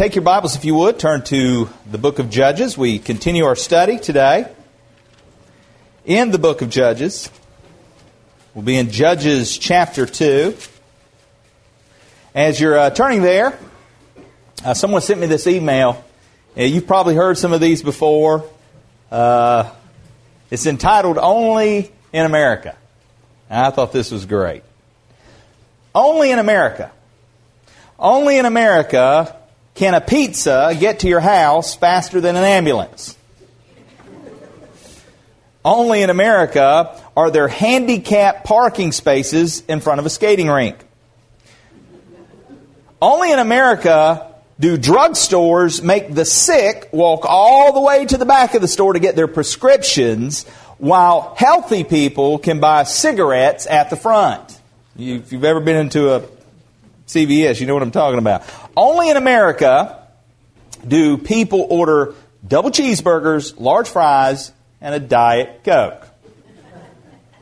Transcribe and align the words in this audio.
take 0.00 0.14
your 0.14 0.24
Bibles, 0.24 0.56
if 0.56 0.64
you 0.64 0.74
would, 0.76 0.98
turn 0.98 1.20
to 1.24 1.68
the 1.90 1.98
book 1.98 2.18
of 2.20 2.30
Judges. 2.30 2.78
We 2.78 2.98
continue 2.98 3.44
our 3.44 3.54
study 3.54 3.98
today 3.98 4.50
in 6.06 6.30
the 6.30 6.38
book 6.38 6.62
of 6.62 6.70
Judges. 6.70 7.30
We'll 8.54 8.64
be 8.64 8.78
in 8.78 8.90
Judges 8.90 9.58
chapter 9.58 10.06
2. 10.06 10.56
As 12.34 12.58
you're 12.58 12.78
uh, 12.78 12.88
turning 12.88 13.20
there, 13.20 13.58
uh, 14.64 14.72
someone 14.72 15.02
sent 15.02 15.20
me 15.20 15.26
this 15.26 15.46
email. 15.46 16.02
Uh, 16.56 16.62
you've 16.62 16.86
probably 16.86 17.14
heard 17.14 17.36
some 17.36 17.52
of 17.52 17.60
these 17.60 17.82
before. 17.82 18.48
Uh, 19.10 19.70
it's 20.50 20.64
entitled 20.64 21.18
Only 21.18 21.92
in 22.10 22.24
America. 22.24 22.74
And 23.50 23.66
I 23.66 23.70
thought 23.70 23.92
this 23.92 24.10
was 24.10 24.24
great. 24.24 24.62
Only 25.94 26.30
in 26.30 26.38
America. 26.38 26.90
Only 27.98 28.38
in 28.38 28.46
America 28.46 29.36
can 29.80 29.94
a 29.94 30.00
pizza 30.02 30.76
get 30.78 30.98
to 30.98 31.08
your 31.08 31.20
house 31.20 31.74
faster 31.74 32.20
than 32.20 32.36
an 32.36 32.44
ambulance. 32.44 33.16
Only 35.64 36.02
in 36.02 36.10
America 36.10 37.00
are 37.16 37.30
there 37.30 37.48
handicapped 37.48 38.44
parking 38.44 38.92
spaces 38.92 39.62
in 39.68 39.80
front 39.80 39.98
of 39.98 40.04
a 40.04 40.10
skating 40.10 40.48
rink. 40.48 40.76
Only 43.00 43.32
in 43.32 43.38
America 43.38 44.34
do 44.58 44.76
drugstores 44.76 45.82
make 45.82 46.14
the 46.14 46.26
sick 46.26 46.90
walk 46.92 47.24
all 47.24 47.72
the 47.72 47.80
way 47.80 48.04
to 48.04 48.18
the 48.18 48.26
back 48.26 48.52
of 48.54 48.60
the 48.60 48.68
store 48.68 48.92
to 48.92 49.00
get 49.00 49.16
their 49.16 49.28
prescriptions, 49.28 50.46
while 50.76 51.34
healthy 51.38 51.84
people 51.84 52.38
can 52.38 52.60
buy 52.60 52.82
cigarettes 52.82 53.66
at 53.66 53.88
the 53.88 53.96
front. 53.96 54.60
if 54.98 55.32
you've 55.32 55.44
ever 55.44 55.60
been 55.60 55.76
into 55.76 56.14
a 56.14 56.22
CVS, 57.06 57.60
you 57.60 57.66
know 57.66 57.74
what 57.74 57.82
I'm 57.82 57.90
talking 57.90 58.18
about. 58.18 58.42
Only 58.80 59.10
in 59.10 59.18
America 59.18 60.06
do 60.88 61.18
people 61.18 61.66
order 61.68 62.14
double 62.48 62.70
cheeseburgers, 62.70 63.60
large 63.60 63.86
fries, 63.86 64.52
and 64.80 64.94
a 64.94 64.98
Diet 64.98 65.64
Coke. 65.64 66.08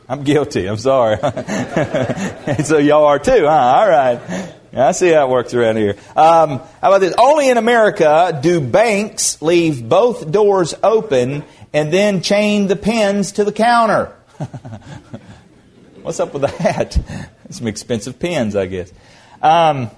I'm 0.09 0.25
guilty. 0.25 0.67
I'm 0.67 0.79
sorry. 0.79 1.17
so 2.65 2.79
y'all 2.79 3.05
are 3.05 3.21
too, 3.21 3.47
huh? 3.47 3.51
All 3.51 3.89
right. 3.89 4.53
I 4.73 4.91
see 4.91 5.11
how 5.11 5.29
it 5.29 5.31
works 5.31 5.55
around 5.55 5.77
here. 5.77 5.95
Um, 6.17 6.59
how 6.59 6.89
about 6.89 7.03
this? 7.03 7.15
Only 7.17 7.51
in 7.51 7.57
America 7.57 8.37
do 8.43 8.61
banks 8.61 9.41
leave 9.41 9.89
both 9.89 10.33
doors 10.33 10.75
open 10.83 11.45
and 11.73 11.93
then 11.93 12.21
chain 12.21 12.67
the 12.67 12.75
pens 12.75 13.31
to 13.33 13.45
the 13.45 13.53
counter. 13.53 14.07
What's 16.03 16.19
up 16.19 16.33
with 16.33 16.43
that? 16.43 17.31
Some 17.51 17.69
expensive 17.69 18.19
pens, 18.19 18.57
I 18.57 18.67
guess. 18.67 18.93
Um, 19.41 19.93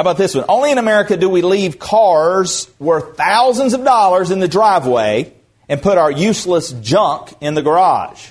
how 0.00 0.02
about 0.02 0.16
this 0.16 0.34
one? 0.34 0.46
Only 0.48 0.70
in 0.72 0.78
America 0.78 1.14
do 1.14 1.28
we 1.28 1.42
leave 1.42 1.78
cars 1.78 2.70
worth 2.78 3.18
thousands 3.18 3.74
of 3.74 3.84
dollars 3.84 4.30
in 4.30 4.38
the 4.38 4.48
driveway 4.48 5.34
and 5.68 5.82
put 5.82 5.98
our 5.98 6.10
useless 6.10 6.72
junk 6.72 7.34
in 7.42 7.52
the 7.52 7.60
garage. 7.60 8.30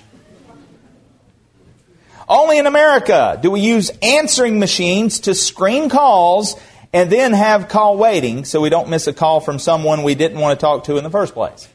Only 2.28 2.58
in 2.58 2.66
America 2.66 3.38
do 3.40 3.52
we 3.52 3.60
use 3.60 3.92
answering 4.02 4.58
machines 4.58 5.20
to 5.20 5.36
screen 5.36 5.90
calls 5.90 6.60
and 6.92 7.12
then 7.12 7.34
have 7.34 7.70
call 7.70 7.98
waiting 7.98 8.46
so 8.46 8.62
we 8.62 8.72
don't 8.72 8.90
miss 8.90 9.06
a 9.06 9.14
call 9.14 9.40
from 9.40 9.60
someone 9.60 10.02
we 10.02 10.16
didn't 10.16 10.40
want 10.40 10.60
to 10.60 10.66
talk 10.66 10.86
to 10.86 10.98
in 10.98 11.04
the 11.04 11.12
first 11.12 11.36
place. 11.36 11.70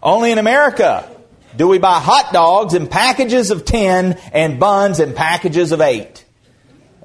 Only 0.00 0.30
in 0.30 0.38
America 0.38 1.10
do 1.56 1.66
we 1.66 1.78
buy 1.78 1.98
hot 1.98 2.32
dogs 2.32 2.74
in 2.74 2.86
packages 2.86 3.50
of 3.50 3.64
10 3.64 4.12
and 4.32 4.60
buns 4.60 5.00
in 5.00 5.14
packages 5.14 5.72
of 5.72 5.80
8. 5.80 6.26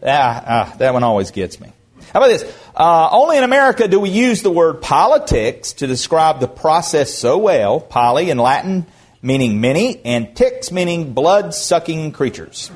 Ah, 0.06 0.44
ah, 0.48 0.76
that 0.78 0.94
one 0.94 1.04
always 1.04 1.32
gets 1.32 1.60
me. 1.60 1.72
How 2.14 2.20
about 2.20 2.28
this? 2.28 2.44
Uh, 2.76 3.10
only 3.12 3.38
in 3.38 3.44
America 3.44 3.88
do 3.88 4.00
we 4.00 4.10
use 4.10 4.42
the 4.42 4.52
word 4.52 4.82
politics 4.82 5.74
to 5.74 5.88
describe 5.88 6.40
the 6.40 6.48
process 6.48 7.14
so 7.14 7.38
well. 7.38 7.80
Poly 7.80 8.30
in 8.30 8.38
Latin 8.38 8.86
meaning 9.26 9.60
many, 9.60 10.00
and 10.06 10.36
ticks 10.36 10.72
meaning 10.72 11.14
blood 11.14 11.52
sucking 11.52 12.12
creatures. 12.12 12.70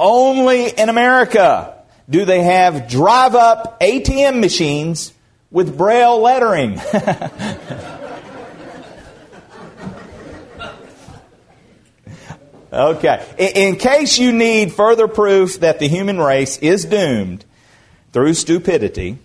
Only 0.00 0.70
in 0.70 0.88
America 0.88 1.74
do 2.08 2.24
they 2.24 2.42
have 2.42 2.88
drive 2.88 3.34
up 3.34 3.78
ATM 3.80 4.40
machines 4.40 5.12
with 5.50 5.76
braille 5.76 6.20
lettering. 6.20 6.80
okay. 12.76 13.24
In 13.38 13.76
case 13.76 14.18
you 14.18 14.32
need 14.32 14.72
further 14.72 15.08
proof 15.08 15.60
that 15.60 15.78
the 15.78 15.88
human 15.88 16.18
race 16.18 16.58
is 16.58 16.84
doomed 16.84 17.44
through 18.12 18.34
stupidity, 18.34 19.18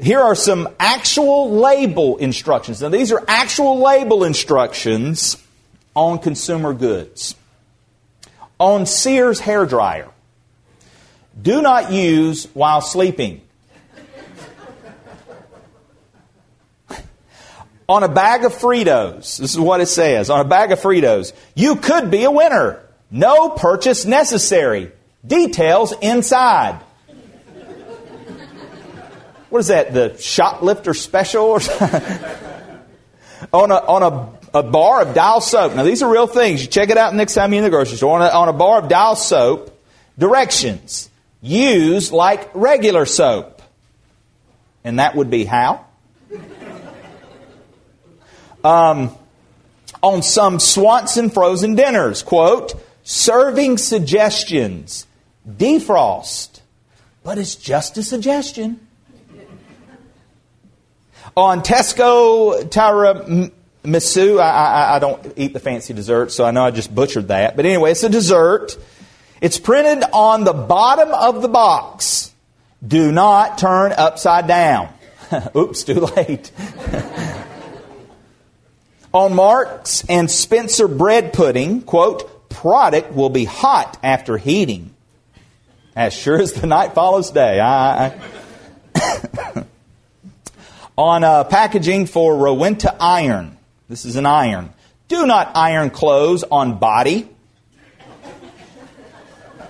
here 0.00 0.20
are 0.20 0.34
some 0.34 0.68
actual 0.78 1.50
label 1.50 2.16
instructions. 2.16 2.80
Now, 2.80 2.88
these 2.88 3.12
are 3.12 3.22
actual 3.28 3.80
label 3.80 4.24
instructions 4.24 5.36
on 5.94 6.18
consumer 6.18 6.72
goods. 6.72 7.34
On 8.58 8.86
Sears 8.86 9.40
hair 9.40 9.66
dryer, 9.66 10.08
do 11.40 11.62
not 11.62 11.92
use 11.92 12.46
while 12.54 12.80
sleeping. 12.80 13.40
On 17.90 18.04
a 18.04 18.08
bag 18.08 18.44
of 18.44 18.52
Fritos, 18.52 19.38
this 19.38 19.52
is 19.52 19.58
what 19.58 19.80
it 19.80 19.86
says 19.86 20.30
on 20.30 20.40
a 20.40 20.44
bag 20.44 20.70
of 20.72 20.80
Fritos, 20.80 21.32
you 21.54 21.76
could 21.76 22.10
be 22.10 22.24
a 22.24 22.30
winner. 22.30 22.80
No 23.10 23.50
purchase 23.50 24.04
necessary. 24.04 24.92
Details 25.26 25.92
inside 26.00 26.80
what 29.50 29.58
is 29.58 29.66
that, 29.66 29.92
the 29.92 30.16
shoplifter 30.18 30.94
special 30.94 31.42
or 31.42 31.60
on 33.52 33.70
a, 33.72 33.74
on 33.74 34.02
a, 34.54 34.58
a 34.58 34.62
bar 34.62 35.02
of 35.02 35.12
dial 35.12 35.40
soap. 35.40 35.74
Now, 35.74 35.82
these 35.82 36.02
are 36.02 36.10
real 36.10 36.28
things. 36.28 36.62
You 36.62 36.68
check 36.68 36.88
it 36.88 36.96
out 36.96 37.14
next 37.14 37.34
time 37.34 37.52
you're 37.52 37.58
in 37.58 37.64
the 37.64 37.70
grocery 37.70 37.96
store. 37.96 38.20
On 38.20 38.22
a, 38.22 38.28
on 38.28 38.48
a 38.48 38.52
bar 38.52 38.78
of 38.78 38.88
dial 38.88 39.16
soap, 39.16 39.76
directions. 40.16 41.10
Use 41.42 42.12
like 42.12 42.48
regular 42.54 43.06
soap. 43.06 43.60
And 44.84 45.00
that 45.00 45.16
would 45.16 45.30
be 45.30 45.44
how? 45.44 45.84
Um, 48.64 49.16
on 50.02 50.22
some 50.22 50.60
Swanson 50.60 51.30
frozen 51.30 51.74
dinners, 51.74 52.22
quote, 52.22 52.74
serving 53.02 53.78
suggestions, 53.78 55.06
defrost, 55.48 56.60
but 57.22 57.38
it's 57.38 57.54
just 57.54 57.98
a 57.98 58.02
suggestion 58.02 58.80
on 61.36 61.62
Tesco 61.62 62.62
tiramisu. 62.64 64.40
I, 64.40 64.50
I, 64.50 64.96
I 64.96 64.98
don't 64.98 65.32
eat 65.36 65.52
the 65.52 65.60
fancy 65.60 65.94
dessert, 65.94 66.32
so 66.32 66.44
I 66.44 66.50
know 66.50 66.64
I 66.64 66.70
just 66.70 66.94
butchered 66.94 67.28
that. 67.28 67.56
But 67.56 67.66
anyway, 67.66 67.92
it's 67.92 68.02
a 68.02 68.08
dessert. 68.08 68.76
It's 69.40 69.58
printed 69.58 70.04
on 70.12 70.44
the 70.44 70.52
bottom 70.52 71.12
of 71.12 71.42
the 71.42 71.48
box. 71.48 72.32
Do 72.86 73.12
not 73.12 73.58
turn 73.58 73.92
upside 73.92 74.46
down. 74.46 74.92
Oops, 75.56 75.82
too 75.84 76.00
late. 76.16 76.50
on 79.12 79.34
Marks 79.34 80.04
and 80.08 80.30
Spencer 80.30 80.88
bread 80.88 81.32
pudding, 81.32 81.82
quote, 81.82 82.48
product 82.48 83.12
will 83.14 83.30
be 83.30 83.44
hot 83.44 83.98
after 84.02 84.36
heating. 84.36 84.94
As 85.96 86.14
sure 86.14 86.40
as 86.40 86.52
the 86.52 86.66
night 86.66 86.94
follows 86.94 87.30
day. 87.30 87.58
I, 87.58 88.14
I 88.94 89.64
on 90.98 91.24
uh, 91.24 91.44
packaging 91.44 92.06
for 92.06 92.34
Rowenta 92.34 92.96
iron. 93.00 93.56
This 93.88 94.04
is 94.04 94.16
an 94.16 94.26
iron. 94.26 94.70
Do 95.08 95.26
not 95.26 95.56
iron 95.56 95.90
clothes 95.90 96.44
on 96.44 96.78
body. 96.78 97.28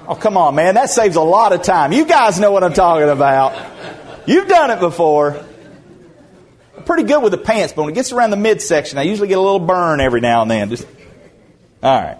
Oh, 0.07 0.15
come 0.15 0.37
on, 0.37 0.55
man. 0.57 0.75
That 0.75 0.91
saves 0.91 1.17
a 1.17 1.23
lot 1.23 1.53
of 1.53 1.63
time. 1.63 1.93
You 1.93 2.05
guys 2.05 2.41
know 2.41 2.51
what 2.53 2.65
I'm 2.65 2.73
talking 2.73 3.09
about. 3.09 3.55
You've 4.27 4.49
done 4.49 4.71
it 4.71 4.81
before. 4.81 5.43
Pretty 6.85 7.05
good 7.05 7.23
with 7.23 7.33
the 7.33 7.39
pants, 7.39 7.73
but 7.73 7.83
when 7.83 7.93
it 7.93 7.95
gets 7.95 8.13
around 8.13 8.31
the 8.31 8.37
midsection, 8.37 8.99
I 8.99 9.03
usually 9.03 9.29
get 9.29 9.39
a 9.39 9.43
little 9.43 9.61
burn 9.61 10.01
every 10.01 10.21
now 10.21 10.43
and 10.43 10.51
then. 10.51 10.71
Just 10.71 10.87
all 11.83 12.01
right. 12.01 12.19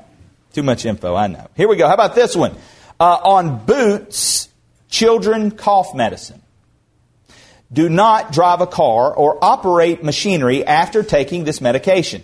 Too 0.53 0.63
much 0.63 0.85
info, 0.85 1.15
I 1.15 1.29
know. 1.29 1.47
Here 1.57 1.69
we 1.69 1.77
go. 1.77 1.87
How 1.87 1.95
about 1.95 2.15
this 2.15 2.35
one? 2.35 2.57
Uh, 2.99 3.19
on 3.23 3.65
boots, 3.65 4.49
children 4.89 5.53
cough 5.53 5.95
medicine 5.95 6.43
do 7.73 7.89
not 7.89 8.33
drive 8.33 8.61
a 8.61 8.67
car 8.67 9.15
or 9.15 9.43
operate 9.43 10.03
machinery 10.03 10.67
after 10.67 11.03
taking 11.03 11.45
this 11.45 11.61
medication. 11.61 12.23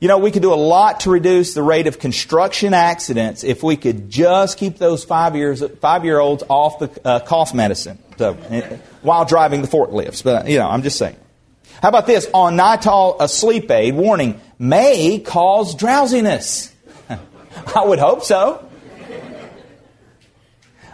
You 0.00 0.08
know, 0.08 0.16
we 0.16 0.30
could 0.30 0.40
do 0.40 0.54
a 0.54 0.56
lot 0.56 1.00
to 1.00 1.10
reduce 1.10 1.52
the 1.52 1.62
rate 1.62 1.86
of 1.86 1.98
construction 1.98 2.72
accidents 2.72 3.44
if 3.44 3.62
we 3.62 3.76
could 3.76 4.08
just 4.08 4.56
keep 4.56 4.78
those 4.78 5.04
five 5.04 5.36
years 5.36 5.62
five 5.80 6.06
year 6.06 6.18
olds 6.18 6.42
off 6.48 6.78
the 6.78 6.90
uh, 7.04 7.20
cough 7.20 7.52
medicine 7.52 7.98
so, 8.16 8.34
eh, 8.48 8.78
while 9.02 9.26
driving 9.26 9.60
the 9.60 9.68
forklifts. 9.68 10.24
But 10.24 10.48
you 10.48 10.58
know, 10.58 10.70
I'm 10.70 10.82
just 10.82 10.96
saying. 10.96 11.16
How 11.82 11.90
about 11.90 12.06
this? 12.06 12.28
On 12.32 12.56
Nytol, 12.56 13.16
a 13.20 13.28
sleep 13.28 13.70
aid 13.70 13.94
warning 13.94 14.40
may 14.58 15.18
cause 15.18 15.74
drowsiness. 15.74 16.74
I 17.76 17.84
would 17.84 17.98
hope 17.98 18.24
so. 18.24 18.66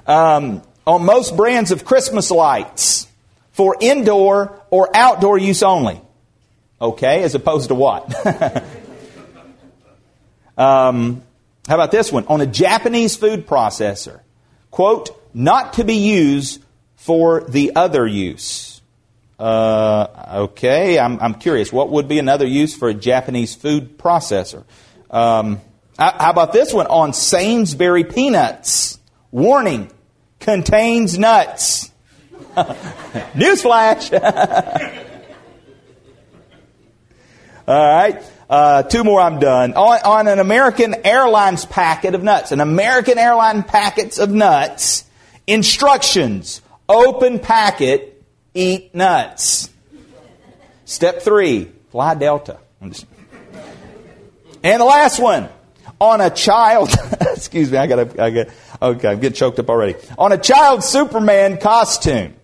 Um, 0.04 0.62
on 0.84 1.04
most 1.04 1.36
brands 1.36 1.70
of 1.70 1.84
Christmas 1.84 2.32
lights 2.32 3.06
for 3.52 3.76
indoor 3.80 4.62
or 4.70 4.94
outdoor 4.96 5.38
use 5.38 5.62
only. 5.62 6.00
Okay, 6.80 7.22
as 7.22 7.34
opposed 7.34 7.68
to 7.68 7.74
what? 7.74 8.12
um, 10.56 11.22
how 11.68 11.74
about 11.74 11.90
this 11.90 12.12
one? 12.12 12.26
On 12.28 12.40
a 12.40 12.46
Japanese 12.46 13.16
food 13.16 13.46
processor. 13.46 14.20
Quote, 14.70 15.10
not 15.34 15.74
to 15.74 15.84
be 15.84 15.96
used 15.96 16.62
for 16.96 17.42
the 17.42 17.74
other 17.76 18.06
use. 18.06 18.80
Uh, 19.38 20.46
okay, 20.50 20.98
I'm, 20.98 21.20
I'm 21.20 21.34
curious. 21.34 21.72
What 21.72 21.90
would 21.90 22.08
be 22.08 22.18
another 22.18 22.46
use 22.46 22.74
for 22.74 22.88
a 22.88 22.94
Japanese 22.94 23.54
food 23.54 23.98
processor? 23.98 24.64
Um, 25.10 25.60
how 25.98 26.30
about 26.30 26.52
this 26.52 26.72
one? 26.72 26.86
On 26.86 27.12
Sainsbury 27.12 28.04
peanuts. 28.04 28.98
Warning, 29.30 29.90
contains 30.40 31.18
nuts. 31.18 31.90
Newsflash. 33.34 34.12
All 37.68 37.94
right. 37.94 38.22
Uh, 38.48 38.84
two 38.84 39.02
more, 39.02 39.20
I'm 39.20 39.40
done. 39.40 39.74
On, 39.74 39.98
on, 40.04 40.28
an 40.28 40.38
American 40.38 40.94
Airlines 41.04 41.64
packet 41.64 42.14
of 42.14 42.22
nuts, 42.22 42.52
an 42.52 42.60
American 42.60 43.18
Airline 43.18 43.64
packets 43.64 44.18
of 44.18 44.30
nuts, 44.30 45.04
instructions, 45.46 46.62
open 46.88 47.40
packet, 47.40 48.22
eat 48.54 48.94
nuts. 48.94 49.70
Step 50.84 51.22
three, 51.22 51.72
fly 51.90 52.14
Delta. 52.14 52.58
Just... 52.84 53.06
And 54.62 54.80
the 54.80 54.84
last 54.84 55.18
one, 55.18 55.48
on 56.00 56.20
a 56.20 56.30
child, 56.30 56.90
excuse 57.20 57.72
me, 57.72 57.78
I 57.78 57.88
gotta, 57.88 58.22
I 58.22 58.30
got 58.30 58.46
okay, 58.80 59.08
I'm 59.08 59.18
getting 59.18 59.36
choked 59.36 59.58
up 59.58 59.68
already. 59.68 59.96
On 60.18 60.30
a 60.30 60.38
child 60.38 60.84
Superman 60.84 61.58
costume, 61.58 62.34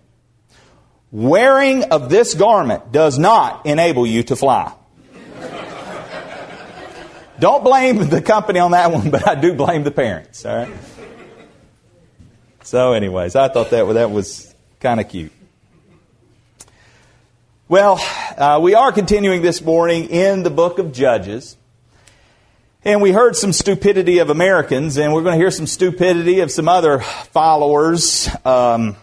wearing 1.11 1.83
of 1.85 2.09
this 2.09 2.33
garment 2.33 2.91
does 2.91 3.17
not 3.17 3.65
enable 3.65 4.05
you 4.05 4.23
to 4.23 4.35
fly. 4.35 4.73
Don't 7.39 7.63
blame 7.63 8.09
the 8.09 8.21
company 8.21 8.59
on 8.59 8.71
that 8.71 8.91
one, 8.91 9.09
but 9.11 9.27
I 9.27 9.35
do 9.35 9.53
blame 9.53 9.83
the 9.83 9.91
parents, 9.91 10.45
all 10.45 10.55
right? 10.55 10.73
So, 12.63 12.93
anyways, 12.93 13.35
I 13.35 13.49
thought 13.49 13.71
that, 13.71 13.91
that 13.93 14.11
was 14.11 14.53
kind 14.79 14.99
of 14.99 15.09
cute. 15.09 15.31
Well, 17.67 17.99
uh, 18.37 18.59
we 18.61 18.75
are 18.75 18.91
continuing 18.91 19.41
this 19.41 19.61
morning 19.61 20.09
in 20.09 20.43
the 20.43 20.49
book 20.49 20.79
of 20.79 20.91
Judges. 20.93 21.57
And 22.85 23.01
we 23.01 23.13
heard 23.13 23.37
some 23.37 23.53
stupidity 23.53 24.19
of 24.19 24.29
Americans, 24.29 24.97
and 24.97 25.13
we're 25.13 25.23
going 25.23 25.33
to 25.33 25.39
hear 25.39 25.51
some 25.51 25.67
stupidity 25.67 26.41
of 26.41 26.51
some 26.51 26.67
other 26.67 26.99
followers 26.99 28.29
um, 28.43 28.97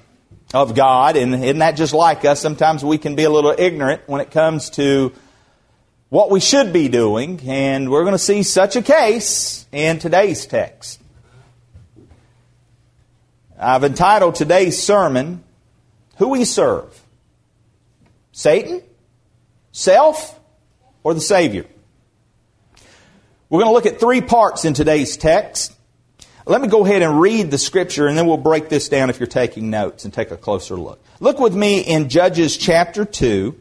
of 0.52 0.74
God. 0.74 1.16
And 1.16 1.34
isn't 1.34 1.58
that 1.58 1.76
just 1.76 1.94
like 1.94 2.26
us? 2.26 2.40
Sometimes 2.40 2.84
we 2.84 2.98
can 2.98 3.14
be 3.16 3.24
a 3.24 3.30
little 3.30 3.54
ignorant 3.56 4.02
when 4.06 4.20
it 4.20 4.30
comes 4.30 4.68
to 4.70 5.12
what 6.10 6.28
we 6.28 6.40
should 6.40 6.72
be 6.72 6.88
doing, 6.88 7.40
and 7.46 7.88
we're 7.88 8.02
going 8.02 8.12
to 8.12 8.18
see 8.18 8.42
such 8.42 8.74
a 8.74 8.82
case 8.82 9.64
in 9.72 10.00
today's 10.00 10.44
text. 10.44 11.00
I've 13.58 13.84
entitled 13.84 14.34
today's 14.34 14.82
sermon, 14.82 15.44
Who 16.16 16.30
We 16.30 16.44
Serve 16.44 17.00
Satan, 18.32 18.82
Self, 19.70 20.38
or 21.04 21.14
the 21.14 21.20
Savior? 21.20 21.66
We're 23.48 23.60
going 23.60 23.70
to 23.70 23.74
look 23.74 23.86
at 23.86 24.00
three 24.00 24.20
parts 24.20 24.64
in 24.64 24.74
today's 24.74 25.16
text. 25.16 25.74
Let 26.46 26.60
me 26.60 26.68
go 26.68 26.84
ahead 26.84 27.02
and 27.02 27.20
read 27.20 27.50
the 27.50 27.58
scripture 27.58 28.08
and 28.08 28.18
then 28.18 28.26
we'll 28.26 28.36
break 28.36 28.68
this 28.68 28.88
down 28.88 29.10
if 29.10 29.20
you're 29.20 29.26
taking 29.26 29.70
notes 29.70 30.04
and 30.04 30.12
take 30.12 30.30
a 30.30 30.36
closer 30.36 30.74
look. 30.74 31.04
Look 31.20 31.38
with 31.38 31.54
me 31.54 31.80
in 31.80 32.08
Judges 32.08 32.56
chapter 32.56 33.04
2. 33.04 33.59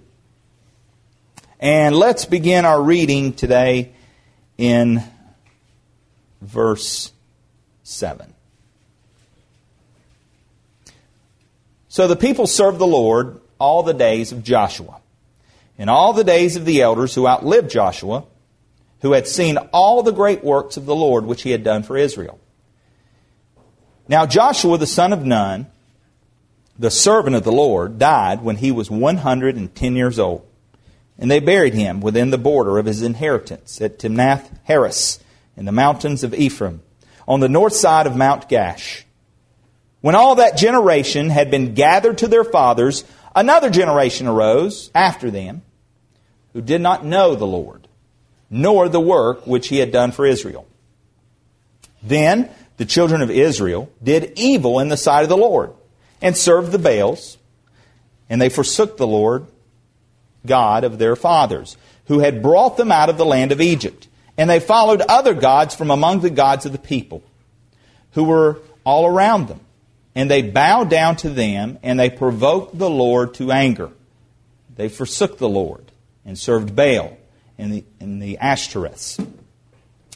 And 1.60 1.94
let's 1.94 2.24
begin 2.24 2.64
our 2.64 2.82
reading 2.82 3.34
today 3.34 3.92
in 4.58 5.04
verse 6.42 7.12
7. 7.84 8.34
So 11.90 12.08
the 12.08 12.16
people 12.16 12.48
served 12.48 12.80
the 12.80 12.88
Lord 12.88 13.42
all 13.60 13.84
the 13.84 13.94
days 13.94 14.32
of 14.32 14.42
Joshua, 14.42 15.02
and 15.78 15.90
all 15.90 16.14
the 16.14 16.24
days 16.24 16.56
of 16.56 16.64
the 16.64 16.82
elders 16.82 17.14
who 17.14 17.28
outlived 17.28 17.70
Joshua 17.70 18.24
who 19.02 19.12
had 19.12 19.28
seen 19.28 19.58
all 19.74 20.02
the 20.04 20.12
great 20.12 20.44
works 20.44 20.78
of 20.78 20.86
the 20.86 20.96
Lord 20.96 21.26
which 21.26 21.42
he 21.42 21.52
had 21.52 21.64
done 21.64 21.84
for 21.84 21.98
Israel. 21.98 22.40
Now 24.08 24.26
Joshua 24.26 24.78
the 24.78 24.88
son 24.88 25.12
of 25.12 25.26
Nun, 25.26 25.68
the 26.78 26.92
servant 26.92 27.36
of 27.36 27.44
the 27.44 27.52
Lord, 27.52 28.00
died 28.00 28.44
when 28.44 28.56
he 28.56 28.72
was 28.72 28.90
110 28.90 29.96
years 29.96 30.20
old. 30.20 30.49
And 31.20 31.30
they 31.30 31.40
buried 31.40 31.74
him 31.74 32.00
within 32.00 32.32
the 32.32 32.38
border 32.38 32.80
of 32.80 32.86
his 32.86 33.04
inheritance 33.04 33.80
at 33.82 34.00
Timnath 34.00 34.50
Heres 34.64 35.20
in 35.56 35.66
the 35.66 35.72
mountains 35.72 36.24
of 36.24 36.34
Ephraim, 36.34 36.82
on 37.28 37.42
the 37.42 37.50
north 37.50 37.74
side 37.74 38.08
of 38.08 38.16
Mount 38.16 38.50
Gaash. 38.50 39.04
When 40.02 40.16
all 40.16 40.36
that 40.36 40.58
generation 40.58 41.30
had 41.30 41.52
been 41.52 41.74
gathered 41.74 42.20
to 42.20 42.28
their 42.28 42.46
fathers, 42.46 43.04
another 43.36 43.70
generation 43.70 44.28
arose 44.28 44.90
after 44.96 45.30
them 45.30 45.62
who 46.54 46.62
did 46.62 46.80
not 46.80 47.06
know 47.06 47.36
the 47.36 47.46
Lord 47.46 47.88
nor 48.50 48.90
the 48.90 49.00
work 49.00 49.46
which 49.46 49.68
he 49.68 49.78
had 49.78 49.92
done 49.92 50.12
for 50.12 50.26
Israel. 50.26 50.66
Then 52.02 52.50
the 52.78 52.86
children 52.86 53.22
of 53.22 53.30
Israel 53.30 53.92
did 54.02 54.34
evil 54.36 54.80
in 54.80 54.88
the 54.88 54.98
sight 54.98 55.24
of 55.24 55.30
the 55.30 55.38
Lord 55.38 55.74
and 56.22 56.36
served 56.36 56.72
the 56.72 56.80
Baals, 56.80 57.38
and 58.30 58.42
they 58.42 58.50
forsook 58.50 58.98
the 58.98 59.08
Lord 59.08 59.46
God 60.46 60.84
of 60.84 60.98
their 60.98 61.16
fathers, 61.16 61.78
who 62.06 62.20
had 62.20 62.42
brought 62.42 62.78
them 62.78 62.92
out 62.92 63.10
of 63.10 63.18
the 63.18 63.26
land 63.26 63.52
of 63.52 63.62
Egypt. 63.62 64.08
And 64.38 64.50
they 64.50 64.60
followed 64.60 65.02
other 65.02 65.34
gods 65.34 65.76
from 65.76 65.92
among 65.92 66.22
the 66.22 66.30
gods 66.30 66.66
of 66.66 66.72
the 66.72 66.78
people, 66.78 67.22
who 68.12 68.24
were 68.24 68.60
all 68.86 69.06
around 69.06 69.48
them. 69.48 69.60
And 70.16 70.30
they 70.30 70.42
bowed 70.42 70.90
down 70.90 71.18
to 71.18 71.30
them, 71.30 71.78
and 71.84 72.00
they 72.00 72.10
provoked 72.10 72.78
the 72.78 72.90
Lord 72.90 73.36
to 73.36 73.52
anger. 73.52 73.92
They 74.76 74.90
forsook 74.90 75.38
the 75.38 75.50
Lord 75.50 75.92
and 76.26 76.38
served 76.38 76.76
Baal 76.76 77.18
in 77.58 77.72
the, 77.72 77.84
in 78.00 78.20
the 78.20 78.38
Ashtoreths. 78.42 79.26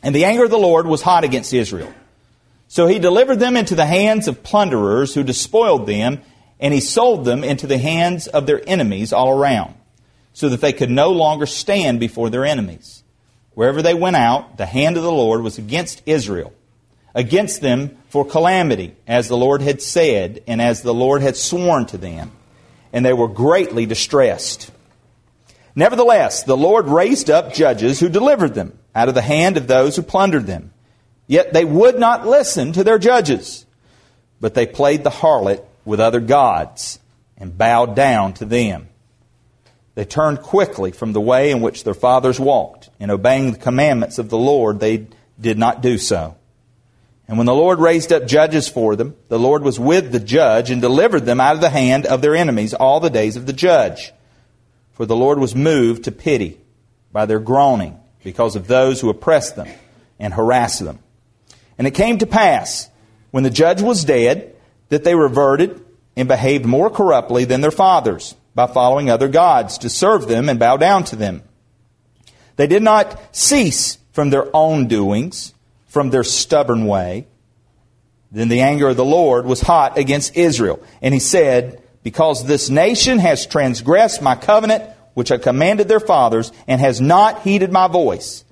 And 0.02 0.16
the 0.16 0.26
anger 0.26 0.46
of 0.46 0.52
the 0.52 0.58
Lord 0.58 0.88
was 0.88 1.02
hot 1.02 1.24
against 1.24 1.54
Israel. 1.54 1.94
So 2.68 2.88
he 2.88 2.98
delivered 2.98 3.40
them 3.40 3.56
into 3.56 3.76
the 3.76 3.86
hands 3.86 4.28
of 4.28 4.42
plunderers 4.42 5.14
who 5.14 5.24
despoiled 5.24 5.86
them, 5.86 6.22
and 6.60 6.74
he 6.74 6.80
sold 6.80 7.26
them 7.26 7.44
into 7.44 7.68
the 7.68 7.78
hands 7.78 8.28
of 8.28 8.46
their 8.46 8.62
enemies 8.68 9.14
all 9.14 9.30
around, 9.30 9.76
so 10.34 10.50
that 10.50 10.62
they 10.62 10.74
could 10.74 10.90
no 10.90 11.12
longer 11.12 11.46
stand 11.46 12.00
before 12.00 12.30
their 12.30 12.46
enemies. 12.46 13.04
Wherever 13.54 13.82
they 13.82 13.94
went 13.94 14.16
out, 14.16 14.58
the 14.58 14.66
hand 14.66 14.98
of 14.98 15.04
the 15.04 15.12
Lord 15.12 15.42
was 15.42 15.58
against 15.58 16.02
Israel, 16.06 16.54
against 17.14 17.62
them 17.62 17.98
for 18.10 18.26
calamity, 18.26 18.96
as 19.08 19.28
the 19.28 19.38
Lord 19.38 19.62
had 19.62 19.82
said, 19.82 20.44
and 20.48 20.62
as 20.62 20.82
the 20.82 20.94
Lord 20.94 21.22
had 21.22 21.36
sworn 21.36 21.86
to 21.88 21.98
them. 21.98 22.32
And 22.92 23.06
they 23.06 23.14
were 23.14 23.28
greatly 23.28 23.86
distressed. 23.86 24.72
Nevertheless, 25.76 26.44
the 26.44 26.58
Lord 26.58 26.88
raised 26.88 27.30
up 27.30 27.54
judges 27.54 28.00
who 28.00 28.10
delivered 28.10 28.54
them 28.54 28.78
out 28.96 29.10
of 29.10 29.16
the 29.16 29.22
hand 29.22 29.58
of 29.58 29.68
those 29.68 29.96
who 29.96 30.04
plundered 30.04 30.46
them. 30.46 30.72
Yet 31.28 31.54
they 31.54 31.66
would 31.66 32.00
not 32.00 32.28
listen 32.28 32.74
to 32.74 32.84
their 32.84 33.00
judges, 33.00 33.66
but 34.40 34.54
they 34.54 34.68
played 34.68 35.04
the 35.04 35.10
harlot 35.10 35.64
with 35.86 36.00
other 36.00 36.20
gods 36.20 37.00
and 37.38 37.58
bowed 37.58 37.96
down 37.96 38.34
to 38.34 38.46
them. 38.46 38.90
They 39.96 40.06
turned 40.06 40.42
quickly 40.42 40.92
from 40.92 41.14
the 41.14 41.22
way 41.22 41.52
in 41.52 41.62
which 41.62 41.84
their 41.84 41.94
fathers 41.94 42.40
walked, 42.40 42.90
In 43.00 43.12
obeying 43.12 43.52
the 43.52 43.60
commandments 43.60 44.18
of 44.18 44.30
the 44.30 44.38
Lord, 44.38 44.80
they 44.80 45.08
did 45.40 45.58
not 45.58 45.82
do 45.82 45.98
so. 45.98 46.36
And 47.28 47.38
when 47.38 47.46
the 47.46 47.54
Lord 47.54 47.80
raised 47.80 48.12
up 48.12 48.26
judges 48.26 48.68
for 48.68 48.96
them, 48.96 49.16
the 49.30 49.40
Lord 49.40 49.64
was 49.64 49.80
with 49.80 50.12
the 50.12 50.20
judge 50.20 50.72
and 50.72 50.82
delivered 50.82 51.26
them 51.26 51.40
out 51.40 51.56
of 51.56 51.62
the 51.62 51.70
hand 51.70 52.06
of 52.06 52.22
their 52.22 52.36
enemies 52.36 52.74
all 52.74 53.00
the 53.00 53.10
days 53.10 53.38
of 53.38 53.46
the 53.46 53.54
judge. 53.54 54.12
For 54.92 55.06
the 55.06 55.16
Lord 55.16 55.40
was 55.40 55.56
moved 55.56 56.04
to 56.04 56.12
pity 56.12 56.60
by 57.12 57.26
their 57.26 57.40
groaning 57.40 58.00
because 58.24 58.56
of 58.56 58.68
those 58.68 59.00
who 59.00 59.10
oppressed 59.10 59.56
them 59.56 59.68
and 60.20 60.34
harassed 60.34 60.84
them. 60.84 61.00
And 61.78 61.88
it 61.88 61.92
came 61.92 62.18
to 62.18 62.26
pass, 62.26 62.90
when 63.32 63.44
the 63.44 63.50
judge 63.50 63.82
was 63.82 64.06
dead, 64.06 64.56
that 64.90 65.04
they 65.04 65.16
reverted 65.16 65.84
and 66.16 66.28
behaved 66.28 66.66
more 66.66 66.90
corruptly 66.90 67.46
than 67.46 67.62
their 67.62 67.72
fathers 67.72 68.36
by 68.56 68.68
following 68.68 69.10
other 69.10 69.28
gods 69.28 69.78
to 69.80 69.90
serve 69.90 70.28
them 70.28 70.50
and 70.50 70.60
bow 70.60 70.78
down 70.78 71.04
to 71.06 71.16
them. 71.16 71.44
They 72.56 72.68
did 72.68 72.84
not 72.84 73.36
cease 73.36 73.98
from 74.12 74.30
their 74.30 74.56
own 74.56 74.88
doings, 74.88 75.54
from 75.88 76.10
their 76.10 76.24
stubborn 76.24 76.86
way. 76.86 77.28
Then 78.32 78.48
the 78.48 78.62
anger 78.62 78.90
of 78.90 78.98
the 78.98 79.06
Lord 79.06 79.46
was 79.46 79.62
hot 79.62 79.98
against 79.98 80.36
Israel, 80.36 80.82
and 81.02 81.14
he 81.14 81.20
said, 81.20 81.82
because 82.04 82.46
this 82.46 82.70
nation 82.70 83.20
has 83.20 83.46
transgressed 83.46 84.22
my 84.22 84.36
covenant 84.36 84.84
which 85.14 85.32
I 85.32 85.38
commanded 85.38 85.88
their 85.88 86.00
fathers 86.00 86.52
and 86.68 86.82
has 86.82 87.00
not 87.00 87.44
heeded 87.44 87.72
my 87.72 87.88
voice. 87.88 88.44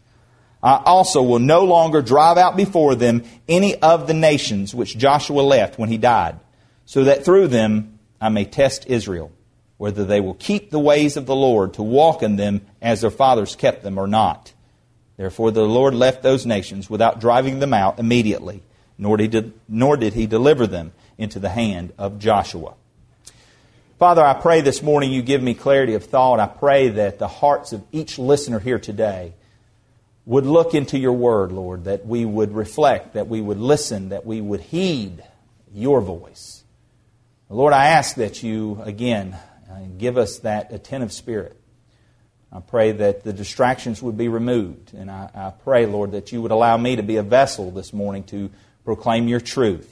I 0.64 0.82
also 0.86 1.24
will 1.24 1.40
no 1.40 1.64
longer 1.66 2.02
drive 2.02 2.38
out 2.38 2.56
before 2.56 2.94
them 2.94 3.24
any 3.48 3.76
of 3.82 4.08
the 4.08 4.14
nations 4.14 4.76
which 4.76 4.98
Joshua 4.98 5.42
left 5.42 5.80
when 5.80 5.90
he 5.90 5.98
died, 5.98 6.40
so 6.86 7.06
that 7.06 7.26
through 7.26 7.48
them 7.48 8.00
I 8.20 8.30
may 8.30 8.46
test 8.46 8.86
Israel, 8.88 9.32
whether 9.82 10.06
they 10.06 10.22
will 10.22 10.36
keep 10.36 10.70
the 10.70 10.78
ways 10.78 11.18
of 11.18 11.26
the 11.26 11.36
Lord 11.36 11.74
to 11.74 11.82
walk 11.82 12.22
in 12.22 12.36
them 12.36 12.62
as 12.84 13.02
their 13.02 13.10
fathers 13.10 13.56
kept 13.56 13.82
them 13.82 13.98
or 13.98 14.06
not. 14.06 14.54
Therefore 15.18 15.50
the 15.50 15.64
Lord 15.64 15.96
left 15.96 16.22
those 16.22 16.46
nations 16.46 16.88
without 16.88 17.20
driving 17.20 17.58
them 17.58 17.74
out 17.74 17.98
immediately, 17.98 18.62
nor 19.00 19.18
did, 19.18 19.34
he, 19.34 19.54
nor 19.68 19.98
did 19.98 20.14
he 20.14 20.28
deliver 20.28 20.68
them 20.68 20.92
into 21.18 21.40
the 21.40 21.50
hand 21.50 21.94
of 21.98 22.20
Joshua. 22.20 22.76
Father, 23.98 24.24
I 24.24 24.36
pray 24.36 24.62
this 24.62 24.84
morning 24.84 25.12
you 25.12 25.24
give 25.24 25.42
me 25.42 25.56
clarity 25.56 25.96
of 25.96 26.06
thought. 26.06 26.40
I 26.40 26.46
pray 26.46 26.90
that 26.90 27.18
the 27.18 27.28
hearts 27.28 27.74
of 27.74 27.84
each 27.92 28.20
listener 28.20 28.60
here 28.60 28.78
today 28.78 29.34
would 30.28 30.46
look 30.46 30.76
into 30.76 31.00
your 31.00 31.14
word, 31.14 31.52
Lord, 31.52 31.86
that 31.86 32.06
we 32.06 32.24
would 32.24 32.54
reflect, 32.54 33.16
that 33.16 33.28
we 33.28 33.42
would 33.42 33.60
listen, 33.60 34.10
that 34.10 34.28
we 34.28 34.42
would 34.42 34.62
heed 34.62 35.24
your 35.74 36.02
voice. 36.02 36.64
Lord, 37.50 37.74
I 37.74 37.88
ask 37.88 38.18
that 38.18 38.44
you, 38.44 38.80
again, 38.86 39.36
uh, 39.82 39.86
give 39.98 40.18
us 40.18 40.40
that 40.40 40.72
attentive 40.72 41.12
spirit. 41.12 41.58
I 42.54 42.60
pray 42.60 42.92
that 42.92 43.24
the 43.24 43.32
distractions 43.32 44.02
would 44.02 44.18
be 44.18 44.28
removed. 44.28 44.94
And 44.94 45.10
I, 45.10 45.30
I, 45.34 45.52
pray, 45.64 45.86
Lord, 45.86 46.12
that 46.12 46.32
you 46.32 46.42
would 46.42 46.52
allow 46.52 46.76
me 46.78 46.98
to 46.98 47.04
be 47.04 47.16
a 47.16 47.24
vessel 47.24 47.72
this 47.72 47.94
morning 47.94 48.24
to 48.26 48.50
proclaim 48.84 49.28
your 49.28 49.40
truth. 49.40 49.90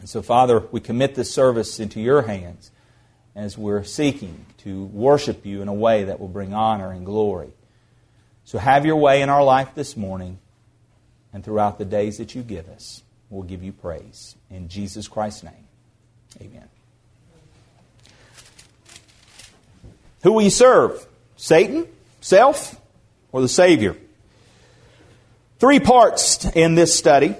And 0.00 0.08
so, 0.08 0.22
Father, 0.22 0.60
we 0.72 0.80
commit 0.80 1.14
this 1.14 1.32
service 1.32 1.78
into 1.78 2.00
your 2.00 2.22
hands 2.22 2.70
as 3.34 3.56
we're 3.56 3.84
seeking 3.84 4.46
to 4.58 4.84
worship 4.86 5.46
you 5.46 5.62
in 5.62 5.68
a 5.68 5.74
way 5.74 6.04
that 6.04 6.18
will 6.18 6.28
bring 6.28 6.52
honor 6.52 6.90
and 6.90 7.06
glory. 7.06 7.50
So 8.44 8.58
have 8.58 8.86
your 8.86 8.96
way 8.96 9.22
in 9.22 9.28
our 9.28 9.44
life 9.44 9.74
this 9.74 9.96
morning 9.96 10.38
and 11.32 11.44
throughout 11.44 11.78
the 11.78 11.84
days 11.84 12.18
that 12.18 12.34
you 12.34 12.42
give 12.42 12.68
us. 12.68 13.02
We'll 13.28 13.42
give 13.42 13.62
you 13.62 13.72
praise. 13.72 14.36
In 14.50 14.68
Jesus 14.68 15.08
Christ's 15.08 15.44
name, 15.44 15.66
amen. 16.40 16.75
Who 20.22 20.32
will 20.32 20.42
you 20.42 20.50
serve? 20.50 21.06
Satan, 21.36 21.86
self, 22.20 22.80
or 23.32 23.40
the 23.40 23.48
Savior? 23.48 23.96
Three 25.58 25.80
parts 25.80 26.44
in 26.44 26.74
this 26.74 26.94
study. 26.94 27.34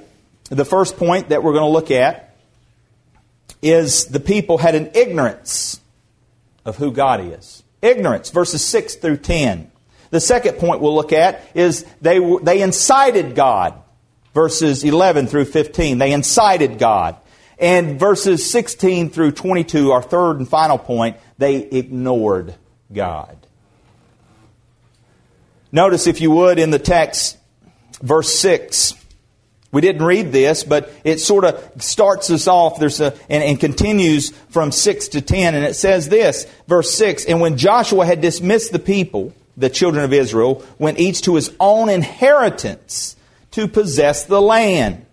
The 0.48 0.64
first 0.64 0.96
point 0.96 1.30
that 1.30 1.42
we're 1.42 1.52
going 1.52 1.64
to 1.64 1.72
look 1.72 1.90
at 1.90 2.34
is 3.62 4.06
the 4.06 4.20
people 4.20 4.58
had 4.58 4.74
an 4.74 4.90
ignorance 4.94 5.80
of 6.64 6.76
who 6.76 6.92
God 6.92 7.20
is. 7.20 7.62
Ignorance, 7.82 8.30
verses 8.30 8.64
6 8.64 8.96
through 8.96 9.18
10. 9.18 9.70
The 10.10 10.20
second 10.20 10.58
point 10.58 10.80
we'll 10.80 10.94
look 10.94 11.12
at 11.12 11.42
is 11.54 11.84
they, 12.00 12.18
they 12.42 12.62
incited 12.62 13.34
God. 13.34 13.74
Verses 14.34 14.84
11 14.84 15.26
through 15.26 15.46
15. 15.46 15.98
They 15.98 16.12
incited 16.12 16.78
God. 16.78 17.16
And 17.58 17.98
verses 17.98 18.48
16 18.50 19.10
through 19.10 19.32
22, 19.32 19.92
our 19.92 20.02
third 20.02 20.38
and 20.38 20.48
final 20.48 20.78
point, 20.78 21.16
they 21.38 21.56
ignored 21.56 22.54
God. 22.92 23.36
Notice, 25.72 26.06
if 26.06 26.20
you 26.20 26.30
would, 26.30 26.58
in 26.58 26.70
the 26.70 26.78
text, 26.78 27.38
verse 28.02 28.34
6. 28.38 28.94
We 29.72 29.80
didn't 29.80 30.04
read 30.04 30.32
this, 30.32 30.64
but 30.64 30.92
it 31.04 31.18
sort 31.20 31.44
of 31.44 31.82
starts 31.82 32.30
us 32.30 32.46
off 32.46 32.78
There's 32.78 33.00
a, 33.00 33.14
and, 33.28 33.42
and 33.42 33.60
continues 33.60 34.30
from 34.48 34.72
6 34.72 35.08
to 35.08 35.20
10. 35.20 35.54
And 35.54 35.64
it 35.64 35.74
says 35.74 36.08
this, 36.08 36.46
verse 36.66 36.94
6 36.94 37.26
And 37.26 37.40
when 37.40 37.58
Joshua 37.58 38.06
had 38.06 38.20
dismissed 38.20 38.72
the 38.72 38.78
people, 38.78 39.34
the 39.56 39.70
children 39.70 40.04
of 40.04 40.12
Israel 40.12 40.64
went 40.78 40.98
each 40.98 41.22
to 41.22 41.34
his 41.34 41.54
own 41.58 41.88
inheritance 41.88 43.16
to 43.52 43.66
possess 43.66 44.24
the 44.24 44.40
land. 44.40 45.05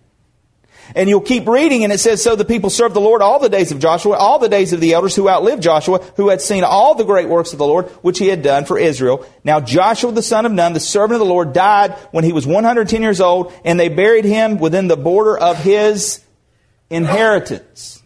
And 0.94 1.08
you'll 1.08 1.20
keep 1.20 1.46
reading, 1.46 1.84
and 1.84 1.92
it 1.92 1.98
says, 1.98 2.22
So 2.22 2.36
the 2.36 2.44
people 2.44 2.70
served 2.70 2.94
the 2.94 3.00
Lord 3.00 3.22
all 3.22 3.38
the 3.38 3.48
days 3.48 3.72
of 3.72 3.78
Joshua, 3.78 4.16
all 4.16 4.38
the 4.38 4.48
days 4.48 4.72
of 4.72 4.80
the 4.80 4.92
elders 4.92 5.16
who 5.16 5.28
outlived 5.28 5.62
Joshua, 5.62 5.98
who 6.16 6.28
had 6.28 6.40
seen 6.40 6.64
all 6.64 6.94
the 6.94 7.04
great 7.04 7.28
works 7.28 7.52
of 7.52 7.58
the 7.58 7.66
Lord, 7.66 7.86
which 8.02 8.18
he 8.18 8.28
had 8.28 8.42
done 8.42 8.64
for 8.64 8.78
Israel. 8.78 9.26
Now 9.44 9.60
Joshua 9.60 10.12
the 10.12 10.22
son 10.22 10.46
of 10.46 10.52
Nun, 10.52 10.72
the 10.72 10.80
servant 10.80 11.14
of 11.14 11.26
the 11.26 11.32
Lord, 11.32 11.52
died 11.52 11.92
when 12.10 12.24
he 12.24 12.32
was 12.32 12.46
110 12.46 13.02
years 13.02 13.20
old, 13.20 13.52
and 13.64 13.78
they 13.78 13.88
buried 13.88 14.24
him 14.24 14.58
within 14.58 14.88
the 14.88 14.96
border 14.96 15.38
of 15.38 15.58
his 15.58 16.22
inheritance. 16.90 18.02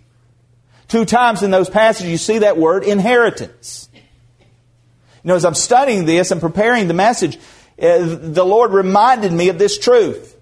Two 0.88 1.04
times 1.04 1.42
in 1.42 1.50
those 1.50 1.68
passages 1.68 2.10
you 2.10 2.16
see 2.16 2.38
that 2.38 2.56
word 2.56 2.82
inheritance. 2.82 3.88
You 3.92 5.28
know, 5.28 5.34
as 5.34 5.44
I'm 5.44 5.54
studying 5.54 6.06
this 6.06 6.30
and 6.30 6.40
preparing 6.40 6.88
the 6.88 6.94
message, 6.94 7.36
uh, 7.80 7.98
the 8.00 8.44
Lord 8.44 8.72
reminded 8.72 9.32
me 9.32 9.50
of 9.50 9.58
this 9.58 9.78
truth. 9.78 10.37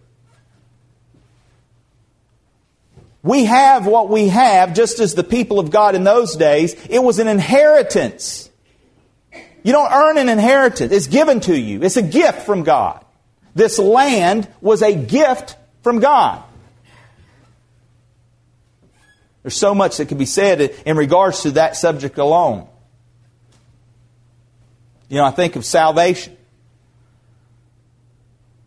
We 3.27 3.47
have 3.47 3.87
what 3.87 4.09
we 4.09 4.29
have 4.29 4.73
just 4.73 5.01
as 5.01 5.17
the 5.17 5.25
people 5.25 5.59
of 5.59 5.73
God 5.73 5.97
in 5.97 6.05
those 6.05 6.37
days. 6.37 6.75
It 6.89 7.03
was 7.03 7.19
an 7.19 7.27
inheritance. 7.27 8.49
You 9.65 9.73
don't 9.73 9.93
earn 9.93 10.17
an 10.17 10.29
inheritance. 10.29 10.93
It's 10.93 11.09
given 11.09 11.41
to 11.41 11.59
you. 11.59 11.83
It's 11.83 11.97
a 11.97 12.03
gift 12.03 12.43
from 12.43 12.63
God. 12.63 13.05
This 13.53 13.81
land 13.81 14.49
was 14.61 14.81
a 14.81 14.95
gift 14.95 15.57
from 15.83 15.99
God. 15.99 16.41
There's 19.43 19.57
so 19.57 19.75
much 19.75 19.97
that 19.97 20.07
can 20.07 20.19
be 20.19 20.27
said 20.27 20.61
in 20.61 20.97
regards 20.97 21.43
to 21.43 21.51
that 21.53 21.75
subject 21.75 22.19
alone. 22.19 22.69
You 25.09 25.17
know, 25.17 25.25
I 25.25 25.33
think 25.33 25.57
of 25.57 25.65
salvation. 25.65 26.37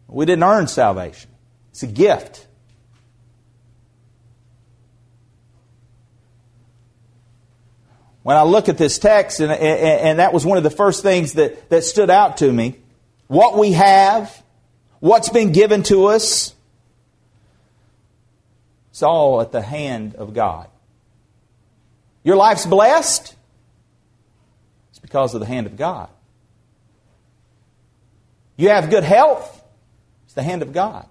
We 0.10 0.26
didn't 0.26 0.44
earn 0.44 0.68
salvation, 0.68 1.32
it's 1.72 1.84
a 1.84 1.88
gift. 1.88 2.48
When 8.24 8.36
I 8.36 8.44
look 8.44 8.70
at 8.70 8.78
this 8.78 9.00
text, 9.00 9.40
and, 9.40 9.52
and, 9.52 9.62
and 9.62 10.20
that 10.20 10.34
was 10.34 10.46
one 10.46 10.58
of 10.58 10.64
the 10.64 10.70
first 10.70 11.02
things 11.02 11.34
that, 11.34 11.70
that 11.70 11.84
stood 11.84 12.10
out 12.10 12.38
to 12.38 12.52
me 12.52 12.76
what 13.28 13.58
we 13.58 13.74
have, 13.74 14.44
what's 15.00 15.30
been 15.30 15.52
given 15.52 15.84
to 15.84 16.06
us, 16.06 16.56
it's 18.90 19.04
all 19.04 19.40
at 19.40 19.52
the 19.52 19.62
hand 19.62 20.16
of 20.16 20.34
God. 20.34 20.68
Your 22.24 22.36
life's 22.36 22.66
blessed, 22.66 23.36
it's 24.90 25.00
because 25.00 25.36
of 25.36 25.40
the 25.40 25.46
hand 25.46 25.68
of 25.68 25.78
God. 25.78 26.10
You 28.58 28.70
have 28.70 28.90
good 28.90 29.04
health, 29.04 29.64
it's 30.26 30.34
the 30.34 30.44
hand 30.44 30.64
of 30.64 30.74
God. 30.74 31.08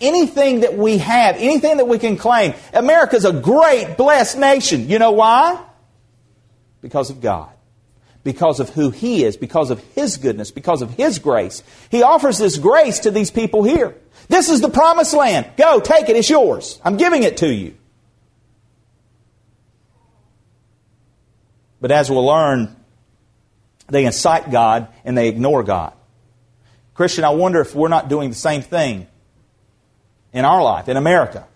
Anything 0.00 0.60
that 0.60 0.76
we 0.76 0.98
have, 0.98 1.36
anything 1.36 1.76
that 1.76 1.86
we 1.86 1.98
can 1.98 2.16
claim, 2.16 2.54
America's 2.72 3.24
a 3.24 3.32
great, 3.32 3.96
blessed 3.96 4.38
nation. 4.38 4.88
You 4.88 4.98
know 4.98 5.12
why? 5.12 5.62
Because 6.80 7.10
of 7.10 7.20
God. 7.20 7.50
Because 8.22 8.60
of 8.60 8.70
who 8.70 8.90
He 8.90 9.24
is, 9.24 9.36
because 9.36 9.70
of 9.70 9.80
His 9.94 10.16
goodness, 10.16 10.50
because 10.50 10.82
of 10.82 10.90
His 10.90 11.18
grace. 11.18 11.62
He 11.90 12.02
offers 12.02 12.38
this 12.38 12.58
grace 12.58 13.00
to 13.00 13.10
these 13.10 13.30
people 13.30 13.62
here. 13.62 13.96
This 14.28 14.48
is 14.48 14.60
the 14.60 14.68
promised 14.68 15.14
land. 15.14 15.50
Go, 15.56 15.80
take 15.80 16.08
it, 16.08 16.16
it's 16.16 16.30
yours. 16.30 16.80
I'm 16.84 16.96
giving 16.96 17.22
it 17.22 17.38
to 17.38 17.52
you. 17.52 17.76
But 21.80 21.90
as 21.90 22.10
we'll 22.10 22.26
learn 22.26 22.76
they 23.90 24.04
incite 24.04 24.50
God 24.50 24.88
and 25.04 25.16
they 25.18 25.28
ignore 25.28 25.62
God. 25.62 25.92
Christian, 26.94 27.24
I 27.24 27.30
wonder 27.30 27.60
if 27.60 27.74
we're 27.74 27.88
not 27.88 28.08
doing 28.08 28.30
the 28.30 28.36
same 28.36 28.62
thing 28.62 29.06
in 30.32 30.44
our 30.44 30.62
life, 30.62 30.88
in 30.88 30.96
America. 30.96 31.46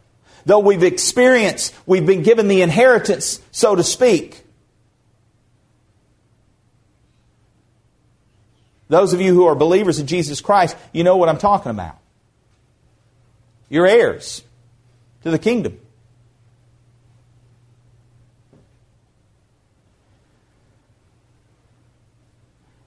Though 0.46 0.58
we've 0.58 0.82
experienced, 0.82 1.74
we've 1.86 2.06
been 2.06 2.22
given 2.22 2.48
the 2.48 2.62
inheritance, 2.62 3.40
so 3.50 3.74
to 3.74 3.82
speak. 3.82 4.44
Those 8.88 9.12
of 9.12 9.20
you 9.20 9.32
who 9.32 9.46
are 9.46 9.54
believers 9.54 9.98
in 9.98 10.06
Jesus 10.06 10.40
Christ, 10.40 10.76
you 10.92 11.04
know 11.04 11.16
what 11.16 11.28
I'm 11.28 11.38
talking 11.38 11.70
about. 11.70 11.96
You're 13.68 13.86
heirs 13.86 14.42
to 15.22 15.30
the 15.30 15.38
kingdom. 15.38 15.78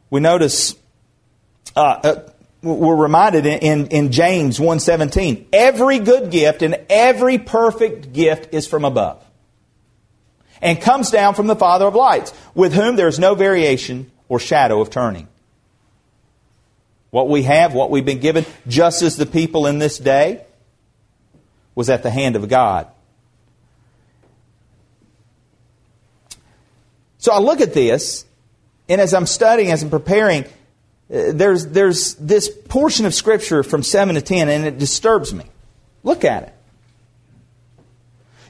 We 0.10 0.22
notice, 0.22 0.76
uh, 1.76 1.82
uh, 1.82 2.30
we're 2.62 2.96
reminded 2.96 3.46
in, 3.46 3.88
in, 3.88 4.12
James 4.12 4.60
1.17, 4.60 5.48
every 5.54 6.00
good 6.00 6.32
gift 6.32 6.62
and 6.62 6.80
every 6.90 7.38
perfect 7.38 8.14
gift 8.14 8.54
is 8.54 8.68
from 8.68 8.84
above 8.84 9.24
and 10.62 10.82
comes 10.82 11.12
down 11.12 11.36
from 11.36 11.48
the 11.48 11.56
Father 11.56 11.86
of 11.86 11.96
lights, 11.96 12.34
with 12.56 12.74
whom 12.74 12.96
there 12.96 13.08
is 13.08 13.20
no 13.20 13.36
variation 13.36 14.12
or 14.28 14.40
shadow 14.40 14.82
of 14.82 14.90
turning. 14.90 15.28
What 17.12 17.30
we 17.30 17.44
have, 17.44 17.74
what 17.74 17.92
we've 17.92 18.06
been 18.06 18.20
given, 18.20 18.46
just 18.68 19.02
as 19.02 19.18
the 19.18 19.26
people 19.26 19.68
in 19.68 19.80
this 19.80 19.98
day, 19.98 20.44
was 21.76 21.90
at 21.90 22.04
the 22.04 22.10
hand 22.10 22.36
of 22.36 22.50
God. 22.50 22.88
So 27.20 27.32
I 27.32 27.40
look 27.40 27.62
at 27.62 27.74
this 27.74 28.26
and 28.90 29.02
as 29.02 29.14
I'm 29.14 29.26
studying, 29.26 29.72
as 29.72 29.84
I'm 29.84 29.90
preparing, 29.90 30.46
there's, 31.10 31.68
there's 31.68 32.16
this 32.16 32.50
portion 32.50 33.06
of 33.06 33.14
Scripture 33.14 33.64
from 33.64 33.84
7 33.84 34.16
to 34.16 34.22
10, 34.22 34.50
and 34.50 34.66
it 34.66 34.78
disturbs 34.78 35.34
me. 35.34 35.46
Look 36.04 36.26
at 36.26 36.44
it. 36.44 36.54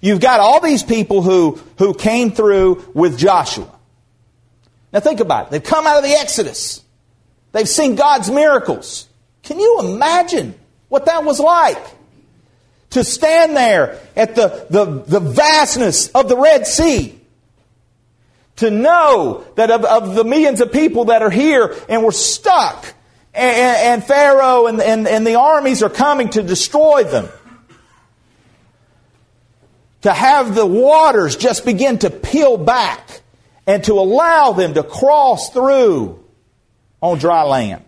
You've 0.01 0.19
got 0.19 0.39
all 0.39 0.59
these 0.59 0.83
people 0.83 1.21
who, 1.21 1.59
who 1.77 1.93
came 1.93 2.31
through 2.31 2.91
with 2.93 3.17
Joshua. 3.17 3.71
Now 4.93 4.99
think 4.99 5.19
about 5.19 5.47
it. 5.47 5.51
They've 5.51 5.63
come 5.63 5.85
out 5.87 5.97
of 5.97 6.03
the 6.03 6.15
Exodus. 6.15 6.83
They've 7.51 7.67
seen 7.67 7.95
God's 7.95 8.29
miracles. 8.29 9.07
Can 9.43 9.59
you 9.59 9.79
imagine 9.81 10.55
what 10.89 11.05
that 11.05 11.23
was 11.23 11.39
like? 11.39 11.83
To 12.91 13.03
stand 13.03 13.55
there 13.55 13.99
at 14.15 14.35
the, 14.35 14.67
the, 14.69 14.85
the 14.85 15.19
vastness 15.19 16.09
of 16.09 16.29
the 16.29 16.37
Red 16.37 16.67
Sea. 16.67 17.19
To 18.57 18.71
know 18.71 19.45
that 19.55 19.69
of, 19.69 19.85
of 19.85 20.15
the 20.15 20.23
millions 20.23 20.61
of 20.61 20.71
people 20.71 21.05
that 21.05 21.21
are 21.21 21.29
here 21.29 21.75
and 21.87 22.03
we're 22.03 22.11
stuck 22.11 22.93
and, 23.33 23.77
and 24.01 24.03
Pharaoh 24.03 24.65
and, 24.65 24.81
and, 24.81 25.07
and 25.07 25.25
the 25.27 25.35
armies 25.35 25.83
are 25.83 25.89
coming 25.89 26.29
to 26.31 26.41
destroy 26.41 27.03
them 27.03 27.29
to 30.01 30.13
have 30.13 30.55
the 30.55 30.65
waters 30.65 31.35
just 31.35 31.65
begin 31.65 31.99
to 31.99 32.09
peel 32.09 32.57
back 32.57 33.21
and 33.65 33.83
to 33.83 33.93
allow 33.93 34.53
them 34.53 34.73
to 34.75 34.83
cross 34.83 35.51
through 35.51 36.23
on 37.01 37.17
dry 37.17 37.43
land. 37.43 37.83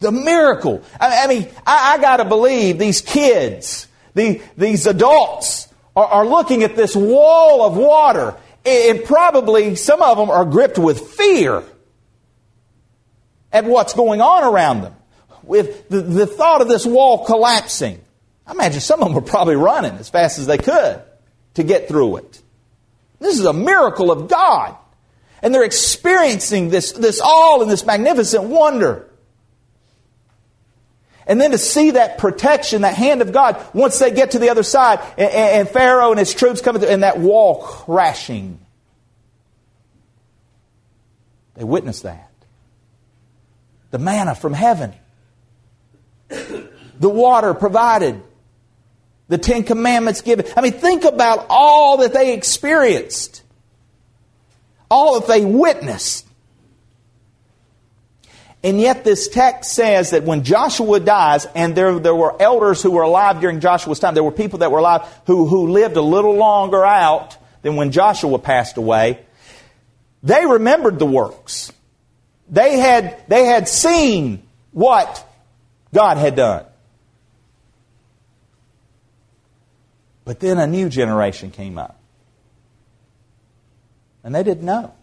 The 0.00 0.12
miracle. 0.12 0.82
I, 1.00 1.24
I 1.24 1.26
mean, 1.28 1.48
I, 1.66 1.94
I 1.94 1.98
got 2.00 2.16
to 2.18 2.24
believe 2.24 2.78
these 2.78 3.00
kids, 3.00 3.86
the, 4.14 4.42
these 4.56 4.86
adults, 4.86 5.71
are, 5.96 6.06
are 6.06 6.26
looking 6.26 6.62
at 6.62 6.76
this 6.76 6.96
wall 6.96 7.64
of 7.64 7.76
water, 7.76 8.36
and 8.64 9.04
probably 9.04 9.74
some 9.74 10.02
of 10.02 10.16
them 10.16 10.30
are 10.30 10.44
gripped 10.44 10.78
with 10.78 11.00
fear 11.00 11.62
at 13.52 13.64
what's 13.64 13.94
going 13.94 14.20
on 14.20 14.44
around 14.44 14.82
them. 14.82 14.94
With 15.42 15.88
the, 15.88 16.00
the 16.00 16.26
thought 16.26 16.60
of 16.60 16.68
this 16.68 16.86
wall 16.86 17.24
collapsing. 17.24 18.00
I 18.46 18.52
imagine 18.52 18.80
some 18.80 19.00
of 19.00 19.08
them 19.08 19.14
were 19.14 19.22
probably 19.22 19.56
running 19.56 19.92
as 19.92 20.08
fast 20.08 20.38
as 20.38 20.46
they 20.46 20.58
could 20.58 21.02
to 21.54 21.62
get 21.62 21.88
through 21.88 22.18
it. 22.18 22.42
This 23.18 23.38
is 23.38 23.44
a 23.44 23.52
miracle 23.52 24.10
of 24.10 24.28
God. 24.28 24.76
And 25.42 25.54
they're 25.54 25.64
experiencing 25.64 26.70
this, 26.70 26.92
this 26.92 27.20
all 27.20 27.62
in 27.62 27.68
this 27.68 27.84
magnificent 27.84 28.44
wonder. 28.44 29.08
And 31.26 31.40
then 31.40 31.52
to 31.52 31.58
see 31.58 31.92
that 31.92 32.18
protection, 32.18 32.82
that 32.82 32.94
hand 32.94 33.22
of 33.22 33.32
God, 33.32 33.64
once 33.72 33.98
they 33.98 34.10
get 34.10 34.32
to 34.32 34.38
the 34.38 34.50
other 34.50 34.62
side, 34.62 35.00
and, 35.16 35.30
and 35.30 35.68
Pharaoh 35.68 36.10
and 36.10 36.18
his 36.18 36.34
troops 36.34 36.60
coming 36.60 36.80
through, 36.80 36.90
and 36.90 37.02
that 37.02 37.18
wall 37.18 37.62
crashing. 37.62 38.58
They 41.54 41.64
witnessed 41.64 42.02
that. 42.04 42.30
The 43.90 43.98
manna 43.98 44.34
from 44.34 44.52
heaven. 44.52 44.94
The 46.28 47.08
water 47.08 47.52
provided 47.52 48.22
the 49.28 49.38
Ten 49.38 49.64
Commandments 49.64 50.22
given. 50.22 50.46
I 50.56 50.60
mean, 50.60 50.72
think 50.72 51.04
about 51.04 51.46
all 51.48 51.98
that 51.98 52.12
they 52.12 52.34
experienced, 52.34 53.42
all 54.90 55.20
that 55.20 55.28
they 55.28 55.44
witnessed. 55.44 56.26
And 58.64 58.80
yet, 58.80 59.02
this 59.02 59.26
text 59.26 59.72
says 59.72 60.10
that 60.10 60.22
when 60.22 60.44
Joshua 60.44 61.00
dies, 61.00 61.46
and 61.54 61.74
there, 61.74 61.98
there 61.98 62.14
were 62.14 62.40
elders 62.40 62.80
who 62.80 62.92
were 62.92 63.02
alive 63.02 63.40
during 63.40 63.58
Joshua's 63.58 63.98
time, 63.98 64.14
there 64.14 64.22
were 64.22 64.30
people 64.30 64.60
that 64.60 64.70
were 64.70 64.78
alive 64.78 65.02
who, 65.26 65.46
who 65.46 65.68
lived 65.68 65.96
a 65.96 66.02
little 66.02 66.36
longer 66.36 66.84
out 66.84 67.36
than 67.62 67.74
when 67.74 67.90
Joshua 67.90 68.38
passed 68.38 68.76
away. 68.76 69.18
They 70.22 70.46
remembered 70.46 71.00
the 71.00 71.06
works. 71.06 71.72
They 72.48 72.78
had, 72.78 73.24
they 73.28 73.46
had 73.46 73.66
seen 73.66 74.42
what 74.70 75.26
God 75.92 76.18
had 76.18 76.36
done. 76.36 76.64
But 80.24 80.38
then 80.38 80.58
a 80.58 80.68
new 80.68 80.88
generation 80.88 81.50
came 81.50 81.78
up. 81.78 81.98
And 84.22 84.32
they 84.32 84.44
didn't 84.44 84.64
know. 84.64 84.94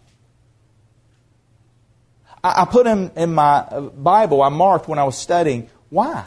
I, 2.43 2.61
I 2.61 2.65
put 2.65 2.87
in, 2.87 3.11
in 3.15 3.33
my 3.33 3.59
uh, 3.59 3.81
Bible, 3.81 4.41
I 4.41 4.49
marked 4.49 4.87
when 4.87 4.99
I 4.99 5.03
was 5.03 5.17
studying, 5.17 5.69
why? 5.89 6.25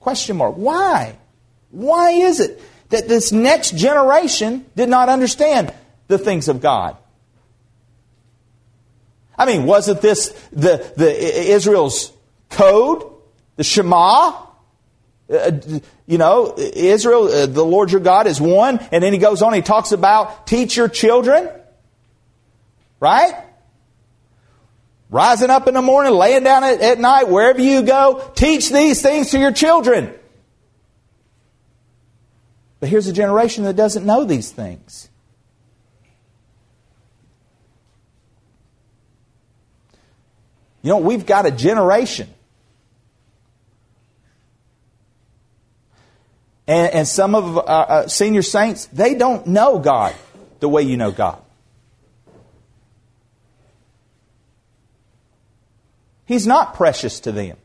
Question 0.00 0.36
mark. 0.36 0.54
Why? 0.54 1.16
Why 1.70 2.10
is 2.10 2.40
it 2.40 2.60
that 2.90 3.08
this 3.08 3.32
next 3.32 3.76
generation 3.76 4.66
did 4.76 4.88
not 4.88 5.08
understand 5.08 5.72
the 6.08 6.18
things 6.18 6.48
of 6.48 6.60
God? 6.60 6.96
I 9.38 9.46
mean, 9.46 9.66
wasn't 9.66 10.00
this 10.00 10.28
the, 10.52 10.92
the 10.96 11.50
Israel's 11.52 12.12
code, 12.48 13.04
the 13.56 13.64
Shema? 13.64 14.44
Uh, 15.28 15.50
you 16.06 16.18
know, 16.18 16.54
Israel, 16.56 17.24
uh, 17.24 17.46
the 17.46 17.64
Lord 17.64 17.90
your 17.90 18.00
God 18.00 18.28
is 18.28 18.40
one. 18.40 18.78
And 18.92 19.02
then 19.02 19.12
he 19.12 19.18
goes 19.18 19.42
on, 19.42 19.52
he 19.52 19.62
talks 19.62 19.92
about 19.92 20.46
teach 20.46 20.76
your 20.76 20.88
children. 20.88 21.50
Right? 23.00 23.34
Rising 25.08 25.50
up 25.50 25.68
in 25.68 25.74
the 25.74 25.82
morning, 25.82 26.12
laying 26.12 26.42
down 26.42 26.64
at, 26.64 26.80
at 26.80 26.98
night, 26.98 27.28
wherever 27.28 27.60
you 27.60 27.82
go, 27.82 28.32
teach 28.34 28.70
these 28.70 29.00
things 29.00 29.30
to 29.30 29.38
your 29.38 29.52
children. 29.52 30.12
But 32.80 32.88
here's 32.88 33.06
a 33.06 33.12
generation 33.12 33.64
that 33.64 33.76
doesn't 33.76 34.04
know 34.04 34.24
these 34.24 34.50
things. 34.50 35.08
You 40.82 40.90
know, 40.90 40.98
we've 40.98 41.26
got 41.26 41.46
a 41.46 41.50
generation 41.50 42.28
And, 46.66 46.92
and 46.92 47.08
some 47.08 47.34
of 47.34 47.58
uh, 47.58 47.60
uh, 47.60 48.08
senior 48.08 48.42
saints, 48.42 48.86
they 48.86 49.14
don't 49.14 49.46
know 49.46 49.78
God 49.78 50.14
the 50.60 50.68
way 50.68 50.82
you 50.82 50.96
know 50.96 51.12
God. 51.12 51.40
He's 56.26 56.46
not 56.46 56.74
precious 56.74 57.20
to 57.20 57.32
them. 57.32 57.56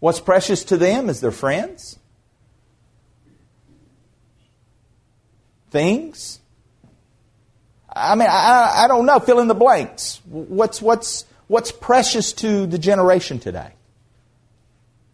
What's 0.00 0.20
precious 0.20 0.64
to 0.64 0.76
them 0.76 1.08
is 1.08 1.20
their 1.20 1.30
friends, 1.30 1.96
things. 5.70 6.40
I 7.88 8.16
mean, 8.16 8.26
I, 8.28 8.82
I 8.84 8.88
don't 8.88 9.06
know. 9.06 9.20
Fill 9.20 9.38
in 9.38 9.46
the 9.46 9.54
blanks. 9.54 10.20
What's, 10.24 10.82
what's, 10.82 11.24
what's 11.46 11.70
precious 11.70 12.32
to 12.34 12.66
the 12.66 12.78
generation 12.78 13.38
today? 13.38 13.74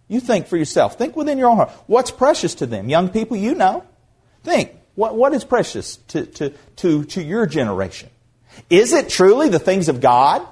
You 0.07 0.21
think 0.21 0.47
for 0.47 0.57
yourself. 0.57 0.97
Think 0.97 1.17
within 1.17 1.37
your 1.37 1.51
own 1.51 1.57
heart. 1.57 1.71
What's 1.87 2.11
precious 2.11 2.55
to 2.57 2.67
them? 2.67 2.89
Young 2.89 3.11
people, 3.11 3.37
you 3.37 3.55
know. 3.55 3.85
Think. 4.43 4.73
What, 4.95 5.17
what 5.17 5.35
is 5.35 5.45
precious 5.45 5.97
to, 6.09 6.25
to, 6.25 6.55
to, 6.77 7.05
to 7.05 7.23
your 7.23 7.45
generation? 7.47 8.09
Is 8.71 8.93
it 8.93 9.09
truly 9.09 9.49
the 9.49 9.59
things 9.59 9.89
of 9.89 10.01
God? 10.01 10.47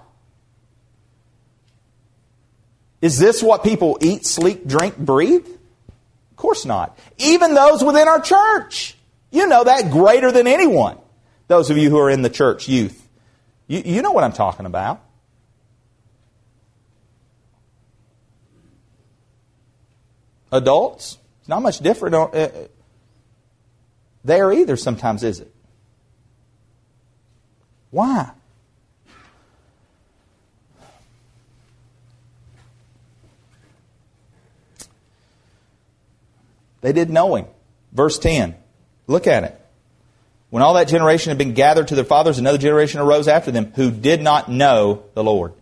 Is 3.01 3.19
this 3.19 3.43
what 3.43 3.63
people 3.63 3.99
eat, 4.01 4.25
sleep, 4.25 4.67
drink, 4.67 4.97
breathe? 4.97 5.47
Of 5.47 6.37
course 6.37 6.65
not. 6.65 6.99
Even 7.19 7.55
those 7.55 7.85
within 7.85 8.09
our 8.09 8.21
church. 8.21 8.97
You 9.31 9.47
know 9.47 9.65
that 9.65 9.91
greater 9.91 10.33
than 10.33 10.47
anyone. 10.47 10.99
Those 11.49 11.71
of 11.71 11.77
you 11.77 11.91
who 11.91 11.99
are 11.99 12.11
in 12.11 12.23
the 12.23 12.31
church, 12.31 12.69
youth. 12.69 13.07
You, 13.67 13.83
you 13.85 14.03
know 14.03 14.13
what 14.13 14.25
I'm 14.25 14.33
talking 14.33 14.67
about. 14.67 15.03
adults. 20.53 21.19
It's 21.41 21.49
not 21.49 21.63
much 21.63 21.79
different 21.79 22.15
uh, 22.15 22.49
there 24.25 24.53
either, 24.53 24.77
sometimes, 24.77 25.23
is 25.23 25.41
it? 25.41 25.53
Why? 27.91 28.31
They 36.81 36.93
didn't 36.93 37.15
know 37.15 37.35
him. 37.35 37.47
Verse 37.93 38.19
10. 38.19 38.55
Look 39.07 39.27
at 39.27 39.45
it. 39.45 39.61
When 40.51 40.63
all 40.63 40.75
that 40.75 40.89
generation 40.89 41.31
had 41.31 41.39
been 41.39 41.55
gathered 41.55 41.89
to 41.89 41.95
their 41.95 42.05
fathers, 42.05 42.39
another 42.39 42.59
generation 42.59 43.01
arose 43.01 43.29
after 43.29 43.51
them 43.51 43.73
who 43.75 43.91
did 43.91 44.23
not 44.23 44.49
know 44.49 45.05
the 45.15 45.25
Lord. 45.25 45.53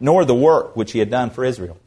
nor 0.00 0.24
the 0.24 0.34
work 0.34 0.76
which 0.76 0.92
he 0.92 0.98
had 0.98 1.10
done 1.10 1.30
for 1.30 1.44
Israel. 1.44 1.78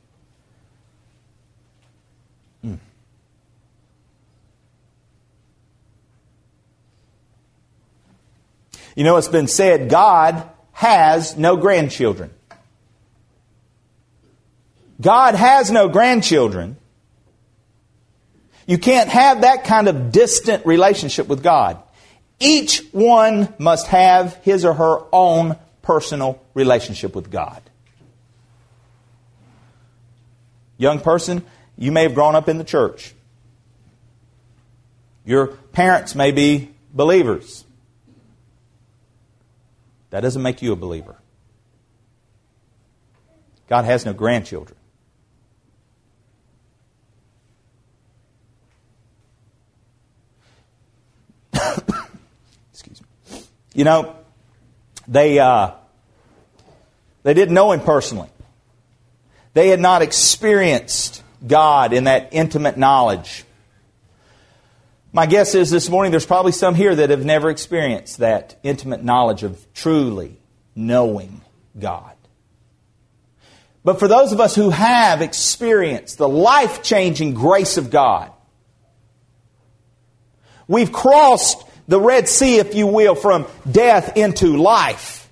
You 8.99 9.05
know, 9.05 9.15
it's 9.15 9.29
been 9.29 9.47
said 9.47 9.89
God 9.89 10.43
has 10.73 11.38
no 11.38 11.55
grandchildren. 11.55 12.31
God 14.99 15.35
has 15.35 15.71
no 15.71 15.88
grandchildren. 15.88 16.75
You 18.67 18.77
can't 18.77 19.07
have 19.07 19.39
that 19.39 19.63
kind 19.63 19.88
of 19.88 20.12
distant 20.12 20.65
relationship 20.65 21.29
with 21.29 21.41
God. 21.41 21.81
Each 22.41 22.79
one 22.91 23.53
must 23.57 23.88
have 23.88 24.35
his 24.43 24.65
or 24.65 24.73
her 24.73 24.97
own 25.13 25.55
personal 25.81 26.43
relationship 26.53 27.15
with 27.15 27.31
God. 27.31 27.62
Young 30.77 30.99
person, 30.99 31.45
you 31.77 31.93
may 31.93 32.03
have 32.03 32.15
grown 32.15 32.35
up 32.35 32.49
in 32.49 32.57
the 32.57 32.65
church. 32.65 33.13
Your 35.23 35.47
parents 35.47 36.15
may 36.15 36.31
be 36.31 36.71
believers. 36.93 37.63
That 40.09 40.21
doesn't 40.21 40.41
make 40.41 40.61
you 40.61 40.71
a 40.71 40.75
believer. 40.75 41.15
God 43.67 43.85
has 43.85 44.05
no 44.05 44.13
grandchildren. 44.13 44.77
Excuse 52.73 53.01
me. 53.01 53.41
You 53.73 53.83
know, 53.83 54.15
they 55.07 55.37
uh, 55.39 55.71
they 57.23 57.33
didn't 57.33 57.53
know 57.53 57.71
him 57.71 57.81
personally. 57.81 58.29
They 59.53 59.69
had 59.69 59.79
not 59.79 60.01
experienced 60.01 61.23
God 61.45 61.93
in 61.93 62.05
that 62.05 62.29
intimate 62.31 62.77
knowledge. 62.77 63.43
My 65.11 65.25
guess 65.25 65.55
is 65.55 65.71
this 65.71 65.89
morning 65.89 66.11
there's 66.11 66.25
probably 66.25 66.51
some 66.51 66.75
here 66.75 66.93
that 66.93 67.09
have 67.09 67.25
never 67.25 67.49
experienced 67.49 68.19
that 68.19 68.59
intimate 68.61 69.03
knowledge 69.03 69.41
of 69.41 69.65
truly 69.73 70.39
knowing 70.75 71.41
God. 71.77 72.15
But 73.83 73.97
for 73.97 74.07
those 74.07 74.33
of 74.33 74.39
us 74.39 74.53
who 74.53 74.69
have 74.69 75.23
experienced 75.23 76.19
the 76.19 76.29
life 76.29 76.83
changing 76.83 77.33
grace 77.33 77.77
of 77.77 77.89
God, 77.89 78.31
we've 80.67 80.91
crossed 80.91 81.63
the 81.87 81.99
Red 81.99 82.29
Sea, 82.29 82.57
if 82.57 82.75
you 82.75 82.85
will, 82.85 83.15
from 83.15 83.47
death 83.69 84.15
into 84.15 84.57
life. 84.57 85.27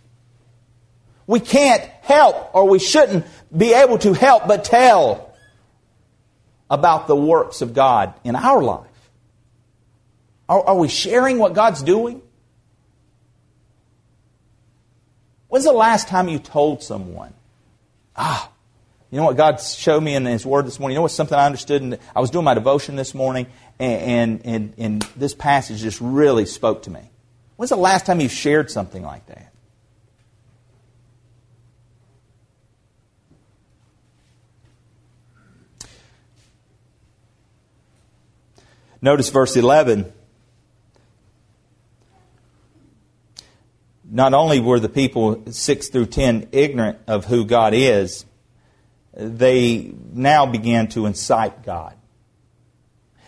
We 1.28 1.40
can't 1.40 1.84
help, 2.02 2.56
or 2.56 2.68
we 2.68 2.80
shouldn't 2.80 3.28
be 3.56 3.74
able 3.74 4.00
to 4.00 4.14
help 4.14 4.48
but 4.48 4.64
tell 4.64 5.36
about 6.68 7.06
the 7.06 7.16
works 7.16 7.62
of 7.62 7.76
God 7.76 8.16
in 8.24 8.36
our 8.36 8.64
life. 8.64 8.88
Are, 10.50 10.68
are 10.68 10.76
we 10.76 10.88
sharing 10.88 11.40
what 11.40 11.54
God's 11.54 11.84
doing? 11.84 12.22
When's 15.50 15.66
the 15.66 15.72
last 15.72 16.08
time 16.08 16.28
you 16.28 16.40
told 16.40 16.84
someone, 16.84 17.34
ah, 18.16 18.52
you 19.12 19.18
know 19.18 19.26
what 19.26 19.38
God 19.38 19.62
showed 19.62 20.02
me 20.02 20.16
in 20.16 20.26
His 20.26 20.46
Word 20.46 20.66
this 20.66 20.80
morning? 20.80 20.94
You 20.94 21.00
know 21.00 21.04
what 21.04 21.12
something 21.12 21.38
I 21.38 21.46
understood? 21.46 21.82
And 21.82 21.98
I 22.16 22.20
was 22.20 22.30
doing 22.30 22.44
my 22.44 22.54
devotion 22.54 22.98
this 22.98 23.14
morning, 23.14 23.48
and, 23.80 24.02
and, 24.02 24.46
and, 24.46 24.74
and 24.78 25.02
this 25.16 25.34
passage 25.34 25.80
just 25.80 26.02
really 26.02 26.46
spoke 26.46 26.84
to 26.84 26.90
me. 26.90 27.10
When's 27.56 27.70
the 27.70 27.78
last 27.78 28.06
time 28.06 28.20
you 28.20 28.28
shared 28.28 28.70
something 28.70 29.04
like 29.04 29.26
that? 29.28 29.54
Notice 39.02 39.30
verse 39.30 39.56
11. 39.56 40.12
Not 44.10 44.34
only 44.34 44.60
were 44.60 44.80
the 44.80 44.90
people 44.90 45.44
6 45.52 45.88
through 45.90 46.08
10 46.08 46.50
ignorant 46.52 47.00
of 47.08 47.26
who 47.26 47.46
God 47.46 47.74
is, 47.74 48.26
they 49.14 49.94
now 50.14 50.46
began 50.46 50.88
to 50.90 51.06
incite 51.06 51.64
God. 51.64 51.96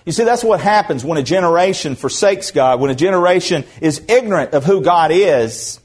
You 0.06 0.12
see, 0.12 0.24
that's 0.24 0.44
what 0.44 0.60
happens 0.60 1.04
when 1.04 1.18
a 1.18 1.24
generation 1.24 1.96
forsakes 1.96 2.52
God, 2.52 2.80
when 2.80 2.90
a 2.90 2.96
generation 2.96 3.66
is 3.82 4.02
ignorant 4.08 4.54
of 4.54 4.64
who 4.64 4.82
God 4.82 5.12
is. 5.12 5.80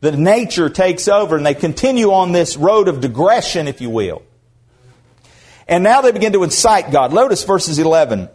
The 0.00 0.12
nature 0.12 0.68
takes 0.68 1.08
over 1.08 1.36
and 1.36 1.44
they 1.44 1.54
continue 1.54 2.12
on 2.12 2.32
this 2.32 2.56
road 2.56 2.88
of 2.88 3.00
digression, 3.00 3.68
if 3.68 3.80
you 3.80 3.90
will. 3.90 4.22
And 5.68 5.84
now 5.84 6.00
they 6.00 6.12
begin 6.12 6.32
to 6.32 6.42
incite 6.42 6.90
God. 6.90 7.12
Notice 7.12 7.44
verses 7.44 7.78
11. 7.78 8.28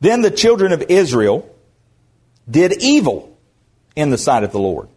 Then 0.00 0.22
the 0.22 0.30
children 0.30 0.72
of 0.72 0.84
Israel 0.88 1.48
did 2.48 2.82
evil 2.82 3.36
in 3.94 4.10
the 4.10 4.18
sight 4.18 4.44
of 4.44 4.52
the 4.52 4.58
Lord 4.58 4.88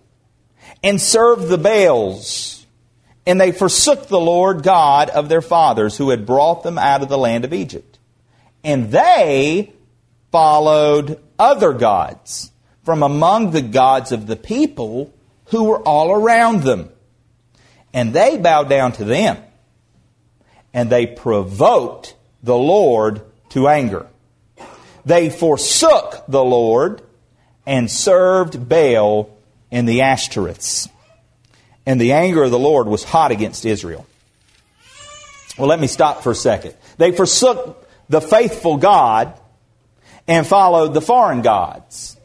and 0.84 1.02
served 1.02 1.48
the 1.48 1.58
Baals. 1.58 2.66
And 3.26 3.40
they 3.40 3.52
forsook 3.52 4.08
the 4.08 4.20
Lord 4.20 4.64
God 4.64 5.10
of 5.10 5.30
their 5.30 5.42
fathers 5.42 5.98
who 5.98 6.10
had 6.10 6.26
brought 6.26 6.64
them 6.64 6.78
out 6.78 7.04
of 7.04 7.10
the 7.10 7.18
land 7.18 7.46
of 7.46 7.54
Egypt. 7.54 8.00
And 8.64 8.92
they 8.92 9.74
followed 10.32 11.20
other 11.38 11.74
gods 11.74 12.52
from 12.84 13.04
among 13.04 13.52
the 13.52 13.62
gods 13.62 14.12
of 14.12 14.26
the 14.26 14.36
people 14.36 15.14
who 15.46 15.66
were 15.66 15.82
all 15.82 16.12
around 16.12 16.64
them. 16.64 16.90
And 17.94 18.14
they 18.14 18.38
bowed 18.38 18.70
down 18.70 18.94
to 18.94 19.04
them. 19.04 19.38
And 20.74 20.90
they 20.90 21.06
provoked 21.06 22.16
the 22.42 22.58
Lord 22.58 23.22
to 23.50 23.68
anger. 23.68 24.08
They 25.10 25.32
forsook 25.32 26.24
the 26.28 26.44
Lord 26.44 27.02
and 27.66 27.90
served 27.90 28.70
Baal 28.70 29.36
and 29.72 29.90
the 29.90 30.02
Ashtoreths. 30.02 30.88
And 31.84 32.00
the 32.00 32.12
anger 32.12 32.44
of 32.44 32.52
the 32.52 32.60
Lord 32.60 32.86
was 32.86 33.04
hot 33.04 33.32
against 33.32 33.66
Israel. 33.66 34.06
Well, 35.58 35.68
let 35.68 35.80
me 35.80 35.88
stop 35.88 36.22
for 36.22 36.30
a 36.34 36.36
second. 36.36 36.76
They 36.98 37.12
forsook 37.12 37.90
the 38.08 38.22
faithful 38.22 38.78
God 38.78 39.34
and 40.28 40.46
followed 40.46 40.94
the 40.94 41.02
foreign 41.02 41.42
gods. 41.42 42.16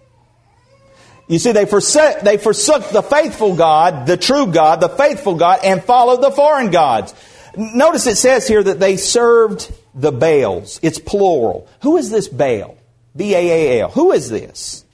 You 1.27 1.39
see, 1.39 1.53
they 1.53 1.65
forsook, 1.65 2.21
they 2.21 2.37
forsook 2.37 2.91
the 2.91 3.03
faithful 3.03 3.57
God, 3.57 4.07
the 4.07 4.19
true 4.19 4.49
God, 4.49 4.81
the 4.81 4.91
faithful 4.91 5.37
God, 5.37 5.61
and 5.65 5.83
followed 5.83 6.21
the 6.21 6.33
foreign 6.33 6.71
gods. 6.71 7.15
Notice 7.57 8.07
it 8.07 8.17
says 8.17 8.47
here 8.47 8.63
that 8.63 8.79
they 8.79 8.99
served 8.99 9.73
the 9.95 10.13
Baals. 10.13 10.81
It's 10.83 10.99
plural. 10.99 11.69
Who 11.83 11.97
is 11.97 12.11
this 12.11 12.29
Baal? 12.29 12.77
B 13.17 13.35
A 13.35 13.39
A 13.39 13.83
L. 13.83 13.91
Who 13.91 14.13
is 14.13 14.29
this? 14.29 14.85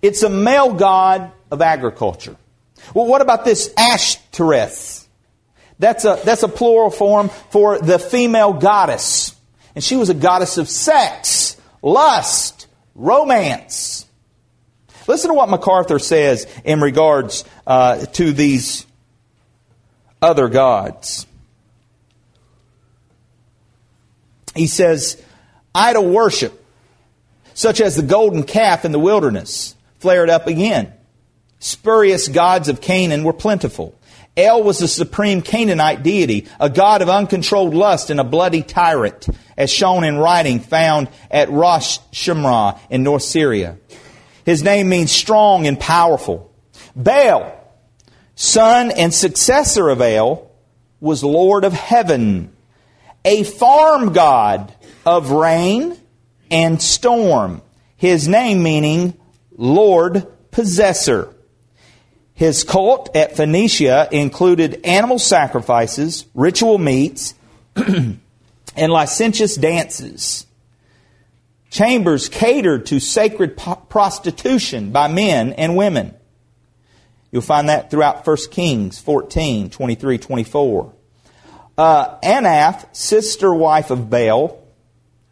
It's 0.00 0.22
a 0.22 0.30
male 0.30 0.72
god 0.72 1.32
of 1.50 1.60
agriculture. 1.60 2.36
Well, 2.94 3.06
what 3.06 3.20
about 3.20 3.44
this 3.44 3.72
Ashtoreth? 3.76 5.08
That's 5.78 6.04
a, 6.04 6.20
that's 6.24 6.42
a 6.42 6.48
plural 6.48 6.90
form 6.90 7.30
for 7.50 7.78
the 7.78 7.98
female 7.98 8.52
goddess. 8.52 9.34
And 9.74 9.82
she 9.82 9.96
was 9.96 10.10
a 10.10 10.14
goddess 10.14 10.58
of 10.58 10.68
sex, 10.68 11.56
lust, 11.82 12.66
romance. 12.94 14.06
Listen 15.06 15.30
to 15.30 15.34
what 15.34 15.48
MacArthur 15.48 15.98
says 15.98 16.46
in 16.64 16.80
regards 16.80 17.44
uh, 17.66 18.04
to 18.06 18.32
these 18.32 18.86
other 20.20 20.48
gods. 20.48 21.26
He 24.60 24.66
says, 24.66 25.16
idol 25.74 26.10
worship, 26.10 26.62
such 27.54 27.80
as 27.80 27.96
the 27.96 28.02
golden 28.02 28.42
calf 28.42 28.84
in 28.84 28.92
the 28.92 28.98
wilderness, 28.98 29.74
flared 30.00 30.28
up 30.28 30.46
again. 30.46 30.92
Spurious 31.60 32.28
gods 32.28 32.68
of 32.68 32.82
Canaan 32.82 33.24
were 33.24 33.32
plentiful. 33.32 33.98
El 34.36 34.62
was 34.62 34.76
the 34.76 34.86
supreme 34.86 35.40
Canaanite 35.40 36.02
deity, 36.02 36.46
a 36.60 36.68
god 36.68 37.00
of 37.00 37.08
uncontrolled 37.08 37.72
lust 37.72 38.10
and 38.10 38.20
a 38.20 38.24
bloody 38.24 38.62
tyrant, 38.62 39.28
as 39.56 39.70
shown 39.70 40.04
in 40.04 40.18
writing 40.18 40.60
found 40.60 41.08
at 41.30 41.50
Ras 41.50 42.00
Shamra 42.12 42.78
in 42.90 43.02
North 43.02 43.22
Syria. 43.22 43.78
His 44.44 44.62
name 44.62 44.90
means 44.90 45.10
strong 45.10 45.66
and 45.66 45.80
powerful. 45.80 46.52
Baal, 46.94 47.50
son 48.34 48.90
and 48.90 49.14
successor 49.14 49.88
of 49.88 50.02
El, 50.02 50.50
was 51.00 51.24
Lord 51.24 51.64
of 51.64 51.72
heaven, 51.72 52.49
a 53.24 53.42
farm 53.44 54.12
god 54.12 54.74
of 55.04 55.30
rain 55.30 55.96
and 56.50 56.80
storm. 56.80 57.62
His 57.96 58.28
name 58.28 58.62
meaning 58.62 59.18
Lord 59.56 60.26
Possessor. 60.50 61.34
His 62.34 62.64
cult 62.64 63.14
at 63.14 63.36
Phoenicia 63.36 64.08
included 64.10 64.80
animal 64.84 65.18
sacrifices, 65.18 66.24
ritual 66.34 66.78
meats, 66.78 67.34
and 67.76 68.20
licentious 68.76 69.56
dances. 69.56 70.46
Chambers 71.70 72.28
catered 72.28 72.86
to 72.86 72.98
sacred 72.98 73.56
prostitution 73.56 74.90
by 74.90 75.06
men 75.08 75.52
and 75.52 75.76
women. 75.76 76.14
You'll 77.30 77.42
find 77.42 77.68
that 77.68 77.90
throughout 77.90 78.26
1 78.26 78.36
Kings 78.50 78.98
14, 78.98 79.70
23, 79.70 80.18
24. 80.18 80.94
Uh, 81.80 82.20
Anath, 82.20 82.94
sister 82.94 83.54
wife 83.54 83.90
of 83.90 84.10
Baal, 84.10 84.62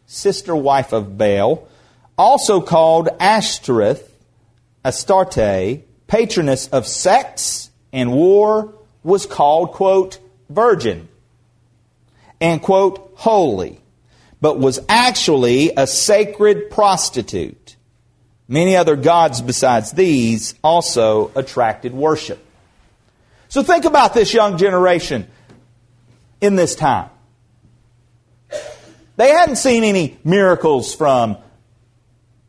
sister 0.07 0.55
wife 0.55 0.93
of 0.93 1.15
Baal, 1.15 1.67
also 2.17 2.59
called 2.59 3.07
Ashtoreth, 3.19 4.11
Astarte, 4.83 5.83
patroness 6.07 6.67
of 6.69 6.87
sex 6.87 7.69
and 7.93 8.11
war, 8.11 8.73
was 9.03 9.27
called, 9.27 9.73
quote, 9.73 10.17
virgin 10.49 11.07
and, 12.41 12.59
quote, 12.63 13.11
holy. 13.13 13.79
but 14.41 14.57
was 14.57 14.79
actually 14.89 15.71
a 15.77 15.85
sacred 15.85 16.71
prostitute. 16.71 17.75
Many 18.47 18.75
other 18.75 18.95
gods 18.95 19.39
besides 19.39 19.91
these 19.91 20.55
also 20.63 21.31
attracted 21.35 21.93
worship. 21.93 22.43
So 23.49 23.61
think 23.61 23.85
about 23.85 24.15
this 24.15 24.33
young 24.33 24.57
generation 24.57 25.27
in 26.41 26.55
this 26.55 26.75
time. 26.75 27.09
They 29.17 29.31
hadn't 29.31 29.57
seen 29.57 29.83
any 29.83 30.17
miracles 30.23 30.95
from 30.95 31.37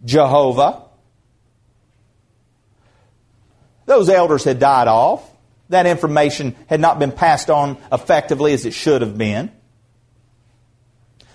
Jehovah. 0.04 0.84
Those 3.86 4.08
elders 4.08 4.44
had 4.44 4.60
died 4.60 4.86
off. 4.86 5.28
That 5.70 5.86
information 5.86 6.54
had 6.68 6.80
not 6.80 6.98
been 6.98 7.12
passed 7.12 7.50
on 7.50 7.76
effectively 7.92 8.52
as 8.52 8.66
it 8.66 8.72
should 8.72 9.02
have 9.02 9.18
been. 9.18 9.50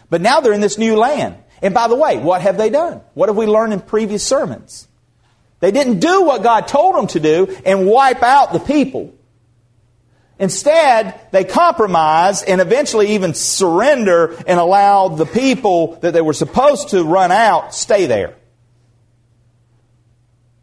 But 0.09 0.21
now 0.21 0.39
they're 0.39 0.53
in 0.53 0.61
this 0.61 0.77
new 0.77 0.95
land. 0.97 1.35
And 1.61 1.73
by 1.73 1.87
the 1.87 1.95
way, 1.95 2.17
what 2.17 2.41
have 2.41 2.57
they 2.57 2.69
done? 2.69 3.01
What 3.13 3.29
have 3.29 3.35
we 3.35 3.45
learned 3.45 3.73
in 3.73 3.81
previous 3.81 4.23
sermons? 4.25 4.87
They 5.61 5.71
didn't 5.71 5.99
do 5.99 6.23
what 6.23 6.43
God 6.43 6.67
told 6.67 6.95
them 6.95 7.07
to 7.07 7.19
do 7.19 7.57
and 7.65 7.87
wipe 7.87 8.21
out 8.21 8.53
the 8.53 8.59
people. 8.59 9.14
Instead, 10.37 11.19
they 11.31 11.45
compromise 11.45 12.43
and 12.43 12.59
eventually 12.59 13.13
even 13.13 13.33
surrender 13.33 14.35
and 14.45 14.59
allow 14.59 15.07
the 15.07 15.25
people 15.25 15.95
that 16.01 16.13
they 16.13 16.21
were 16.21 16.33
supposed 16.33 16.89
to 16.89 17.03
run 17.03 17.31
out 17.31 17.73
stay 17.73 18.05
there. 18.05 18.35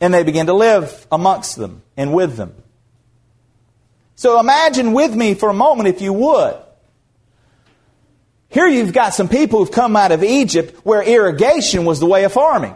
And 0.00 0.12
they 0.12 0.24
begin 0.24 0.46
to 0.46 0.52
live 0.52 1.06
amongst 1.10 1.56
them 1.56 1.82
and 1.96 2.12
with 2.12 2.36
them. 2.36 2.54
So 4.14 4.38
imagine 4.38 4.92
with 4.92 5.14
me 5.14 5.34
for 5.34 5.48
a 5.48 5.54
moment, 5.54 5.88
if 5.88 6.02
you 6.02 6.12
would. 6.12 6.56
Here 8.48 8.66
you've 8.66 8.92
got 8.92 9.14
some 9.14 9.28
people 9.28 9.60
who've 9.60 9.72
come 9.72 9.96
out 9.96 10.12
of 10.12 10.22
Egypt 10.22 10.84
where 10.84 11.02
irrigation 11.02 11.86
was 11.86 11.98
the 11.98 12.06
way 12.06 12.24
of 12.24 12.32
farming. 12.32 12.74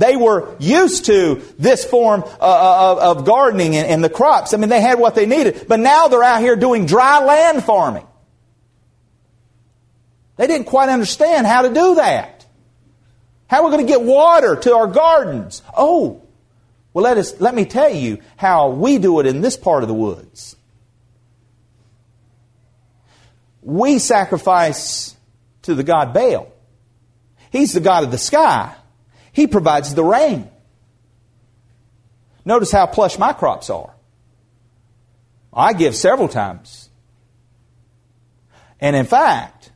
They 0.00 0.16
were 0.16 0.56
used 0.58 1.04
to 1.04 1.42
this 1.58 1.84
form 1.84 2.22
uh, 2.24 2.26
uh, 2.40 2.98
of, 3.10 3.26
gardening 3.26 3.76
and, 3.76 3.86
and 3.86 4.02
the 4.02 4.08
crops. 4.08 4.54
I 4.54 4.56
mean, 4.56 4.70
they 4.70 4.80
had 4.80 4.98
what 4.98 5.14
they 5.14 5.26
needed. 5.26 5.66
But 5.68 5.78
now 5.78 6.08
they're 6.08 6.22
out 6.22 6.40
here 6.40 6.56
doing 6.56 6.86
dry 6.86 7.22
land 7.22 7.62
farming. 7.62 8.06
They 10.38 10.46
didn't 10.46 10.68
quite 10.68 10.88
understand 10.88 11.46
how 11.46 11.62
to 11.62 11.74
do 11.74 11.96
that. 11.96 12.46
How 13.46 13.58
are 13.58 13.64
we 13.64 13.72
going 13.72 13.86
to 13.86 13.92
get 13.92 14.00
water 14.00 14.56
to 14.56 14.74
our 14.74 14.86
gardens? 14.86 15.60
Oh, 15.76 16.22
well, 16.94 17.04
let, 17.04 17.18
us, 17.18 17.38
let 17.38 17.54
me 17.54 17.66
tell 17.66 17.90
you 17.90 18.20
how 18.38 18.70
we 18.70 18.96
do 18.96 19.20
it 19.20 19.26
in 19.26 19.42
this 19.42 19.58
part 19.58 19.82
of 19.82 19.88
the 19.90 19.94
woods. 19.94 20.56
We 23.60 23.98
sacrifice 23.98 25.14
to 25.62 25.74
the 25.74 25.84
god 25.84 26.14
Baal. 26.14 26.50
He's 27.52 27.74
the 27.74 27.80
god 27.80 28.04
of 28.04 28.10
the 28.10 28.16
sky. 28.16 28.74
He 29.32 29.46
provides 29.46 29.94
the 29.94 30.04
rain. 30.04 30.50
Notice 32.44 32.72
how 32.72 32.86
plush 32.86 33.18
my 33.18 33.32
crops 33.32 33.70
are. 33.70 33.94
I 35.52 35.72
give 35.72 35.94
several 35.94 36.28
times. 36.28 36.88
And 38.80 38.96
in 38.96 39.04
fact, 39.06 39.70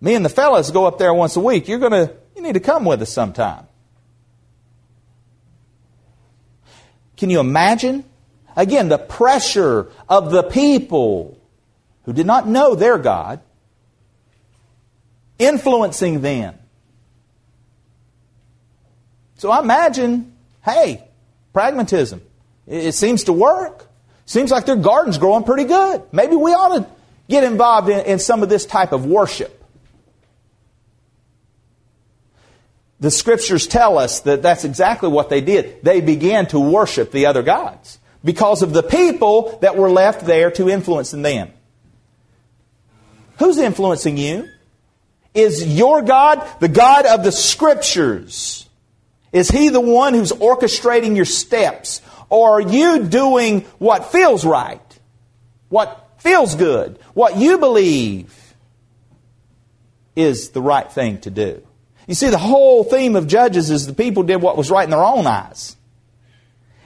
me 0.00 0.14
and 0.14 0.24
the 0.24 0.30
fellas 0.30 0.70
go 0.70 0.86
up 0.86 0.98
there 0.98 1.12
once 1.12 1.36
a 1.36 1.40
week. 1.40 1.68
You're 1.68 1.78
going 1.78 1.92
to, 1.92 2.14
you 2.34 2.42
need 2.42 2.54
to 2.54 2.60
come 2.60 2.84
with 2.84 3.02
us 3.02 3.12
sometime. 3.12 3.66
Can 7.16 7.30
you 7.30 7.40
imagine? 7.40 8.04
Again, 8.54 8.88
the 8.88 8.98
pressure 8.98 9.90
of 10.08 10.30
the 10.30 10.42
people 10.42 11.38
who 12.04 12.12
did 12.12 12.26
not 12.26 12.46
know 12.46 12.74
their 12.74 12.98
God 12.98 13.40
influencing 15.38 16.22
them. 16.22 16.58
So 19.36 19.50
I 19.50 19.60
imagine, 19.60 20.32
hey, 20.64 21.04
pragmatism. 21.52 22.22
It 22.66 22.92
seems 22.92 23.24
to 23.24 23.32
work. 23.32 23.86
Seems 24.24 24.50
like 24.50 24.66
their 24.66 24.76
garden's 24.76 25.18
growing 25.18 25.44
pretty 25.44 25.64
good. 25.64 26.02
Maybe 26.10 26.34
we 26.34 26.52
ought 26.52 26.78
to 26.78 26.86
get 27.28 27.44
involved 27.44 27.88
in, 27.88 28.04
in 28.06 28.18
some 28.18 28.42
of 28.42 28.48
this 28.48 28.66
type 28.66 28.92
of 28.92 29.06
worship. 29.06 29.52
The 32.98 33.10
scriptures 33.10 33.66
tell 33.66 33.98
us 33.98 34.20
that 34.20 34.42
that's 34.42 34.64
exactly 34.64 35.08
what 35.08 35.28
they 35.28 35.42
did. 35.42 35.82
They 35.82 36.00
began 36.00 36.46
to 36.48 36.58
worship 36.58 37.12
the 37.12 37.26
other 37.26 37.42
gods 37.42 37.98
because 38.24 38.62
of 38.62 38.72
the 38.72 38.82
people 38.82 39.58
that 39.60 39.76
were 39.76 39.90
left 39.90 40.24
there 40.24 40.50
to 40.52 40.68
influence 40.70 41.10
them. 41.10 41.52
Who's 43.38 43.58
influencing 43.58 44.16
you? 44.16 44.48
Is 45.34 45.76
your 45.76 46.00
God 46.00 46.46
the 46.60 46.68
God 46.68 47.04
of 47.04 47.22
the 47.22 47.32
scriptures? 47.32 48.65
Is 49.36 49.50
He 49.50 49.68
the 49.68 49.82
one 49.82 50.14
who's 50.14 50.32
orchestrating 50.32 51.14
your 51.14 51.26
steps? 51.26 52.00
Or 52.30 52.52
are 52.52 52.60
you 52.62 53.04
doing 53.04 53.66
what 53.78 54.10
feels 54.10 54.46
right? 54.46 54.80
What 55.68 56.08
feels 56.16 56.54
good? 56.54 56.98
What 57.12 57.36
you 57.36 57.58
believe 57.58 58.34
is 60.16 60.52
the 60.52 60.62
right 60.62 60.90
thing 60.90 61.20
to 61.20 61.30
do? 61.30 61.62
You 62.06 62.14
see, 62.14 62.30
the 62.30 62.38
whole 62.38 62.82
theme 62.82 63.14
of 63.14 63.26
Judges 63.26 63.68
is 63.68 63.86
the 63.86 63.92
people 63.92 64.22
did 64.22 64.40
what 64.40 64.56
was 64.56 64.70
right 64.70 64.84
in 64.84 64.90
their 64.90 65.04
own 65.04 65.26
eyes. 65.26 65.76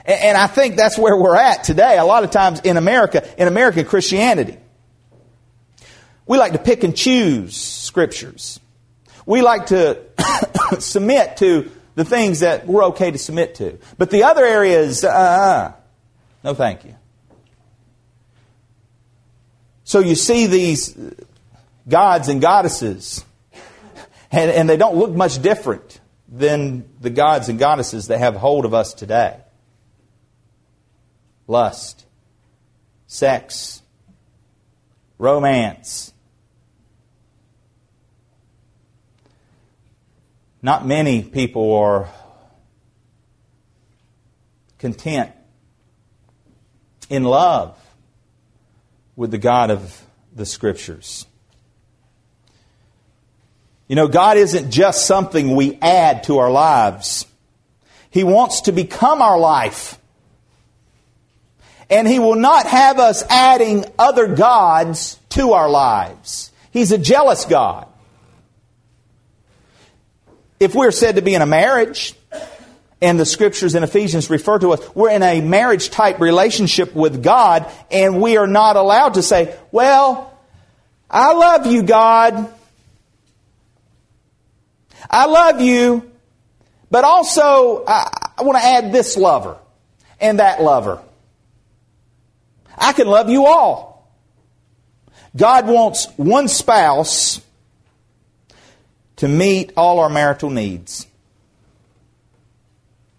And 0.04 0.36
I 0.36 0.48
think 0.48 0.74
that's 0.74 0.98
where 0.98 1.16
we're 1.16 1.36
at 1.36 1.62
today. 1.62 1.98
A 1.98 2.04
lot 2.04 2.24
of 2.24 2.32
times 2.32 2.58
in 2.62 2.76
America, 2.76 3.24
in 3.40 3.46
American 3.46 3.84
Christianity, 3.84 4.58
we 6.26 6.36
like 6.36 6.54
to 6.54 6.58
pick 6.58 6.82
and 6.82 6.96
choose 6.96 7.56
scriptures. 7.56 8.58
We 9.24 9.40
like 9.40 9.66
to 9.66 10.00
submit 10.80 11.36
to 11.36 11.70
the 11.94 12.04
things 12.04 12.40
that 12.40 12.66
we're 12.66 12.84
okay 12.86 13.10
to 13.10 13.18
submit 13.18 13.56
to. 13.56 13.78
But 13.98 14.10
the 14.10 14.24
other 14.24 14.44
areas, 14.44 15.04
uh, 15.04 15.08
uh, 15.08 15.72
no 16.44 16.54
thank 16.54 16.84
you. 16.84 16.94
So 19.84 19.98
you 19.98 20.14
see 20.14 20.46
these 20.46 20.96
gods 21.88 22.28
and 22.28 22.40
goddesses, 22.40 23.24
and, 24.30 24.50
and 24.50 24.68
they 24.68 24.76
don't 24.76 24.96
look 24.96 25.10
much 25.10 25.42
different 25.42 26.00
than 26.28 26.88
the 27.00 27.10
gods 27.10 27.48
and 27.48 27.58
goddesses 27.58 28.06
that 28.06 28.18
have 28.18 28.36
hold 28.36 28.64
of 28.64 28.72
us 28.72 28.94
today. 28.94 29.36
Lust, 31.48 32.06
sex, 33.08 33.82
romance, 35.18 36.12
Not 40.62 40.86
many 40.86 41.22
people 41.22 41.74
are 41.74 42.08
content 44.78 45.32
in 47.08 47.24
love 47.24 47.76
with 49.16 49.30
the 49.30 49.38
God 49.38 49.70
of 49.70 50.02
the 50.34 50.44
Scriptures. 50.46 51.26
You 53.88 53.96
know, 53.96 54.06
God 54.06 54.36
isn't 54.36 54.70
just 54.70 55.06
something 55.06 55.56
we 55.56 55.78
add 55.82 56.24
to 56.24 56.38
our 56.38 56.50
lives. 56.50 57.26
He 58.10 58.22
wants 58.22 58.62
to 58.62 58.72
become 58.72 59.20
our 59.20 59.38
life. 59.38 59.98
And 61.88 62.06
He 62.06 62.18
will 62.18 62.36
not 62.36 62.66
have 62.66 62.98
us 62.98 63.24
adding 63.28 63.84
other 63.98 64.28
gods 64.28 65.18
to 65.30 65.52
our 65.52 65.68
lives. 65.68 66.52
He's 66.70 66.92
a 66.92 66.98
jealous 66.98 67.46
God 67.46 67.89
if 70.60 70.74
we're 70.74 70.90
said 70.90 71.16
to 71.16 71.22
be 71.22 71.34
in 71.34 71.42
a 71.42 71.46
marriage, 71.46 72.14
and 73.02 73.18
the 73.18 73.24
scriptures 73.24 73.74
in 73.74 73.82
Ephesians 73.82 74.28
refer 74.28 74.58
to 74.58 74.72
us, 74.72 74.94
we're 74.94 75.10
in 75.10 75.22
a 75.22 75.40
marriage 75.40 75.88
type 75.88 76.20
relationship 76.20 76.94
with 76.94 77.22
God, 77.22 77.70
and 77.90 78.20
we 78.20 78.36
are 78.36 78.46
not 78.46 78.76
allowed 78.76 79.14
to 79.14 79.22
say, 79.22 79.56
Well, 79.72 80.38
I 81.10 81.32
love 81.32 81.66
you, 81.66 81.82
God. 81.82 82.52
I 85.08 85.26
love 85.26 85.60
you, 85.60 86.10
but 86.90 87.04
also 87.04 87.84
I, 87.86 88.08
I 88.38 88.42
want 88.42 88.58
to 88.58 88.64
add 88.64 88.92
this 88.92 89.16
lover 89.16 89.56
and 90.20 90.38
that 90.38 90.62
lover. 90.62 91.02
I 92.76 92.92
can 92.92 93.06
love 93.06 93.28
you 93.30 93.46
all. 93.46 94.08
God 95.34 95.66
wants 95.66 96.06
one 96.16 96.48
spouse 96.48 97.40
to 99.20 99.28
meet 99.28 99.74
all 99.76 100.00
our 100.00 100.08
marital 100.08 100.48
needs. 100.48 101.06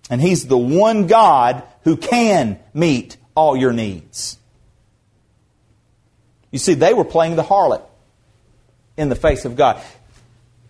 And 0.10 0.20
He's 0.20 0.48
the 0.48 0.58
one 0.58 1.06
God 1.06 1.62
who 1.84 1.96
can 1.96 2.60
meet 2.74 3.18
all 3.36 3.56
your 3.56 3.72
needs. 3.72 4.40
You 6.50 6.58
see, 6.58 6.74
they 6.74 6.96
were 6.96 7.06
playing 7.06 7.36
the 7.36 7.44
harlot 7.44 7.84
in 8.98 9.10
the 9.10 9.16
face 9.16 9.46
of 9.46 9.56
God. 9.56 9.80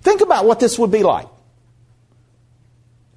Think 0.02 0.20
about 0.20 0.46
what 0.46 0.60
this 0.60 0.78
would 0.78 0.92
be 0.92 1.02
like. 1.02 1.28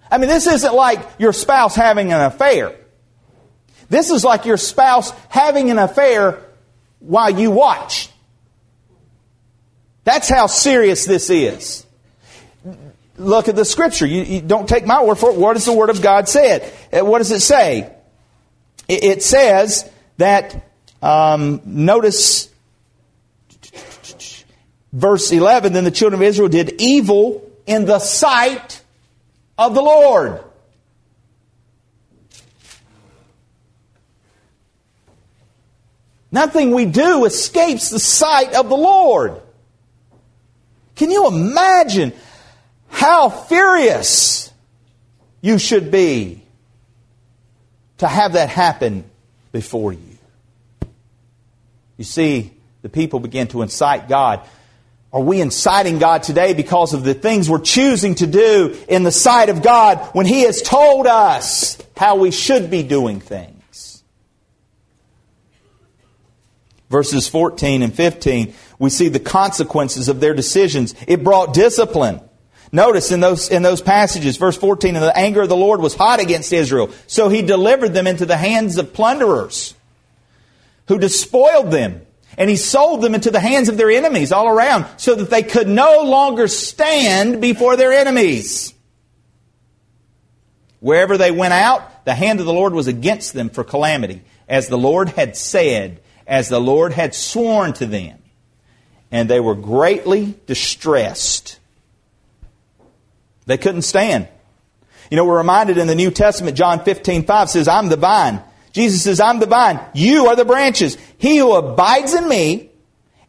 I 0.08 0.18
mean, 0.18 0.28
this 0.28 0.46
isn't 0.46 0.72
like 0.72 1.00
your 1.18 1.32
spouse 1.32 1.74
having 1.74 2.12
an 2.12 2.20
affair. 2.20 2.76
This 3.90 4.10
is 4.10 4.22
like 4.22 4.44
your 4.44 4.56
spouse 4.56 5.10
having 5.30 5.72
an 5.72 5.78
affair 5.78 6.40
while 7.00 7.30
you 7.30 7.50
watch. 7.50 8.08
That's 10.04 10.28
how 10.28 10.46
serious 10.46 11.06
this 11.06 11.28
is. 11.28 11.84
Look 13.16 13.48
at 13.48 13.56
the 13.56 13.64
scripture. 13.64 14.06
You, 14.06 14.22
you 14.22 14.40
don't 14.40 14.68
take 14.68 14.86
my 14.86 15.02
word 15.04 15.16
for 15.16 15.30
it. 15.30 15.36
What 15.36 15.54
does 15.54 15.64
the 15.64 15.72
word 15.72 15.90
of 15.90 16.02
God 16.02 16.28
say? 16.28 16.72
Uh, 16.92 17.04
what 17.04 17.18
does 17.18 17.30
it 17.30 17.40
say? 17.40 17.92
It, 18.88 19.04
it 19.04 19.22
says 19.22 19.88
that, 20.16 20.68
um, 21.00 21.60
notice 21.64 22.50
verse 24.92 25.30
11, 25.32 25.72
then 25.72 25.84
the 25.84 25.90
children 25.90 26.20
of 26.20 26.26
Israel 26.26 26.48
did 26.48 26.80
evil 26.80 27.50
in 27.66 27.84
the 27.84 27.98
sight 27.98 28.82
of 29.58 29.74
the 29.74 29.82
Lord. 29.82 30.42
Nothing 36.32 36.72
we 36.72 36.84
do 36.84 37.26
escapes 37.26 37.90
the 37.90 38.00
sight 38.00 38.54
of 38.54 38.68
the 38.68 38.76
Lord. 38.76 39.40
Can 40.96 41.12
you 41.12 41.28
imagine 41.28 42.12
how 42.94 43.28
furious 43.28 44.52
you 45.40 45.58
should 45.58 45.90
be 45.90 46.42
to 47.98 48.06
have 48.06 48.34
that 48.34 48.48
happen 48.48 49.04
before 49.50 49.92
you? 49.92 50.18
You 51.96 52.04
see, 52.04 52.52
the 52.82 52.88
people 52.88 53.18
begin 53.18 53.48
to 53.48 53.62
incite 53.62 54.08
God. 54.08 54.40
Are 55.12 55.20
we 55.20 55.40
inciting 55.40 55.98
God 55.98 56.22
today 56.22 56.54
because 56.54 56.94
of 56.94 57.02
the 57.02 57.14
things 57.14 57.50
we're 57.50 57.58
choosing 57.58 58.14
to 58.16 58.28
do 58.28 58.76
in 58.88 59.02
the 59.02 59.12
sight 59.12 59.48
of 59.48 59.62
God 59.62 59.98
when 60.14 60.26
He 60.26 60.42
has 60.42 60.62
told 60.62 61.06
us 61.06 61.76
how 61.96 62.16
we 62.16 62.30
should 62.30 62.70
be 62.70 62.84
doing 62.84 63.20
things? 63.20 63.54
verses 66.94 67.26
14 67.26 67.82
and 67.82 67.92
15, 67.92 68.54
we 68.78 68.88
see 68.88 69.08
the 69.08 69.18
consequences 69.18 70.08
of 70.08 70.20
their 70.20 70.32
decisions. 70.32 70.94
It 71.08 71.24
brought 71.24 71.52
discipline. 71.52 72.20
Notice 72.74 73.12
in 73.12 73.20
those, 73.20 73.50
in 73.50 73.62
those 73.62 73.80
passages, 73.80 74.36
verse 74.36 74.56
14, 74.56 74.96
and 74.96 75.04
the 75.04 75.16
anger 75.16 75.42
of 75.42 75.48
the 75.48 75.54
Lord 75.54 75.80
was 75.80 75.94
hot 75.94 76.18
against 76.18 76.52
Israel, 76.52 76.90
so 77.06 77.28
he 77.28 77.40
delivered 77.40 77.90
them 77.94 78.08
into 78.08 78.26
the 78.26 78.36
hands 78.36 78.78
of 78.78 78.92
plunderers 78.92 79.74
who 80.88 80.98
despoiled 80.98 81.70
them. 81.70 82.04
And 82.36 82.50
he 82.50 82.56
sold 82.56 83.00
them 83.00 83.14
into 83.14 83.30
the 83.30 83.38
hands 83.38 83.68
of 83.68 83.76
their 83.76 83.92
enemies 83.92 84.32
all 84.32 84.48
around 84.48 84.86
so 84.96 85.14
that 85.14 85.30
they 85.30 85.44
could 85.44 85.68
no 85.68 86.02
longer 86.02 86.48
stand 86.48 87.40
before 87.40 87.76
their 87.76 87.92
enemies. 87.92 88.74
Wherever 90.80 91.16
they 91.16 91.30
went 91.30 91.54
out, 91.54 92.04
the 92.04 92.14
hand 92.14 92.40
of 92.40 92.46
the 92.46 92.52
Lord 92.52 92.74
was 92.74 92.88
against 92.88 93.34
them 93.34 93.50
for 93.50 93.62
calamity, 93.62 94.22
as 94.48 94.66
the 94.66 94.76
Lord 94.76 95.10
had 95.10 95.36
said 95.36 96.00
as 96.26 96.48
the 96.48 96.60
Lord 96.60 96.92
had 96.92 97.14
sworn 97.14 97.72
to 97.74 97.86
them. 97.86 98.18
And 99.12 99.30
they 99.30 99.38
were 99.38 99.54
greatly 99.54 100.34
distressed. 100.46 101.60
They 103.46 103.58
couldn't 103.58 103.82
stand. 103.82 104.28
You 105.10 105.16
know, 105.16 105.24
we're 105.24 105.38
reminded 105.38 105.78
in 105.78 105.86
the 105.86 105.94
New 105.94 106.10
Testament, 106.10 106.56
John 106.56 106.84
15, 106.84 107.24
5 107.24 107.50
says, 107.50 107.68
I'm 107.68 107.88
the 107.88 107.96
vine. 107.96 108.42
Jesus 108.72 109.02
says, 109.02 109.20
I'm 109.20 109.38
the 109.38 109.46
vine. 109.46 109.80
You 109.94 110.26
are 110.26 110.36
the 110.36 110.44
branches. 110.44 110.96
He 111.18 111.36
who 111.36 111.54
abides 111.54 112.14
in 112.14 112.28
me, 112.28 112.70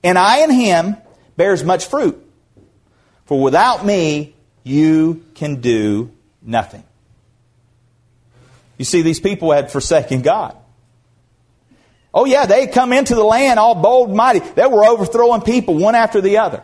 and 0.04 0.18
I 0.18 0.44
in 0.44 0.52
him, 0.52 0.98
bears 1.36 1.64
much 1.64 1.86
fruit. 1.86 2.22
For 3.26 3.42
without 3.42 3.86
me, 3.86 4.36
you 4.64 5.24
can 5.36 5.62
do 5.62 6.12
nothing. 6.42 6.84
You 8.78 8.86
see, 8.86 9.02
these 9.02 9.20
people 9.20 9.52
had 9.52 9.72
forsaken 9.72 10.22
God. 10.22 10.56
Oh, 12.14 12.26
yeah, 12.26 12.46
they 12.46 12.68
come 12.68 12.94
into 12.94 13.14
the 13.14 13.24
land 13.24 13.60
all 13.60 13.76
bold 13.76 14.08
and 14.08 14.18
mighty. 14.18 14.40
They 14.40 14.66
were 14.66 14.86
overthrowing 14.86 15.42
people 15.42 15.76
one 15.76 15.96
after 15.96 16.22
the 16.22 16.38
other. 16.38 16.64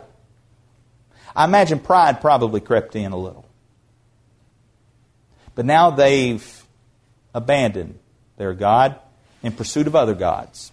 I 1.36 1.44
imagine 1.44 1.78
pride 1.78 2.20
probably 2.20 2.60
crept 2.60 2.96
in 2.96 3.12
a 3.12 3.16
little. 3.16 3.41
But 5.54 5.66
now 5.66 5.90
they've 5.90 6.64
abandoned 7.34 7.98
their 8.36 8.54
God 8.54 8.96
in 9.42 9.52
pursuit 9.52 9.86
of 9.86 9.96
other 9.96 10.14
gods. 10.14 10.72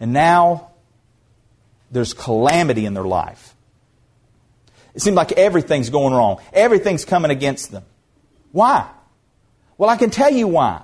And 0.00 0.12
now 0.12 0.70
there's 1.90 2.14
calamity 2.14 2.86
in 2.86 2.94
their 2.94 3.04
life. 3.04 3.54
It 4.94 5.00
seems 5.02 5.16
like 5.16 5.32
everything's 5.32 5.90
going 5.90 6.12
wrong. 6.12 6.40
Everything's 6.52 7.04
coming 7.04 7.30
against 7.30 7.70
them. 7.70 7.84
Why? 8.50 8.88
Well, 9.78 9.88
I 9.88 9.96
can 9.96 10.10
tell 10.10 10.30
you 10.30 10.48
why. 10.48 10.82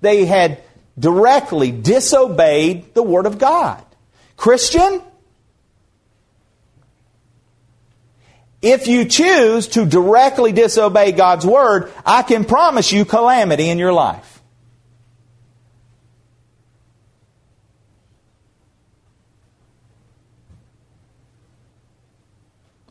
They 0.00 0.24
had 0.24 0.62
directly 0.98 1.70
disobeyed 1.70 2.94
the 2.94 3.02
Word 3.02 3.26
of 3.26 3.38
God. 3.38 3.82
Christian, 4.36 5.02
if 8.62 8.86
you 8.88 9.06
choose 9.06 9.68
to 9.68 9.86
directly 9.86 10.52
disobey 10.52 11.12
God's 11.12 11.46
Word, 11.46 11.90
I 12.04 12.22
can 12.22 12.44
promise 12.44 12.92
you 12.92 13.04
calamity 13.04 13.68
in 13.68 13.78
your 13.78 13.92
life. 13.92 14.42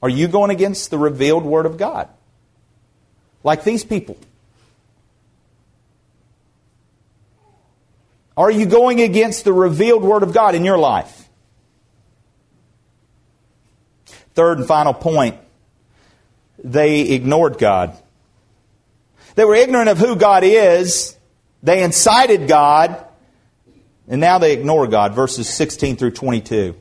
Are 0.01 0.09
you 0.09 0.27
going 0.27 0.49
against 0.49 0.91
the 0.91 0.97
revealed 0.97 1.43
Word 1.43 1.65
of 1.65 1.77
God? 1.77 2.09
Like 3.43 3.63
these 3.63 3.83
people. 3.83 4.17
Are 8.35 8.49
you 8.49 8.65
going 8.65 9.01
against 9.01 9.43
the 9.43 9.53
revealed 9.53 10.03
Word 10.03 10.23
of 10.23 10.33
God 10.33 10.55
in 10.55 10.63
your 10.63 10.77
life? 10.77 11.27
Third 14.33 14.59
and 14.59 14.67
final 14.67 14.93
point 14.93 15.37
they 16.63 17.01
ignored 17.01 17.57
God. 17.57 17.97
They 19.35 19.45
were 19.45 19.55
ignorant 19.55 19.89
of 19.89 19.97
who 19.97 20.15
God 20.15 20.43
is, 20.43 21.17
they 21.63 21.83
incited 21.83 22.47
God, 22.47 23.05
and 24.07 24.19
now 24.19 24.39
they 24.39 24.53
ignore 24.53 24.87
God. 24.87 25.13
Verses 25.13 25.47
16 25.49 25.97
through 25.97 26.11
22. 26.11 26.75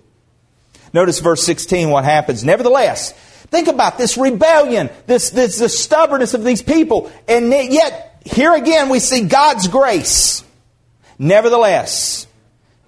Notice 0.92 1.20
verse 1.20 1.42
16 1.42 1.90
what 1.90 2.04
happens. 2.04 2.44
Nevertheless, 2.44 3.12
think 3.12 3.68
about 3.68 3.98
this 3.98 4.16
rebellion, 4.16 4.90
this, 5.06 5.30
this, 5.30 5.58
this 5.58 5.78
stubbornness 5.78 6.34
of 6.34 6.44
these 6.44 6.62
people, 6.62 7.12
and 7.28 7.50
yet 7.50 8.22
here 8.24 8.54
again 8.54 8.88
we 8.88 8.98
see 8.98 9.22
God's 9.22 9.68
grace. 9.68 10.42
Nevertheless, 11.18 12.26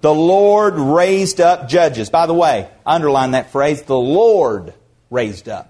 the 0.00 0.14
Lord 0.14 0.74
raised 0.74 1.40
up 1.40 1.68
judges. 1.68 2.10
By 2.10 2.26
the 2.26 2.34
way, 2.34 2.68
underline 2.86 3.32
that 3.32 3.50
phrase, 3.50 3.82
the 3.82 3.98
Lord 3.98 4.72
raised 5.10 5.48
up. 5.48 5.69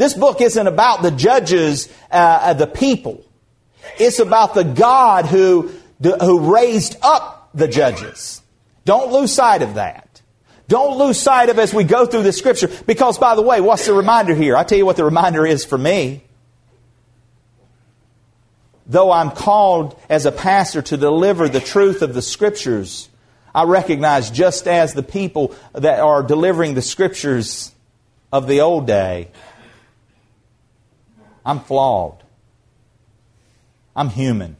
This 0.00 0.14
book 0.14 0.40
isn't 0.40 0.66
about 0.66 1.02
the 1.02 1.10
judges, 1.10 1.92
uh, 2.10 2.54
the 2.54 2.66
people. 2.66 3.22
It's 3.98 4.18
about 4.18 4.54
the 4.54 4.64
God 4.64 5.26
who, 5.26 5.70
who 6.00 6.54
raised 6.54 6.96
up 7.02 7.50
the 7.52 7.68
judges. 7.68 8.40
Don't 8.86 9.12
lose 9.12 9.30
sight 9.30 9.60
of 9.60 9.74
that. 9.74 10.22
Don't 10.68 10.96
lose 10.96 11.20
sight 11.20 11.50
of 11.50 11.58
as 11.58 11.74
we 11.74 11.84
go 11.84 12.06
through 12.06 12.22
the 12.22 12.32
scripture. 12.32 12.70
Because, 12.86 13.18
by 13.18 13.34
the 13.34 13.42
way, 13.42 13.60
what's 13.60 13.84
the 13.84 13.92
reminder 13.92 14.34
here? 14.34 14.56
I'll 14.56 14.64
tell 14.64 14.78
you 14.78 14.86
what 14.86 14.96
the 14.96 15.04
reminder 15.04 15.46
is 15.46 15.66
for 15.66 15.76
me 15.76 16.22
though 18.86 19.12
I'm 19.12 19.30
called 19.30 20.00
as 20.08 20.26
a 20.26 20.32
pastor 20.32 20.82
to 20.82 20.96
deliver 20.96 21.48
the 21.48 21.60
truth 21.60 22.02
of 22.02 22.12
the 22.12 22.22
Scriptures, 22.22 23.08
I 23.54 23.62
recognize 23.62 24.32
just 24.32 24.66
as 24.66 24.94
the 24.94 25.04
people 25.04 25.54
that 25.74 26.00
are 26.00 26.24
delivering 26.24 26.74
the 26.74 26.82
Scriptures 26.82 27.72
of 28.32 28.48
the 28.48 28.62
old 28.62 28.88
day, 28.88 29.28
I'm 31.44 31.60
flawed. 31.60 32.22
I'm 33.94 34.08
human. 34.08 34.56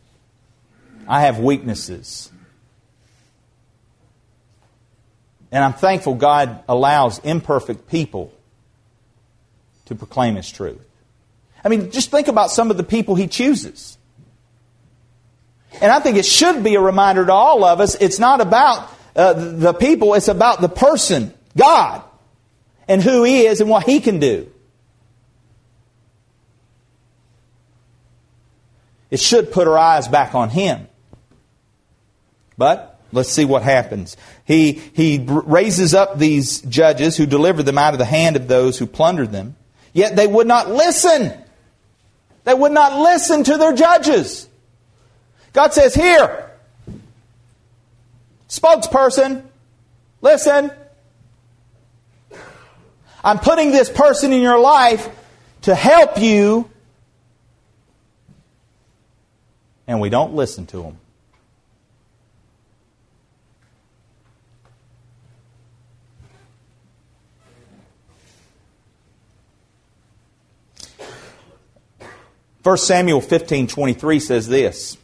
I 1.06 1.22
have 1.22 1.38
weaknesses. 1.38 2.30
And 5.52 5.64
I'm 5.64 5.72
thankful 5.72 6.14
God 6.14 6.62
allows 6.68 7.18
imperfect 7.20 7.88
people 7.88 8.32
to 9.86 9.94
proclaim 9.94 10.36
His 10.36 10.50
truth. 10.50 10.86
I 11.64 11.68
mean, 11.68 11.90
just 11.90 12.10
think 12.10 12.28
about 12.28 12.50
some 12.50 12.70
of 12.70 12.76
the 12.76 12.84
people 12.84 13.14
He 13.14 13.26
chooses. 13.26 13.98
And 15.80 15.92
I 15.92 16.00
think 16.00 16.16
it 16.16 16.26
should 16.26 16.62
be 16.62 16.74
a 16.74 16.80
reminder 16.80 17.26
to 17.26 17.32
all 17.32 17.64
of 17.64 17.80
us 17.80 17.94
it's 17.96 18.18
not 18.18 18.40
about 18.40 18.90
uh, 19.16 19.32
the 19.32 19.72
people, 19.72 20.14
it's 20.14 20.28
about 20.28 20.60
the 20.60 20.68
person, 20.68 21.34
God, 21.56 22.02
and 22.86 23.02
who 23.02 23.24
He 23.24 23.46
is 23.46 23.60
and 23.60 23.68
what 23.68 23.84
He 23.84 24.00
can 24.00 24.20
do. 24.20 24.50
It 29.10 29.20
should 29.20 29.52
put 29.52 29.66
our 29.66 29.78
eyes 29.78 30.08
back 30.08 30.34
on 30.34 30.50
Him. 30.50 30.86
But 32.56 33.00
let's 33.12 33.30
see 33.30 33.44
what 33.44 33.62
happens. 33.62 34.16
He, 34.44 34.72
he 34.72 35.24
raises 35.26 35.94
up 35.94 36.18
these 36.18 36.60
judges 36.62 37.16
who 37.16 37.26
delivered 37.26 37.64
them 37.64 37.78
out 37.78 37.94
of 37.94 37.98
the 37.98 38.04
hand 38.04 38.36
of 38.36 38.48
those 38.48 38.78
who 38.78 38.86
plundered 38.86 39.32
them. 39.32 39.56
Yet 39.92 40.14
they 40.14 40.26
would 40.26 40.46
not 40.46 40.70
listen. 40.70 41.32
They 42.44 42.54
would 42.54 42.72
not 42.72 43.00
listen 43.00 43.44
to 43.44 43.56
their 43.56 43.74
judges. 43.74 44.48
God 45.52 45.72
says, 45.72 45.94
Here, 45.94 46.50
spokesperson, 48.48 49.44
listen. 50.20 50.70
I'm 53.22 53.38
putting 53.38 53.70
this 53.70 53.90
person 53.90 54.32
in 54.32 54.40
your 54.40 54.58
life 54.58 55.08
to 55.62 55.74
help 55.74 56.18
you. 56.20 56.70
And 59.90 60.00
we 60.00 60.08
don't 60.08 60.36
listen 60.36 60.66
to 60.66 60.82
them. 60.84 60.98
First 72.62 72.86
Samuel 72.86 73.20
15:23 73.20 74.20
says 74.20 74.46
this. 74.46 74.96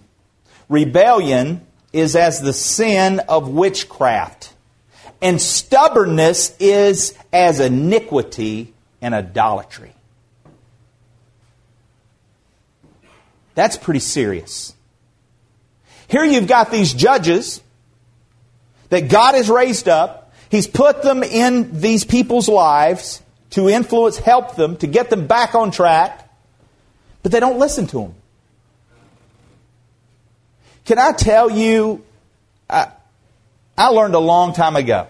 Rebellion 0.68 1.66
is 1.92 2.14
as 2.14 2.40
the 2.40 2.52
sin 2.52 3.18
of 3.28 3.48
witchcraft, 3.48 4.54
and 5.20 5.42
stubbornness 5.42 6.54
is 6.60 7.12
as 7.32 7.58
iniquity 7.58 8.72
and 9.02 9.16
idolatry. 9.16 9.94
That's 13.56 13.76
pretty 13.76 13.98
serious. 13.98 14.74
Here 16.08 16.24
you've 16.24 16.46
got 16.46 16.70
these 16.70 16.92
judges 16.92 17.60
that 18.90 19.08
God 19.08 19.34
has 19.34 19.48
raised 19.48 19.88
up. 19.88 20.32
He's 20.48 20.66
put 20.66 21.02
them 21.02 21.22
in 21.22 21.80
these 21.80 22.04
people's 22.04 22.48
lives 22.48 23.22
to 23.50 23.68
influence, 23.68 24.16
help 24.16 24.56
them, 24.56 24.76
to 24.78 24.86
get 24.86 25.10
them 25.10 25.26
back 25.26 25.54
on 25.54 25.70
track, 25.70 26.28
but 27.22 27.32
they 27.32 27.40
don't 27.40 27.58
listen 27.58 27.86
to 27.88 27.98
them. 27.98 28.14
Can 30.84 30.98
I 30.98 31.12
tell 31.12 31.50
you, 31.50 32.04
I, 32.70 32.92
I 33.76 33.88
learned 33.88 34.14
a 34.14 34.20
long 34.20 34.52
time 34.52 34.76
ago, 34.76 35.08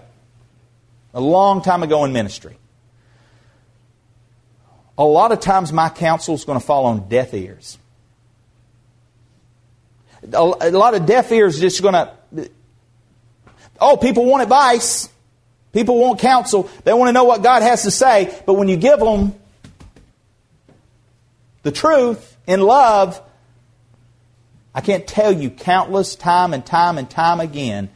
a 1.12 1.20
long 1.20 1.61
time 1.61 1.82
ago 1.82 2.05
in 2.05 2.12
ministry. 2.12 2.57
A 4.97 5.05
lot 5.05 5.32
of 5.32 5.40
times 5.40 5.72
my 5.72 5.90
counsel 5.90 6.34
is 6.34 6.47
going 6.47 6.59
to 6.59 6.64
fall 6.64 6.86
on 6.86 7.09
deaf 7.11 7.34
ears. 7.34 7.76
A, 10.33 10.70
lot 10.70 10.95
of 10.95 11.07
deaf 11.07 11.31
ears 11.31 11.61
just 11.61 11.83
going 11.83 11.95
to, 11.95 12.51
oh, 13.81 13.97
people 13.97 14.24
want 14.24 14.43
advice. 14.43 15.09
People 15.72 15.99
want 15.99 16.20
counsel. 16.20 16.70
They 16.85 16.93
want 16.93 17.09
to 17.09 17.12
know 17.12 17.24
what 17.24 17.43
God 17.43 17.62
has 17.62 17.83
to 17.83 17.91
say. 17.91 18.35
But 18.47 18.55
when 18.55 18.68
you 18.68 18.77
give 18.77 18.99
them 18.99 19.35
the 21.62 21.72
truth 21.72 22.37
in 22.47 22.61
love, 22.61 23.20
I 24.74 24.81
can't 24.81 25.07
tell 25.07 25.33
you 25.33 25.51
countless 25.51 26.16
time 26.16 26.55
and 26.55 26.64
time 26.64 26.99
and 26.99 27.09
time 27.09 27.41
again. 27.41 27.89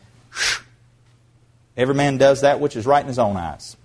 Every 1.76 1.94
man 1.94 2.18
does 2.18 2.42
that 2.42 2.60
which 2.60 2.76
is 2.76 2.86
right 2.86 3.00
in 3.00 3.08
his 3.08 3.18
own 3.18 3.36
eyes. 3.36 3.76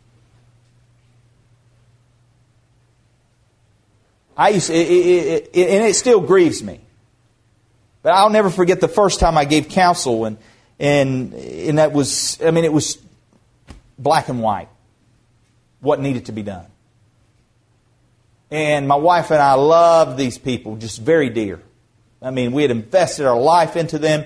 I 4.38 4.50
used 4.50 4.70
it, 4.70 4.76
it, 4.76 5.50
it, 5.54 5.70
and 5.70 5.86
it 5.88 5.96
still 5.96 6.20
grieves 6.20 6.62
me. 6.62 6.85
But 8.06 8.14
I'll 8.14 8.30
never 8.30 8.52
forget 8.52 8.82
the 8.82 8.88
first 8.88 9.20
time 9.20 9.36
I 9.36 9.46
gave 9.46 9.70
counsel, 9.70 10.26
and 10.26 10.38
and 10.80 11.34
and 11.34 11.80
that 11.80 11.92
was, 11.92 12.40
I 12.40 12.52
mean, 12.52 12.64
it 12.64 12.72
was 12.72 13.00
black 13.98 14.30
and 14.30 14.44
white. 14.44 14.70
What 15.80 16.00
needed 16.00 16.28
to 16.28 16.32
be 16.32 16.44
done. 16.44 16.68
And 18.52 18.88
my 18.88 18.96
wife 18.96 19.32
and 19.32 19.42
I 19.42 19.54
loved 19.54 20.18
these 20.20 20.38
people, 20.38 20.76
just 20.76 21.02
very 21.02 21.32
dear. 21.32 21.60
I 22.22 22.30
mean, 22.30 22.52
we 22.52 22.62
had 22.62 22.70
invested 22.70 23.26
our 23.26 23.40
life 23.42 23.76
into 23.76 23.98
them, 23.98 24.26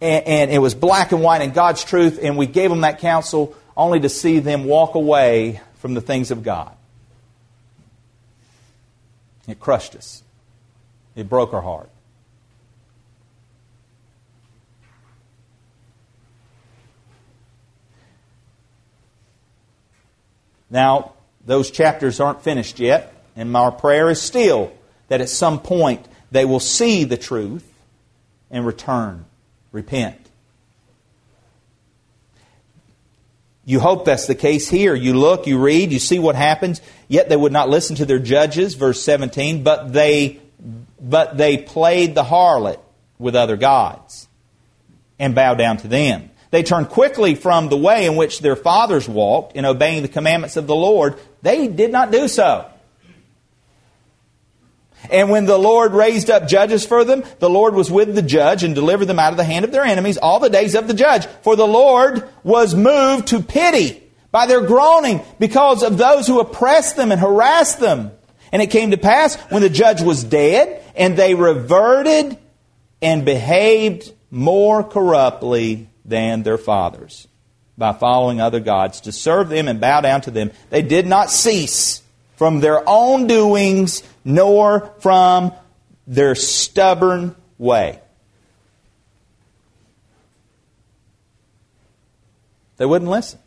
and, 0.00 0.26
and, 0.26 0.50
it 0.50 0.58
was 0.58 0.74
black 0.74 1.12
and 1.12 1.20
white 1.20 1.42
in 1.42 1.50
God's 1.50 1.84
truth, 1.84 2.18
and 2.22 2.38
we 2.38 2.46
gave 2.46 2.70
them 2.70 2.80
that 2.80 3.00
counsel 3.00 3.54
only 3.76 4.00
to 4.00 4.08
see 4.08 4.38
them 4.38 4.64
walk 4.64 4.94
away 4.94 5.60
from 5.74 5.92
the 5.92 6.00
things 6.00 6.30
of 6.30 6.42
God. 6.42 6.74
It 9.46 9.60
crushed 9.60 9.94
us, 9.94 10.22
it 11.14 11.28
broke 11.28 11.52
our 11.52 11.60
heart. 11.60 11.89
Now, 20.70 21.12
those 21.44 21.70
chapters 21.70 22.20
aren't 22.20 22.42
finished 22.42 22.78
yet, 22.78 23.12
and 23.36 23.56
our 23.56 23.72
prayer 23.72 24.08
is 24.10 24.22
still 24.22 24.72
that 25.08 25.20
at 25.20 25.28
some 25.28 25.60
point 25.60 26.06
they 26.30 26.44
will 26.44 26.60
see 26.60 27.04
the 27.04 27.16
truth 27.16 27.66
and 28.50 28.64
return, 28.64 29.24
repent. 29.72 30.16
You 33.64 33.80
hope 33.80 34.04
that's 34.04 34.26
the 34.26 34.34
case 34.34 34.68
here. 34.68 34.94
You 34.94 35.14
look, 35.14 35.46
you 35.46 35.58
read, 35.58 35.92
you 35.92 35.98
see 35.98 36.18
what 36.18 36.34
happens, 36.34 36.80
yet 37.08 37.28
they 37.28 37.36
would 37.36 37.52
not 37.52 37.68
listen 37.68 37.96
to 37.96 38.06
their 38.06 38.18
judges, 38.18 38.74
verse 38.74 39.02
17, 39.02 39.62
but 39.62 39.92
they 39.92 40.40
but 41.00 41.38
they 41.38 41.56
played 41.56 42.14
the 42.14 42.22
harlot 42.22 42.78
with 43.18 43.34
other 43.34 43.56
gods 43.56 44.28
and 45.18 45.34
bowed 45.34 45.56
down 45.56 45.78
to 45.78 45.88
them. 45.88 46.30
They 46.50 46.62
turned 46.62 46.88
quickly 46.88 47.34
from 47.34 47.68
the 47.68 47.76
way 47.76 48.06
in 48.06 48.16
which 48.16 48.40
their 48.40 48.56
fathers 48.56 49.08
walked 49.08 49.54
in 49.54 49.64
obeying 49.64 50.02
the 50.02 50.08
commandments 50.08 50.56
of 50.56 50.66
the 50.66 50.74
Lord. 50.74 51.16
They 51.42 51.68
did 51.68 51.92
not 51.92 52.10
do 52.10 52.26
so. 52.26 52.66
And 55.10 55.30
when 55.30 55.46
the 55.46 55.58
Lord 55.58 55.92
raised 55.92 56.28
up 56.28 56.48
judges 56.48 56.84
for 56.84 57.04
them, 57.04 57.24
the 57.38 57.48
Lord 57.48 57.74
was 57.74 57.90
with 57.90 58.14
the 58.14 58.22
judge 58.22 58.64
and 58.64 58.74
delivered 58.74 59.06
them 59.06 59.18
out 59.18 59.32
of 59.32 59.38
the 59.38 59.44
hand 59.44 59.64
of 59.64 59.72
their 59.72 59.84
enemies 59.84 60.18
all 60.18 60.40
the 60.40 60.50
days 60.50 60.74
of 60.74 60.88
the 60.88 60.94
judge. 60.94 61.26
For 61.42 61.56
the 61.56 61.66
Lord 61.66 62.28
was 62.42 62.74
moved 62.74 63.28
to 63.28 63.40
pity 63.40 64.02
by 64.30 64.46
their 64.46 64.60
groaning 64.60 65.22
because 65.38 65.82
of 65.82 65.98
those 65.98 66.26
who 66.26 66.40
oppressed 66.40 66.96
them 66.96 67.12
and 67.12 67.20
harassed 67.20 67.80
them. 67.80 68.12
And 68.52 68.60
it 68.60 68.70
came 68.70 68.90
to 68.90 68.98
pass 68.98 69.36
when 69.50 69.62
the 69.62 69.70
judge 69.70 70.02
was 70.02 70.24
dead 70.24 70.82
and 70.96 71.16
they 71.16 71.34
reverted 71.34 72.36
and 73.00 73.24
behaved 73.24 74.12
more 74.30 74.84
corruptly 74.84 75.89
than 76.04 76.42
their 76.42 76.58
fathers 76.58 77.28
by 77.76 77.92
following 77.92 78.40
other 78.40 78.60
gods 78.60 79.02
to 79.02 79.12
serve 79.12 79.48
them 79.48 79.68
and 79.68 79.80
bow 79.80 80.00
down 80.00 80.20
to 80.22 80.30
them. 80.30 80.50
They 80.68 80.82
did 80.82 81.06
not 81.06 81.30
cease 81.30 82.02
from 82.36 82.60
their 82.60 82.82
own 82.86 83.26
doings 83.26 84.02
nor 84.24 84.92
from 85.00 85.52
their 86.06 86.34
stubborn 86.34 87.34
way. 87.58 88.00
They 92.76 92.86
wouldn't 92.86 93.10
listen. 93.10 93.38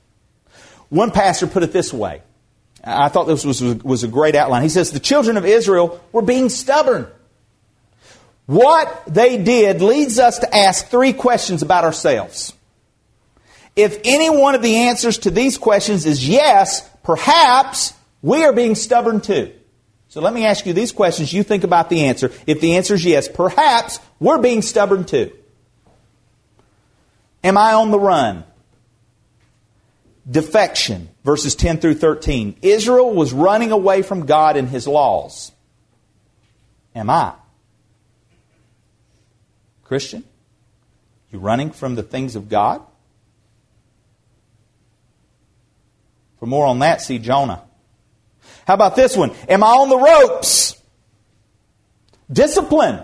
One 0.90 1.10
pastor 1.10 1.48
put 1.48 1.64
it 1.64 1.74
this 1.74 1.92
way. 1.92 2.22
I 2.84 3.10
thought 3.10 3.26
this 3.26 3.44
was, 3.44 3.62
was 3.62 4.04
a 4.04 4.08
great 4.08 4.36
outline. 4.36 4.62
He 4.62 4.70
says, 4.70 4.92
The 4.92 5.00
children 5.00 5.38
of 5.38 5.46
Israel 5.46 6.04
were 6.12 6.22
being 6.22 6.50
stubborn. 6.50 7.08
What 8.46 9.04
they 9.08 9.38
did 9.38 9.82
leads 9.82 10.20
us 10.20 10.40
to 10.40 10.56
ask 10.56 10.88
three 10.88 11.14
questions 11.14 11.62
about 11.62 11.86
ourselves. 11.86 12.54
If 13.76 14.00
any 14.04 14.30
one 14.30 14.54
of 14.54 14.62
the 14.62 14.76
answers 14.76 15.18
to 15.20 15.32
these 15.32 15.58
questions 15.58 16.06
is 16.06 16.28
yes, 16.28 16.88
perhaps 17.04 17.94
we 18.22 18.44
are 18.44 18.54
being 18.54 18.76
stubborn 18.76 19.22
too. 19.22 19.54
So 20.10 20.22
let 20.22 20.34
me 20.34 20.46
ask 20.46 20.66
you 20.66 20.74
these 20.74 20.92
questions. 20.92 21.34
You 21.34 21.42
think 21.42 21.64
about 21.64 21.90
the 21.90 22.06
answer. 22.06 22.32
If 22.46 22.62
the 22.62 22.76
answer 22.76 22.94
is 22.94 23.04
yes, 23.04 23.28
perhaps 23.28 24.00
we're 24.20 24.38
being 24.38 24.62
stubborn 24.62 25.06
too. 25.06 25.32
Am 27.44 27.58
I 27.58 27.74
on 27.74 27.92
the 27.92 28.00
run? 28.00 28.44
Defection, 30.30 31.10
verses 31.24 31.56
10 31.56 31.80
through 31.80 31.96
13. 31.96 32.58
Israel 32.62 33.14
was 33.14 33.34
running 33.34 33.72
away 33.72 34.04
from 34.04 34.26
God 34.26 34.56
and 34.56 34.70
his 34.70 34.88
laws. 34.88 35.52
Am 36.96 37.10
I? 37.10 37.34
Christian? 39.94 40.24
You 41.32 41.38
running 41.38 41.70
from 41.70 41.94
the 41.94 42.02
things 42.02 42.36
of 42.36 42.50
God? 42.50 42.82
For 46.40 46.48
more 46.48 46.66
on 46.66 46.80
that, 46.80 47.00
see 47.00 47.20
Jonah. 47.20 47.62
How 48.66 48.74
about 48.74 48.96
this 48.96 49.16
one? 49.16 49.30
Am 49.48 49.64
I 49.64 49.68
on 49.68 49.90
the 49.90 49.98
ropes? 50.00 50.82
Discipline. 52.32 53.04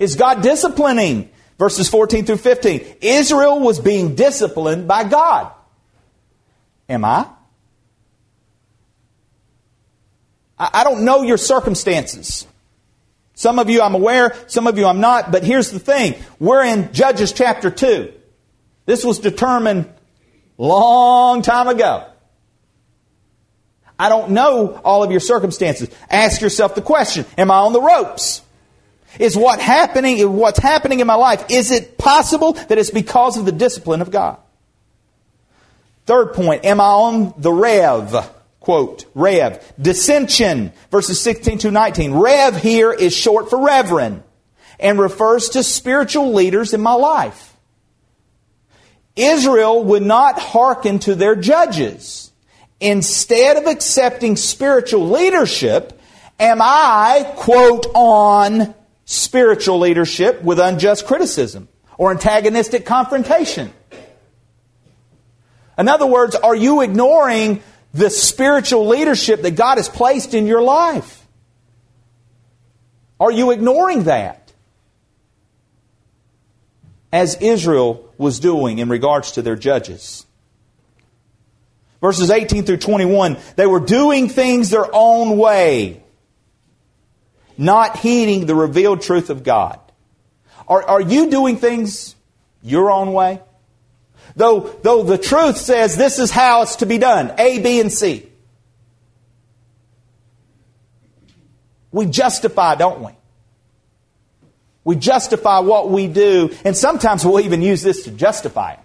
Is 0.00 0.16
God 0.16 0.42
disciplining? 0.42 1.30
Verses 1.56 1.88
14 1.88 2.26
through 2.26 2.38
15. 2.38 2.96
Israel 3.00 3.60
was 3.60 3.78
being 3.78 4.16
disciplined 4.16 4.88
by 4.88 5.04
God. 5.04 5.52
Am 6.88 7.04
I? 7.04 7.28
I 10.58 10.82
don't 10.82 11.04
know 11.04 11.22
your 11.22 11.38
circumstances. 11.38 12.44
Some 13.34 13.58
of 13.58 13.68
you 13.68 13.82
I'm 13.82 13.94
aware, 13.94 14.34
some 14.46 14.66
of 14.66 14.78
you 14.78 14.86
I'm 14.86 15.00
not, 15.00 15.32
but 15.32 15.42
here's 15.42 15.70
the 15.70 15.80
thing. 15.80 16.14
We're 16.38 16.64
in 16.64 16.92
Judges 16.92 17.32
chapter 17.32 17.70
2. 17.70 18.12
This 18.86 19.04
was 19.04 19.18
determined 19.18 19.92
long 20.56 21.42
time 21.42 21.68
ago. 21.68 22.06
I 23.98 24.08
don't 24.08 24.30
know 24.30 24.80
all 24.84 25.02
of 25.02 25.10
your 25.10 25.20
circumstances. 25.20 25.88
Ask 26.10 26.40
yourself 26.40 26.74
the 26.74 26.82
question, 26.82 27.26
am 27.38 27.50
I 27.50 27.56
on 27.56 27.72
the 27.72 27.80
ropes? 27.80 28.42
Is 29.18 29.36
what 29.36 29.60
happening, 29.60 30.32
what's 30.36 30.58
happening 30.58 31.00
in 31.00 31.06
my 31.06 31.14
life, 31.14 31.44
is 31.48 31.70
it 31.70 31.96
possible 31.96 32.54
that 32.54 32.78
it's 32.78 32.90
because 32.90 33.36
of 33.36 33.44
the 33.44 33.52
discipline 33.52 34.00
of 34.00 34.10
God? 34.10 34.38
Third 36.06 36.34
point, 36.34 36.64
am 36.64 36.80
I 36.80 36.84
on 36.84 37.34
the 37.38 37.52
rev? 37.52 38.30
Quote, 38.64 39.04
Rev, 39.14 39.62
dissension, 39.80 40.72
verses 40.90 41.20
16 41.20 41.58
to 41.58 41.70
19. 41.70 42.14
Rev 42.14 42.56
here 42.56 42.92
is 42.92 43.14
short 43.14 43.50
for 43.50 43.62
reverend 43.62 44.22
and 44.80 44.98
refers 44.98 45.50
to 45.50 45.62
spiritual 45.62 46.32
leaders 46.32 46.72
in 46.72 46.80
my 46.80 46.94
life. 46.94 47.54
Israel 49.16 49.84
would 49.84 50.02
not 50.02 50.38
hearken 50.38 50.98
to 51.00 51.14
their 51.14 51.36
judges. 51.36 52.32
Instead 52.80 53.58
of 53.58 53.66
accepting 53.66 54.34
spiritual 54.34 55.10
leadership, 55.10 56.00
am 56.40 56.60
I, 56.62 57.32
quote, 57.36 57.86
on 57.94 58.74
spiritual 59.04 59.78
leadership 59.78 60.42
with 60.42 60.58
unjust 60.58 61.06
criticism 61.06 61.68
or 61.98 62.10
antagonistic 62.10 62.86
confrontation? 62.86 63.72
In 65.76 65.88
other 65.88 66.06
words, 66.06 66.34
are 66.34 66.54
you 66.54 66.80
ignoring 66.80 67.62
the 67.94 68.10
spiritual 68.10 68.88
leadership 68.88 69.42
that 69.42 69.52
God 69.52 69.78
has 69.78 69.88
placed 69.88 70.34
in 70.34 70.46
your 70.46 70.60
life? 70.60 71.24
Are 73.18 73.30
you 73.30 73.52
ignoring 73.52 74.04
that? 74.04 74.52
As 77.12 77.36
Israel 77.36 78.12
was 78.18 78.40
doing 78.40 78.78
in 78.78 78.88
regards 78.88 79.32
to 79.32 79.42
their 79.42 79.54
judges. 79.54 80.26
Verses 82.00 82.30
18 82.30 82.64
through 82.64 82.78
21, 82.78 83.38
they 83.54 83.66
were 83.66 83.80
doing 83.80 84.28
things 84.28 84.70
their 84.70 84.86
own 84.92 85.38
way, 85.38 86.02
not 87.56 87.96
heeding 87.98 88.46
the 88.46 88.54
revealed 88.56 89.00
truth 89.00 89.30
of 89.30 89.44
God. 89.44 89.78
Are, 90.66 90.82
are 90.82 91.00
you 91.00 91.30
doing 91.30 91.56
things 91.56 92.16
your 92.62 92.90
own 92.90 93.12
way? 93.12 93.40
Though, 94.36 94.60
though 94.82 95.02
the 95.02 95.18
truth 95.18 95.56
says 95.56 95.96
this 95.96 96.18
is 96.18 96.30
how 96.30 96.62
it's 96.62 96.76
to 96.76 96.86
be 96.86 96.98
done 96.98 97.32
A, 97.38 97.60
B, 97.60 97.80
and 97.80 97.92
C. 97.92 98.28
We 101.92 102.06
justify, 102.06 102.74
don't 102.74 103.02
we? 103.02 103.12
We 104.82 104.96
justify 104.96 105.60
what 105.60 105.90
we 105.90 106.08
do, 106.08 106.54
and 106.64 106.76
sometimes 106.76 107.24
we'll 107.24 107.40
even 107.40 107.62
use 107.62 107.82
this 107.82 108.04
to 108.04 108.10
justify 108.10 108.72
it. 108.72 108.80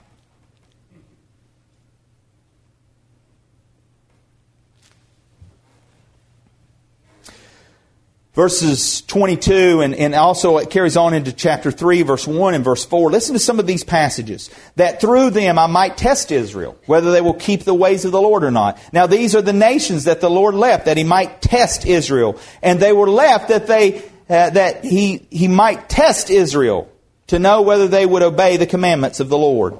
Verses 8.34 9.02
22 9.02 9.82
and, 9.82 9.96
and 9.96 10.14
also 10.14 10.58
it 10.58 10.70
carries 10.70 10.96
on 10.96 11.14
into 11.14 11.34
chapter 11.34 11.72
3 11.72 12.04
verse 12.04 12.28
1 12.28 12.54
and 12.54 12.64
verse 12.64 12.86
4 12.86 13.12
listen 13.12 13.34
to 13.34 13.40
some 13.40 13.60
of 13.60 13.66
these 13.66 13.84
passages. 13.84 14.50
That 14.76 15.02
through 15.02 15.32
them 15.32 15.58
i 15.58 15.68
might 15.68 15.98
test 15.98 16.32
israel 16.32 16.78
whether 16.86 17.12
they 17.12 17.22
will 17.22 17.34
keep 17.34 17.64
the 17.64 17.74
ways 17.74 18.06
of 18.06 18.12
the 18.12 18.22
lord 18.22 18.44
or 18.44 18.52
not. 18.52 18.80
Now 18.94 19.08
these 19.08 19.36
are 19.36 19.42
the 19.42 19.54
nations 19.54 20.04
that 20.04 20.22
the 20.22 20.30
lord 20.30 20.56
left 20.56 20.86
that 20.86 20.98
he 20.98 21.04
might 21.04 21.42
test 21.42 21.86
israel. 21.86 22.40
And 22.62 22.80
they 22.80 22.94
were 22.94 23.10
left 23.10 23.50
that 23.50 23.68
they 23.68 24.04
uh, 24.30 24.52
that 24.52 24.86
he 24.86 25.26
he 25.32 25.48
might 25.48 25.90
test 25.90 26.30
israel 26.30 26.92
to 27.28 27.40
know 27.40 27.62
whether 27.64 27.88
they 27.88 28.06
would 28.06 28.22
obey 28.22 28.58
the 28.58 28.68
commandments 28.68 29.20
of 29.20 29.30
the 29.30 29.38
lord. 29.38 29.78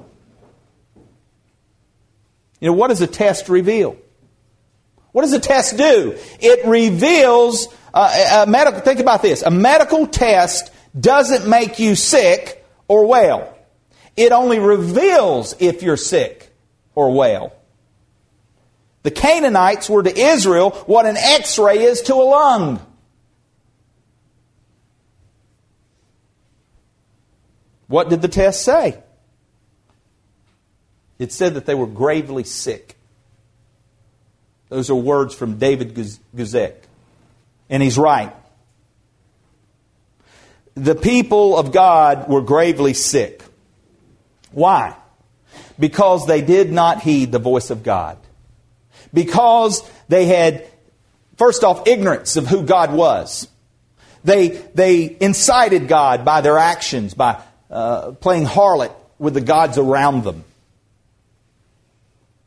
You 2.60 2.68
know 2.68 2.74
what 2.74 2.88
does 2.88 3.00
a 3.00 3.06
test 3.06 3.48
reveal? 3.48 3.96
What 5.12 5.22
does 5.22 5.32
a 5.32 5.40
test 5.40 5.76
do? 5.76 6.16
It 6.38 6.66
reveals 6.66 7.68
uh, 7.98 8.46
medical, 8.48 8.80
think 8.80 9.00
about 9.00 9.22
this. 9.22 9.42
A 9.42 9.50
medical 9.50 10.06
test 10.06 10.72
doesn't 10.98 11.48
make 11.48 11.78
you 11.78 11.94
sick 11.94 12.64
or 12.88 13.06
well. 13.06 13.56
It 14.16 14.32
only 14.32 14.58
reveals 14.58 15.54
if 15.60 15.82
you're 15.82 15.96
sick 15.96 16.52
or 16.94 17.14
well. 17.14 17.52
The 19.02 19.10
Canaanites 19.10 19.88
were 19.88 20.02
to 20.02 20.14
Israel 20.14 20.70
what 20.86 21.06
an 21.06 21.16
x 21.16 21.58
ray 21.58 21.82
is 21.82 22.02
to 22.02 22.14
a 22.14 22.16
lung. 22.16 22.86
What 27.86 28.08
did 28.08 28.22
the 28.22 28.28
test 28.28 28.62
say? 28.62 29.02
It 31.18 31.32
said 31.32 31.54
that 31.54 31.66
they 31.66 31.74
were 31.74 31.86
gravely 31.86 32.44
sick. 32.44 32.96
Those 34.68 34.90
are 34.90 34.94
words 34.94 35.34
from 35.34 35.58
David 35.58 35.94
Guzik. 35.94 36.74
And 37.70 37.82
he's 37.82 37.96
right. 37.96 38.34
The 40.74 40.94
people 40.94 41.56
of 41.56 41.72
God 41.72 42.28
were 42.28 42.42
gravely 42.42 42.94
sick. 42.94 43.42
Why? 44.52 44.96
Because 45.78 46.26
they 46.26 46.42
did 46.42 46.72
not 46.72 47.00
heed 47.00 47.32
the 47.32 47.38
voice 47.38 47.70
of 47.70 47.82
God. 47.82 48.18
Because 49.14 49.88
they 50.08 50.26
had, 50.26 50.66
first 51.36 51.64
off, 51.64 51.86
ignorance 51.86 52.36
of 52.36 52.46
who 52.46 52.64
God 52.64 52.92
was. 52.92 53.48
They, 54.24 54.48
they 54.48 55.16
incited 55.20 55.88
God 55.88 56.24
by 56.24 56.40
their 56.40 56.58
actions, 56.58 57.14
by 57.14 57.42
uh, 57.70 58.12
playing 58.12 58.46
harlot 58.46 58.92
with 59.18 59.34
the 59.34 59.40
gods 59.40 59.78
around 59.78 60.24
them. 60.24 60.44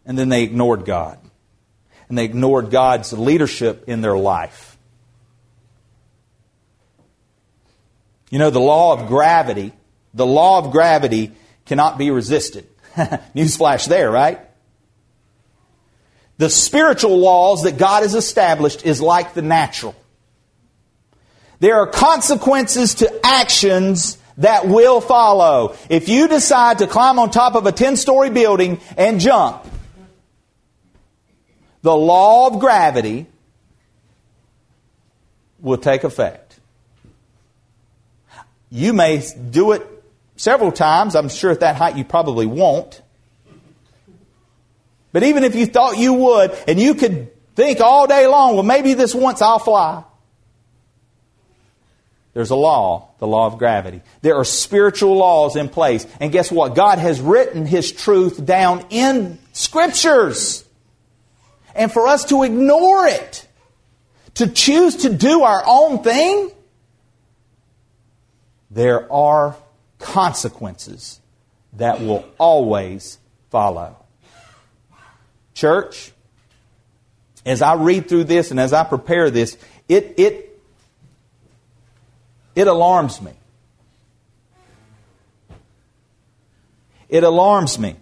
And 0.06 0.18
then 0.18 0.30
they 0.30 0.44
ignored 0.44 0.86
God. 0.86 1.18
And 2.10 2.18
they 2.18 2.26
ignored 2.26 2.72
God's 2.72 3.14
leadership 3.14 3.86
in 3.88 4.02
their 4.02 4.18
life. 4.18 4.73
You 8.34 8.40
know, 8.40 8.50
the 8.50 8.60
law 8.60 8.94
of 8.94 9.10
gravity, 9.10 9.74
the 10.16 10.26
law 10.26 10.58
of 10.58 10.72
gravity 10.72 11.34
cannot 11.68 12.00
be 12.00 12.10
resisted. 12.10 12.68
Newsflash 12.96 13.88
there, 13.88 14.10
right? 14.10 14.40
The 16.40 16.50
spiritual 16.50 17.16
laws 17.20 17.62
that 17.62 17.78
God 17.78 18.02
has 18.02 18.16
established 18.16 18.88
is 18.88 19.04
like 19.04 19.36
the 19.36 19.44
natural. 19.44 19.96
There 21.60 21.76
are 21.76 21.86
consequences 21.86 22.96
to 22.96 23.20
actions 23.24 24.18
that 24.38 24.68
will 24.68 25.00
follow. 25.00 25.76
If 25.88 26.10
you 26.10 26.28
decide 26.28 26.80
to 26.80 26.88
climb 26.88 27.20
on 27.20 27.30
top 27.30 27.54
of 27.54 27.68
a 27.68 27.72
10 27.72 27.98
story 27.98 28.32
building 28.32 28.82
and 28.98 29.20
jump, 29.20 29.64
the 31.84 31.96
law 31.96 32.48
of 32.48 32.60
gravity 32.60 33.28
will 35.60 35.78
take 35.78 36.04
effect. 36.04 36.53
You 38.76 38.92
may 38.92 39.24
do 39.52 39.74
it 39.74 39.88
several 40.36 40.72
times. 40.72 41.16
I'm 41.16 41.30
sure 41.30 41.52
at 41.52 41.60
that 41.60 41.76
height 41.76 41.96
you 41.96 42.04
probably 42.04 42.48
won't. 42.48 43.04
But 45.12 45.22
even 45.22 45.44
if 45.44 45.54
you 45.54 45.68
thought 45.68 46.00
you 46.00 46.14
would, 46.14 46.58
and 46.68 46.80
you 46.80 46.96
could 46.96 47.32
think 47.56 47.82
all 47.82 48.08
day 48.08 48.26
long, 48.26 48.56
well, 48.56 48.64
maybe 48.64 48.96
this 48.96 49.14
once 49.14 49.44
I'll 49.44 49.60
fly. 49.60 50.04
There's 52.34 52.50
a 52.50 52.56
law, 52.56 53.10
the 53.20 53.28
law 53.28 53.46
of 53.46 53.60
gravity. 53.60 54.02
There 54.24 54.38
are 54.38 54.44
spiritual 54.44 55.18
laws 55.18 55.56
in 55.56 55.70
place. 55.70 56.08
And 56.20 56.32
guess 56.32 56.52
what? 56.52 56.74
God 56.74 56.98
has 56.98 57.22
written 57.22 57.68
His 57.68 57.92
truth 57.92 58.44
down 58.44 58.88
in 58.90 59.38
scriptures. 59.52 60.66
And 61.76 61.92
for 61.92 62.08
us 62.08 62.26
to 62.26 62.42
ignore 62.42 63.06
it, 63.06 63.48
to 64.34 64.48
choose 64.48 64.96
to 65.04 65.14
do 65.14 65.44
our 65.44 65.62
own 65.64 66.02
thing, 66.02 66.50
there 68.74 69.12
are 69.12 69.56
consequences 70.00 71.20
that 71.74 72.02
will 72.02 72.26
always 72.38 73.20
follow. 73.50 73.96
Church, 75.54 76.12
as 77.46 77.62
I 77.62 77.76
read 77.76 78.10
through 78.10 78.26
this 78.26 78.52
and 78.52 78.60
as 78.60 78.74
I 78.74 78.84
prepare 78.84 79.30
this, 79.30 79.58
it, 79.88 80.16
it, 80.18 80.62
it 82.56 82.68
alarms 82.68 83.22
me. 83.22 83.34
It 87.10 87.24
alarms 87.24 87.78
me 87.78 87.96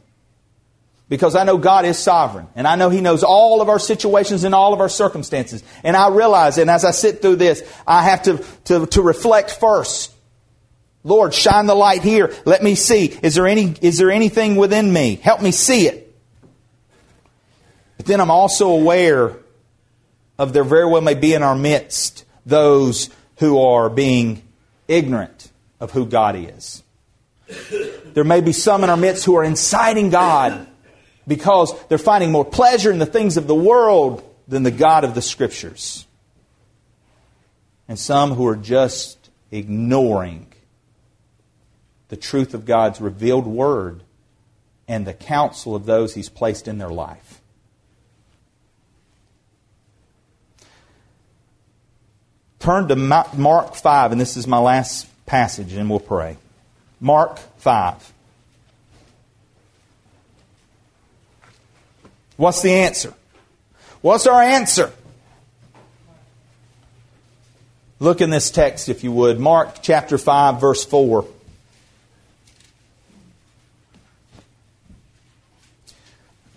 because 1.09 1.35
I 1.35 1.43
know 1.43 1.57
God 1.57 1.83
is 1.83 1.99
sovereign 1.99 2.47
and 2.55 2.65
I 2.65 2.75
know 2.75 2.89
He 2.89 3.01
knows 3.01 3.23
all 3.23 3.61
of 3.61 3.67
our 3.67 3.79
situations 3.79 4.45
and 4.45 4.55
all 4.55 4.73
of 4.73 4.79
our 4.79 4.87
circumstances. 4.87 5.61
And 5.83 5.97
I 5.97 6.07
realize, 6.09 6.57
and 6.57 6.69
as 6.69 6.85
I 6.85 6.91
sit 6.91 7.21
through 7.21 7.35
this, 7.35 7.61
I 7.85 8.03
have 8.03 8.23
to, 8.23 8.37
to, 8.65 8.85
to 8.85 9.01
reflect 9.01 9.51
first 9.51 10.13
Lord, 11.03 11.33
shine 11.33 11.65
the 11.65 11.75
light 11.75 12.03
here. 12.03 12.33
Let 12.45 12.63
me 12.63 12.75
see. 12.75 13.05
Is 13.23 13.35
there 13.35 13.47
any, 13.47 13.73
is 13.81 13.97
there 13.97 14.11
anything 14.11 14.55
within 14.55 14.91
me? 14.91 15.15
Help 15.15 15.41
me 15.41 15.51
see 15.51 15.87
it. 15.87 16.15
But 17.97 18.05
then 18.05 18.19
I'm 18.19 18.31
also 18.31 18.69
aware 18.69 19.37
of 20.37 20.53
there 20.53 20.63
very 20.63 20.87
well 20.87 21.01
may 21.01 21.13
be 21.13 21.33
in 21.33 21.43
our 21.43 21.55
midst 21.55 22.25
those 22.45 23.09
who 23.37 23.59
are 23.59 23.89
being 23.89 24.43
ignorant 24.87 25.51
of 25.79 25.91
who 25.91 26.05
God 26.05 26.35
is. 26.35 26.83
There 28.13 28.23
may 28.23 28.41
be 28.41 28.53
some 28.53 28.83
in 28.83 28.89
our 28.89 28.97
midst 28.97 29.25
who 29.25 29.35
are 29.35 29.43
inciting 29.43 30.09
God 30.09 30.67
because 31.27 31.73
they're 31.87 31.97
finding 31.97 32.31
more 32.31 32.45
pleasure 32.45 32.91
in 32.91 32.99
the 32.99 33.05
things 33.05 33.37
of 33.37 33.47
the 33.47 33.55
world 33.55 34.23
than 34.47 34.63
the 34.63 34.71
God 34.71 35.03
of 35.03 35.15
the 35.15 35.21
Scriptures. 35.21 36.05
And 37.87 37.99
some 37.99 38.33
who 38.33 38.47
are 38.47 38.55
just 38.55 39.29
ignoring 39.51 40.50
the 42.11 42.17
truth 42.17 42.53
of 42.53 42.65
God's 42.65 42.99
revealed 42.99 43.47
word 43.47 44.03
and 44.85 45.07
the 45.07 45.13
counsel 45.13 45.75
of 45.75 45.85
those 45.85 46.13
he's 46.13 46.27
placed 46.27 46.67
in 46.67 46.77
their 46.77 46.89
life. 46.89 47.39
Turn 52.59 52.89
to 52.89 52.97
Mark 52.97 53.75
5, 53.75 54.11
and 54.11 54.19
this 54.19 54.35
is 54.35 54.45
my 54.45 54.57
last 54.57 55.07
passage, 55.25 55.71
and 55.71 55.89
we'll 55.89 56.01
pray. 56.01 56.35
Mark 56.99 57.39
5. 57.59 58.11
What's 62.35 62.61
the 62.61 62.73
answer? 62.73 63.13
What's 64.01 64.27
our 64.27 64.41
answer? 64.41 64.91
Look 68.01 68.19
in 68.19 68.31
this 68.31 68.51
text, 68.51 68.89
if 68.89 69.01
you 69.01 69.13
would. 69.13 69.39
Mark 69.39 69.81
chapter 69.81 70.17
5, 70.17 70.59
verse 70.59 70.83
4. 70.83 71.25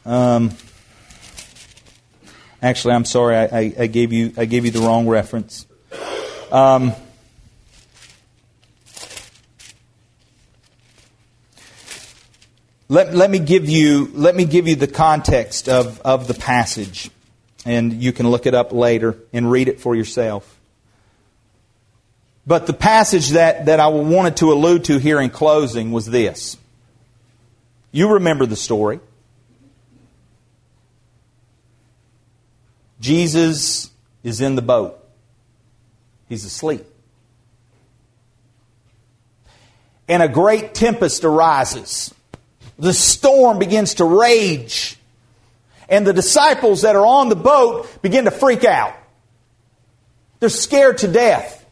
Um, 0.04 0.50
actually, 2.62 2.94
I'm 2.94 3.04
sorry, 3.04 3.36
I, 3.36 3.44
I, 3.44 3.74
I, 3.80 3.86
gave 3.86 4.12
you 4.12 4.32
I 4.36 4.44
gave 4.44 4.64
you 4.64 4.70
the 4.70 4.80
wrong 4.80 5.08
reference. 5.08 5.66
Um, 6.52 6.92
let, 12.88 13.14
let 13.14 13.30
me 13.30 13.38
give 13.38 13.68
you 13.68 14.10
let 14.14 14.34
me 14.34 14.44
give 14.44 14.68
you 14.68 14.76
the 14.76 14.86
context 14.86 15.68
of, 15.68 16.00
of 16.02 16.26
the 16.28 16.34
passage, 16.34 17.10
and 17.64 18.02
you 18.02 18.12
can 18.12 18.28
look 18.28 18.46
it 18.46 18.54
up 18.54 18.72
later 18.72 19.16
and 19.32 19.50
read 19.50 19.68
it 19.68 19.80
for 19.80 19.94
yourself. 19.94 20.54
But 22.46 22.66
the 22.66 22.74
passage 22.74 23.30
that, 23.30 23.66
that 23.66 23.80
I 23.80 23.86
wanted 23.86 24.36
to 24.38 24.52
allude 24.52 24.84
to 24.84 24.98
here 24.98 25.18
in 25.18 25.30
closing 25.30 25.92
was 25.92 26.04
this. 26.04 26.58
You 27.90 28.14
remember 28.14 28.44
the 28.44 28.56
story. 28.56 29.00
Jesus 33.04 33.90
is 34.22 34.40
in 34.40 34.54
the 34.54 34.62
boat. 34.62 34.98
He's 36.26 36.46
asleep. 36.46 36.86
And 40.08 40.22
a 40.22 40.28
great 40.28 40.72
tempest 40.72 41.22
arises. 41.22 42.14
The 42.78 42.94
storm 42.94 43.58
begins 43.58 43.96
to 43.96 44.06
rage. 44.06 44.96
And 45.86 46.06
the 46.06 46.14
disciples 46.14 46.80
that 46.80 46.96
are 46.96 47.04
on 47.04 47.28
the 47.28 47.36
boat 47.36 48.00
begin 48.00 48.24
to 48.24 48.30
freak 48.30 48.64
out. 48.64 48.94
They're 50.40 50.48
scared 50.48 50.96
to 50.98 51.08
death. 51.08 51.62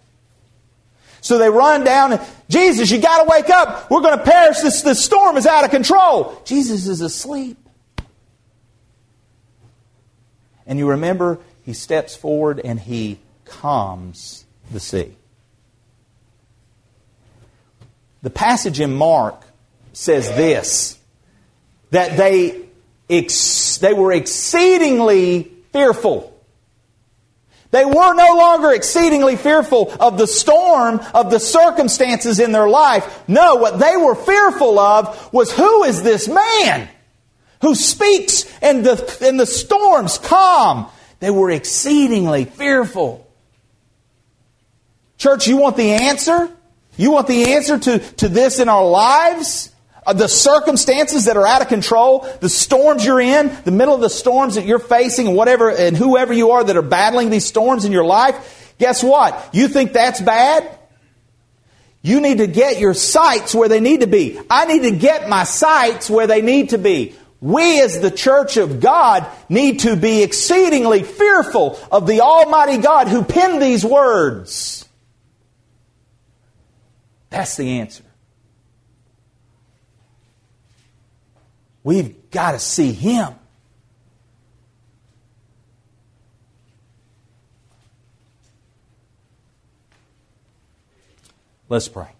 So 1.22 1.38
they 1.38 1.48
run 1.48 1.82
down 1.82 2.12
and, 2.12 2.20
Jesus, 2.50 2.90
you 2.90 3.00
gotta 3.00 3.26
wake 3.26 3.48
up. 3.48 3.90
We're 3.90 4.02
gonna 4.02 4.22
perish. 4.22 4.60
This, 4.60 4.82
this 4.82 5.02
storm 5.02 5.38
is 5.38 5.46
out 5.46 5.64
of 5.64 5.70
control. 5.70 6.38
Jesus 6.44 6.86
is 6.86 7.00
asleep. 7.00 7.56
And 10.72 10.78
you 10.78 10.88
remember, 10.88 11.38
he 11.66 11.74
steps 11.74 12.16
forward 12.16 12.58
and 12.58 12.80
he 12.80 13.18
calms 13.44 14.46
the 14.70 14.80
sea. 14.80 15.14
The 18.22 18.30
passage 18.30 18.80
in 18.80 18.94
Mark 18.94 19.42
says 19.92 20.28
this 20.28 20.98
that 21.90 22.16
they, 22.16 22.58
ex- 23.10 23.76
they 23.82 23.92
were 23.92 24.12
exceedingly 24.12 25.52
fearful. 25.74 26.42
They 27.70 27.84
were 27.84 28.14
no 28.14 28.34
longer 28.38 28.72
exceedingly 28.72 29.36
fearful 29.36 29.94
of 30.00 30.16
the 30.16 30.26
storm 30.26 31.00
of 31.12 31.30
the 31.30 31.38
circumstances 31.38 32.40
in 32.40 32.52
their 32.52 32.66
life. 32.66 33.28
No, 33.28 33.56
what 33.56 33.78
they 33.78 33.98
were 33.98 34.14
fearful 34.14 34.78
of 34.78 35.34
was 35.34 35.52
who 35.52 35.84
is 35.84 36.02
this 36.02 36.28
man? 36.28 36.88
Who 37.62 37.74
speaks 37.74 38.44
and 38.60 38.84
the, 38.84 39.18
and 39.22 39.40
the 39.40 39.46
storms 39.46 40.18
calm. 40.18 40.90
They 41.20 41.30
were 41.30 41.50
exceedingly 41.50 42.44
fearful. 42.44 43.26
Church, 45.16 45.46
you 45.46 45.56
want 45.56 45.76
the 45.76 45.92
answer? 45.92 46.50
You 46.96 47.12
want 47.12 47.28
the 47.28 47.54
answer 47.54 47.78
to, 47.78 47.98
to 47.98 48.28
this 48.28 48.58
in 48.58 48.68
our 48.68 48.84
lives? 48.84 49.70
Uh, 50.04 50.12
the 50.12 50.28
circumstances 50.28 51.26
that 51.26 51.36
are 51.36 51.46
out 51.46 51.62
of 51.62 51.68
control, 51.68 52.26
the 52.40 52.48
storms 52.48 53.04
you're 53.04 53.20
in, 53.20 53.56
the 53.64 53.70
middle 53.70 53.94
of 53.94 54.00
the 54.00 54.10
storms 54.10 54.56
that 54.56 54.66
you're 54.66 54.80
facing, 54.80 55.28
and 55.28 55.36
whatever, 55.36 55.70
and 55.70 55.96
whoever 55.96 56.32
you 56.32 56.50
are 56.50 56.64
that 56.64 56.76
are 56.76 56.82
battling 56.82 57.30
these 57.30 57.46
storms 57.46 57.84
in 57.84 57.92
your 57.92 58.04
life, 58.04 58.74
guess 58.80 59.04
what? 59.04 59.50
You 59.52 59.68
think 59.68 59.92
that's 59.92 60.20
bad? 60.20 60.68
You 62.02 62.20
need 62.20 62.38
to 62.38 62.48
get 62.48 62.80
your 62.80 62.94
sights 62.94 63.54
where 63.54 63.68
they 63.68 63.78
need 63.78 64.00
to 64.00 64.08
be. 64.08 64.40
I 64.50 64.64
need 64.64 64.82
to 64.82 64.90
get 64.90 65.28
my 65.28 65.44
sights 65.44 66.10
where 66.10 66.26
they 66.26 66.42
need 66.42 66.70
to 66.70 66.78
be. 66.78 67.14
We 67.42 67.82
as 67.82 68.00
the 68.00 68.12
church 68.12 68.56
of 68.56 68.78
God 68.78 69.26
need 69.48 69.80
to 69.80 69.96
be 69.96 70.22
exceedingly 70.22 71.02
fearful 71.02 71.76
of 71.90 72.06
the 72.06 72.20
Almighty 72.20 72.78
God 72.78 73.08
who 73.08 73.24
penned 73.24 73.60
these 73.60 73.84
words. 73.84 74.88
That's 77.30 77.56
the 77.56 77.80
answer. 77.80 78.04
We've 81.82 82.30
got 82.30 82.52
to 82.52 82.60
see 82.60 82.92
Him. 82.92 83.34
Let's 91.68 91.88
pray. 91.88 92.10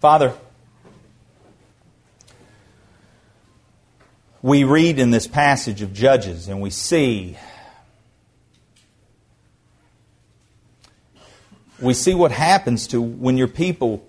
Father, 0.00 0.34
we 4.44 4.62
read 4.62 4.98
in 4.98 5.10
this 5.10 5.26
passage 5.26 5.80
of 5.80 5.94
Judges 5.94 6.48
and 6.48 6.60
we 6.60 6.68
see 6.68 7.38
we 11.80 11.94
see 11.94 12.14
what 12.14 12.30
happens 12.30 12.88
to 12.88 13.00
when 13.00 13.38
your 13.38 13.48
people 13.48 14.06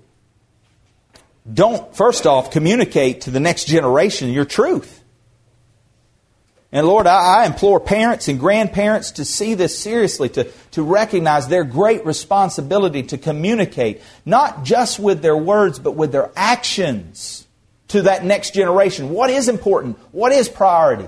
don't 1.52 1.96
first 1.96 2.28
off 2.28 2.52
communicate 2.52 3.22
to 3.22 3.32
the 3.32 3.40
next 3.40 3.64
generation 3.64 4.30
your 4.30 4.44
truth. 4.44 5.02
And 6.70 6.86
Lord, 6.86 7.08
I, 7.08 7.44
I, 7.44 7.46
implore 7.46 7.80
parents 7.80 8.28
and 8.28 8.38
grandparents 8.38 9.12
to 9.12 9.24
see 9.24 9.54
this 9.54 9.80
seriously, 9.80 10.28
to, 10.30 10.52
to 10.72 10.84
recognize 10.84 11.48
their 11.48 11.64
great 11.64 12.06
responsibility 12.06 13.04
to 13.04 13.18
communicate, 13.18 14.02
not 14.26 14.66
just 14.66 15.00
with 15.00 15.22
their 15.22 15.38
words, 15.38 15.80
but 15.80 15.92
with 15.94 16.12
their 16.12 16.30
actions 16.36 17.46
to 17.90 18.04
that 18.04 18.26
next 18.26 18.54
generation. 18.54 19.10
What 19.10 19.30
is 19.30 19.48
important? 19.48 19.98
What 20.12 20.32
is 20.32 20.50
priority? 20.50 21.08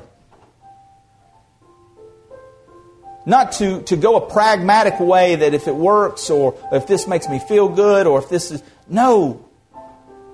Not 3.25 3.53
to, 3.53 3.81
to 3.83 3.97
go 3.97 4.15
a 4.15 4.29
pragmatic 4.29 4.99
way 4.99 5.35
that 5.35 5.53
if 5.53 5.67
it 5.67 5.75
works 5.75 6.29
or 6.29 6.57
if 6.71 6.87
this 6.87 7.07
makes 7.07 7.27
me 7.27 7.39
feel 7.39 7.67
good 7.67 8.07
or 8.07 8.19
if 8.19 8.29
this 8.29 8.51
is. 8.51 8.63
No. 8.87 9.45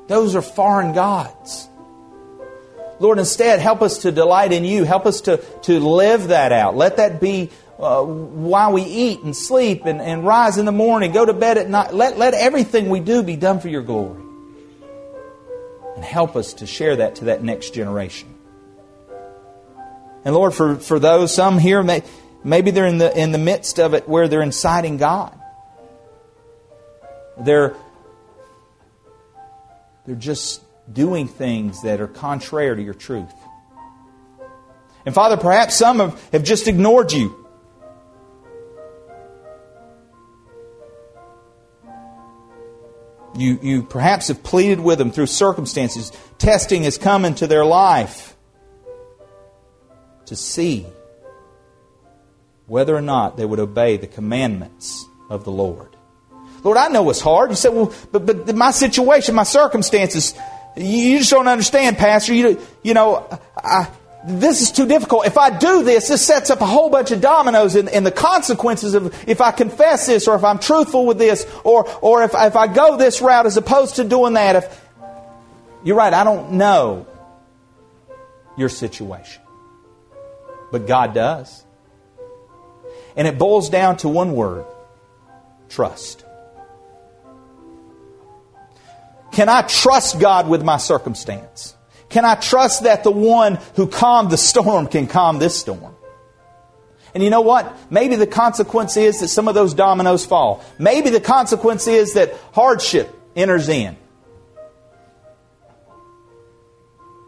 Those 0.07 0.35
are 0.35 0.43
foreign 0.43 0.93
gods. 0.93 1.67
Lord, 2.99 3.17
instead, 3.17 3.59
help 3.59 3.81
us 3.81 3.99
to 3.99 4.11
delight 4.11 4.53
in 4.53 4.63
you. 4.63 4.83
Help 4.83 5.07
us 5.07 5.21
to, 5.21 5.37
to 5.63 5.79
live 5.79 6.27
that 6.27 6.51
out. 6.51 6.75
Let 6.75 6.97
that 6.97 7.19
be 7.19 7.49
uh, 7.79 8.03
while 8.03 8.71
we 8.71 8.83
eat 8.83 9.21
and 9.23 9.35
sleep 9.35 9.85
and, 9.85 9.99
and 9.99 10.23
rise 10.23 10.59
in 10.59 10.65
the 10.65 10.71
morning, 10.71 11.11
go 11.11 11.25
to 11.25 11.33
bed 11.33 11.57
at 11.57 11.67
night. 11.67 11.93
Let, 11.93 12.19
let 12.19 12.35
everything 12.35 12.89
we 12.89 12.99
do 12.99 13.23
be 13.23 13.35
done 13.35 13.59
for 13.59 13.69
your 13.69 13.81
glory 13.81 14.22
and 15.95 16.03
help 16.03 16.35
us 16.35 16.53
to 16.55 16.65
share 16.65 16.97
that 16.97 17.15
to 17.15 17.25
that 17.25 17.43
next 17.43 17.73
generation. 17.73 18.33
And 20.25 20.33
Lord, 20.33 20.53
for, 20.53 20.75
for 20.75 20.99
those, 20.99 21.33
some 21.33 21.59
here, 21.59 21.83
may, 21.83 22.03
maybe 22.43 22.71
they're 22.71 22.85
in 22.85 22.97
the, 22.97 23.15
in 23.17 23.31
the 23.31 23.37
midst 23.37 23.79
of 23.79 23.93
it 23.93 24.07
where 24.07 24.27
they're 24.27 24.41
inciting 24.41 24.97
God. 24.97 25.37
They're, 27.37 27.75
they're 30.05 30.15
just 30.15 30.61
doing 30.91 31.27
things 31.27 31.81
that 31.83 31.99
are 31.99 32.07
contrary 32.07 32.75
to 32.77 32.81
your 32.81 32.93
truth. 32.93 33.33
And 35.05 35.13
Father, 35.13 35.37
perhaps 35.37 35.75
some 35.75 35.99
have, 35.99 36.29
have 36.31 36.43
just 36.43 36.67
ignored 36.67 37.11
you. 37.11 37.42
You, 43.36 43.59
you 43.61 43.84
perhaps 43.84 44.27
have 44.27 44.43
pleaded 44.43 44.79
with 44.79 44.99
them 44.99 45.11
through 45.11 45.25
circumstances. 45.25 46.11
Testing 46.38 46.84
has 46.84 46.97
come 46.97 47.25
into 47.25 47.47
their 47.47 47.65
life 47.65 48.36
to 50.25 50.36
see 50.36 50.86
whether 52.67 52.95
or 52.95 53.01
not 53.01 53.38
they 53.38 53.45
would 53.45 53.59
obey 53.59 53.97
the 53.97 54.07
commandments 54.07 55.05
of 55.29 55.43
the 55.43 55.51
Lord. 55.51 55.95
Lord, 56.63 56.77
I 56.77 56.88
know 56.88 57.09
it's 57.09 57.19
hard. 57.19 57.49
You 57.49 57.55
said, 57.55 57.73
well, 57.73 57.93
but, 58.11 58.25
but 58.25 58.55
my 58.55 58.71
situation, 58.71 59.36
my 59.36 59.43
circumstances, 59.43 60.34
you 60.77 61.19
just 61.19 61.31
don't 61.31 61.47
understand, 61.47 61.97
Pastor. 61.97 62.34
You, 62.34 62.61
you 62.84 62.93
know, 62.93 63.27
I, 63.57 63.89
this 64.26 64.61
is 64.61 64.71
too 64.71 64.86
difficult. 64.86 65.26
If 65.26 65.38
I 65.38 65.57
do 65.57 65.84
this, 65.84 66.07
this 66.07 66.26
sets 66.26 66.49
up 66.49 66.61
a 66.61 66.65
whole 66.65 66.89
bunch 66.89 67.11
of 67.11 67.19
dominoes 67.19 67.76
and 67.76 68.05
the 68.05 68.11
consequences 68.11 68.93
of 68.93 69.13
if 69.28 69.41
I 69.41 69.51
confess 69.51 70.07
this 70.07 70.28
or 70.28 70.36
if 70.36 70.43
I'm 70.43 70.59
truthful 70.59 71.05
with 71.05 71.17
this 71.17 71.45
or, 71.63 71.89
or 72.01 72.24
if, 72.24 72.32
if 72.34 72.55
I 72.55 72.67
go 72.67 72.97
this 72.97 73.21
route 73.21 73.45
as 73.45 73.57
opposed 73.57 73.97
to 73.97 74.03
doing 74.03 74.34
that. 74.34 74.55
If, 74.55 74.82
you're 75.84 75.97
right, 75.97 76.13
I 76.13 76.24
don't 76.24 76.53
know 76.53 77.05
your 78.57 78.69
situation. 78.69 79.41
But 80.71 80.88
God 80.88 81.13
does. 81.13 81.63
And 83.15 83.28
it 83.28 83.38
boils 83.38 83.69
down 83.69 83.97
to 83.97 84.09
one 84.09 84.34
word 84.34 84.65
trust. 85.69 86.24
Can 89.34 89.49
I 89.49 89.63
trust 89.63 90.19
God 90.19 90.47
with 90.47 90.63
my 90.63 90.78
circumstance? 90.78 91.76
Can 92.14 92.26
I 92.26 92.36
trust 92.36 92.84
that 92.84 93.03
the 93.03 93.09
one 93.09 93.57
who 93.76 93.88
calmed 93.88 94.30
the 94.30 94.38
storm 94.38 94.86
can 94.86 95.07
calm 95.07 95.39
this 95.39 95.59
storm? 95.59 95.95
And 97.16 97.24
you 97.24 97.32
know 97.32 97.41
what? 97.41 97.76
Maybe 97.91 98.16
the 98.18 98.28
consequence 98.28 98.97
is 98.97 99.22
that 99.22 99.30
some 99.30 99.47
of 99.47 99.55
those 99.55 99.74
dominoes 99.74 100.24
fall. 100.24 100.64
Maybe 100.78 101.09
the 101.09 101.20
consequence 101.20 101.88
is 101.88 102.14
that 102.14 102.36
hardship 102.51 103.11
enters 103.36 103.68
in. 103.68 103.97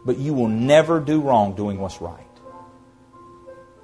But 0.04 0.18
you 0.18 0.32
will 0.34 0.46
never 0.46 1.00
do 1.00 1.20
wrong 1.20 1.56
doing 1.56 1.80
what's 1.80 2.00
right. 2.00 2.22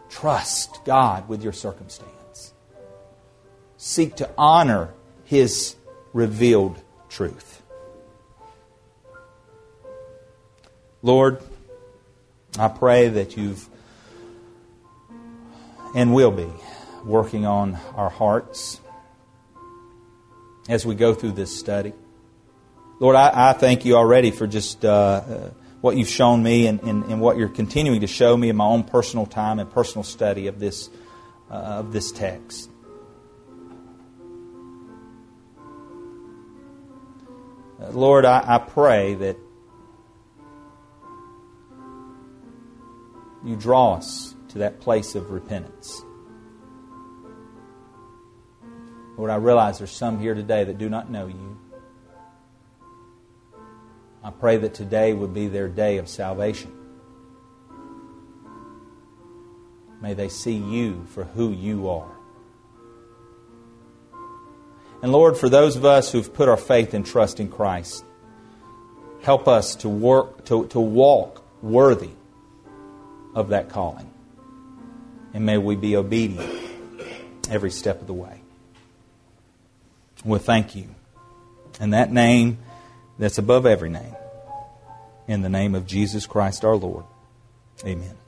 Trust 0.09 0.85
God 0.85 1.29
with 1.29 1.43
your 1.43 1.53
circumstance. 1.53 2.55
Seek 3.77 4.15
to 4.17 4.31
honor 4.39 4.95
His 5.25 5.75
revealed 6.13 6.81
truth. 7.09 7.52
Lord, 11.05 11.43
I 12.57 12.69
pray 12.69 13.09
that 13.09 13.37
you've 13.37 13.69
and 15.97 16.15
will 16.15 16.31
be 16.31 16.49
working 17.05 17.45
on 17.45 17.77
our 17.97 18.09
hearts 18.09 18.81
as 20.69 20.87
we 20.87 20.95
go 20.95 21.13
through 21.13 21.33
this 21.33 21.59
study. 21.59 21.93
Lord, 23.01 23.17
I, 23.17 23.51
I 23.51 23.53
thank 23.53 23.85
you 23.85 23.97
already 23.97 24.31
for 24.31 24.47
just 24.47 24.85
uh, 24.85 24.89
uh, 24.89 25.51
what 25.81 25.97
you've 25.97 26.09
shown 26.09 26.41
me 26.41 26.69
and, 26.69 26.81
and, 26.83 27.05
and, 27.07 27.21
what 27.21 27.37
you're 27.37 27.49
continuing 27.49 28.03
to 28.03 28.07
show 28.07 28.37
me 28.37 28.49
in 28.49 28.55
my 28.55 28.65
own 28.65 28.85
personal 28.85 29.27
time 29.27 29.59
and 29.59 29.69
personal 29.69 30.05
study 30.05 30.47
of 30.47 30.61
this, 30.61 30.89
uh, 31.51 31.55
of 31.55 31.93
this 31.93 32.13
text. 32.13 32.71
Lord, 37.91 38.25
I, 38.25 38.45
I 38.47 38.59
pray 38.59 39.15
that 39.15 39.37
you 43.45 43.57
draw 43.57 43.95
us 43.95 44.35
to 44.49 44.59
that 44.59 44.81
place 44.81 45.15
of 45.15 45.31
repentance. 45.31 46.03
Lord, 49.17 49.31
I 49.31 49.37
realize 49.37 49.79
there's 49.79 49.91
some 49.91 50.19
here 50.19 50.35
today 50.35 50.65
that 50.65 50.79
do 50.79 50.89
not 50.89 51.11
know 51.11 51.27
you. 51.27 51.59
I 54.25 54.31
pray 54.31 54.57
that 54.59 54.75
today 54.75 55.13
would 55.13 55.35
be 55.35 55.49
their 55.49 55.69
day 55.69 55.99
of 55.99 56.09
salvation. 56.09 56.73
May 60.01 60.15
they 60.15 60.29
see 60.29 60.57
you 60.57 61.05
for 61.09 61.25
who 61.25 61.53
you 61.53 61.89
are. 61.89 62.11
And 65.03 65.11
Lord, 65.11 65.37
for 65.37 65.49
those 65.49 65.77
of 65.77 65.85
us 65.85 66.13
who've 66.13 66.33
put 66.33 66.49
our 66.49 66.57
faith 66.57 66.95
and 66.95 67.05
trust 67.05 67.41
in 67.41 67.49
Christ, 67.49 68.05
help 69.23 69.49
us 69.49 69.75
to 69.77 69.89
work 69.89 70.45
to, 70.47 70.67
to 70.69 70.81
walk 70.81 71.45
worthy 71.61 72.11
of 73.35 73.49
that 73.49 73.69
calling. 73.69 74.11
And 75.35 75.47
may 75.47 75.59
we 75.59 75.77
be 75.77 75.97
obedient 75.97 76.51
every 77.51 77.71
step 77.71 78.01
of 78.01 78.07
the 78.07 78.13
way. 78.13 78.41
Well, 80.25 80.41
thank 80.41 80.77
you. 80.77 80.89
And 81.81 81.95
that 81.95 82.13
name 82.13 82.59
that's 83.19 83.39
above 83.39 83.67
every 83.67 83.91
name. 83.91 84.15
In 85.27 85.43
the 85.43 85.49
name 85.49 85.75
of 85.75 85.87
Jesus 85.87 86.27
Christ 86.27 86.65
our 86.65 86.77
Lord. 86.77 87.05
Amen. 87.85 88.22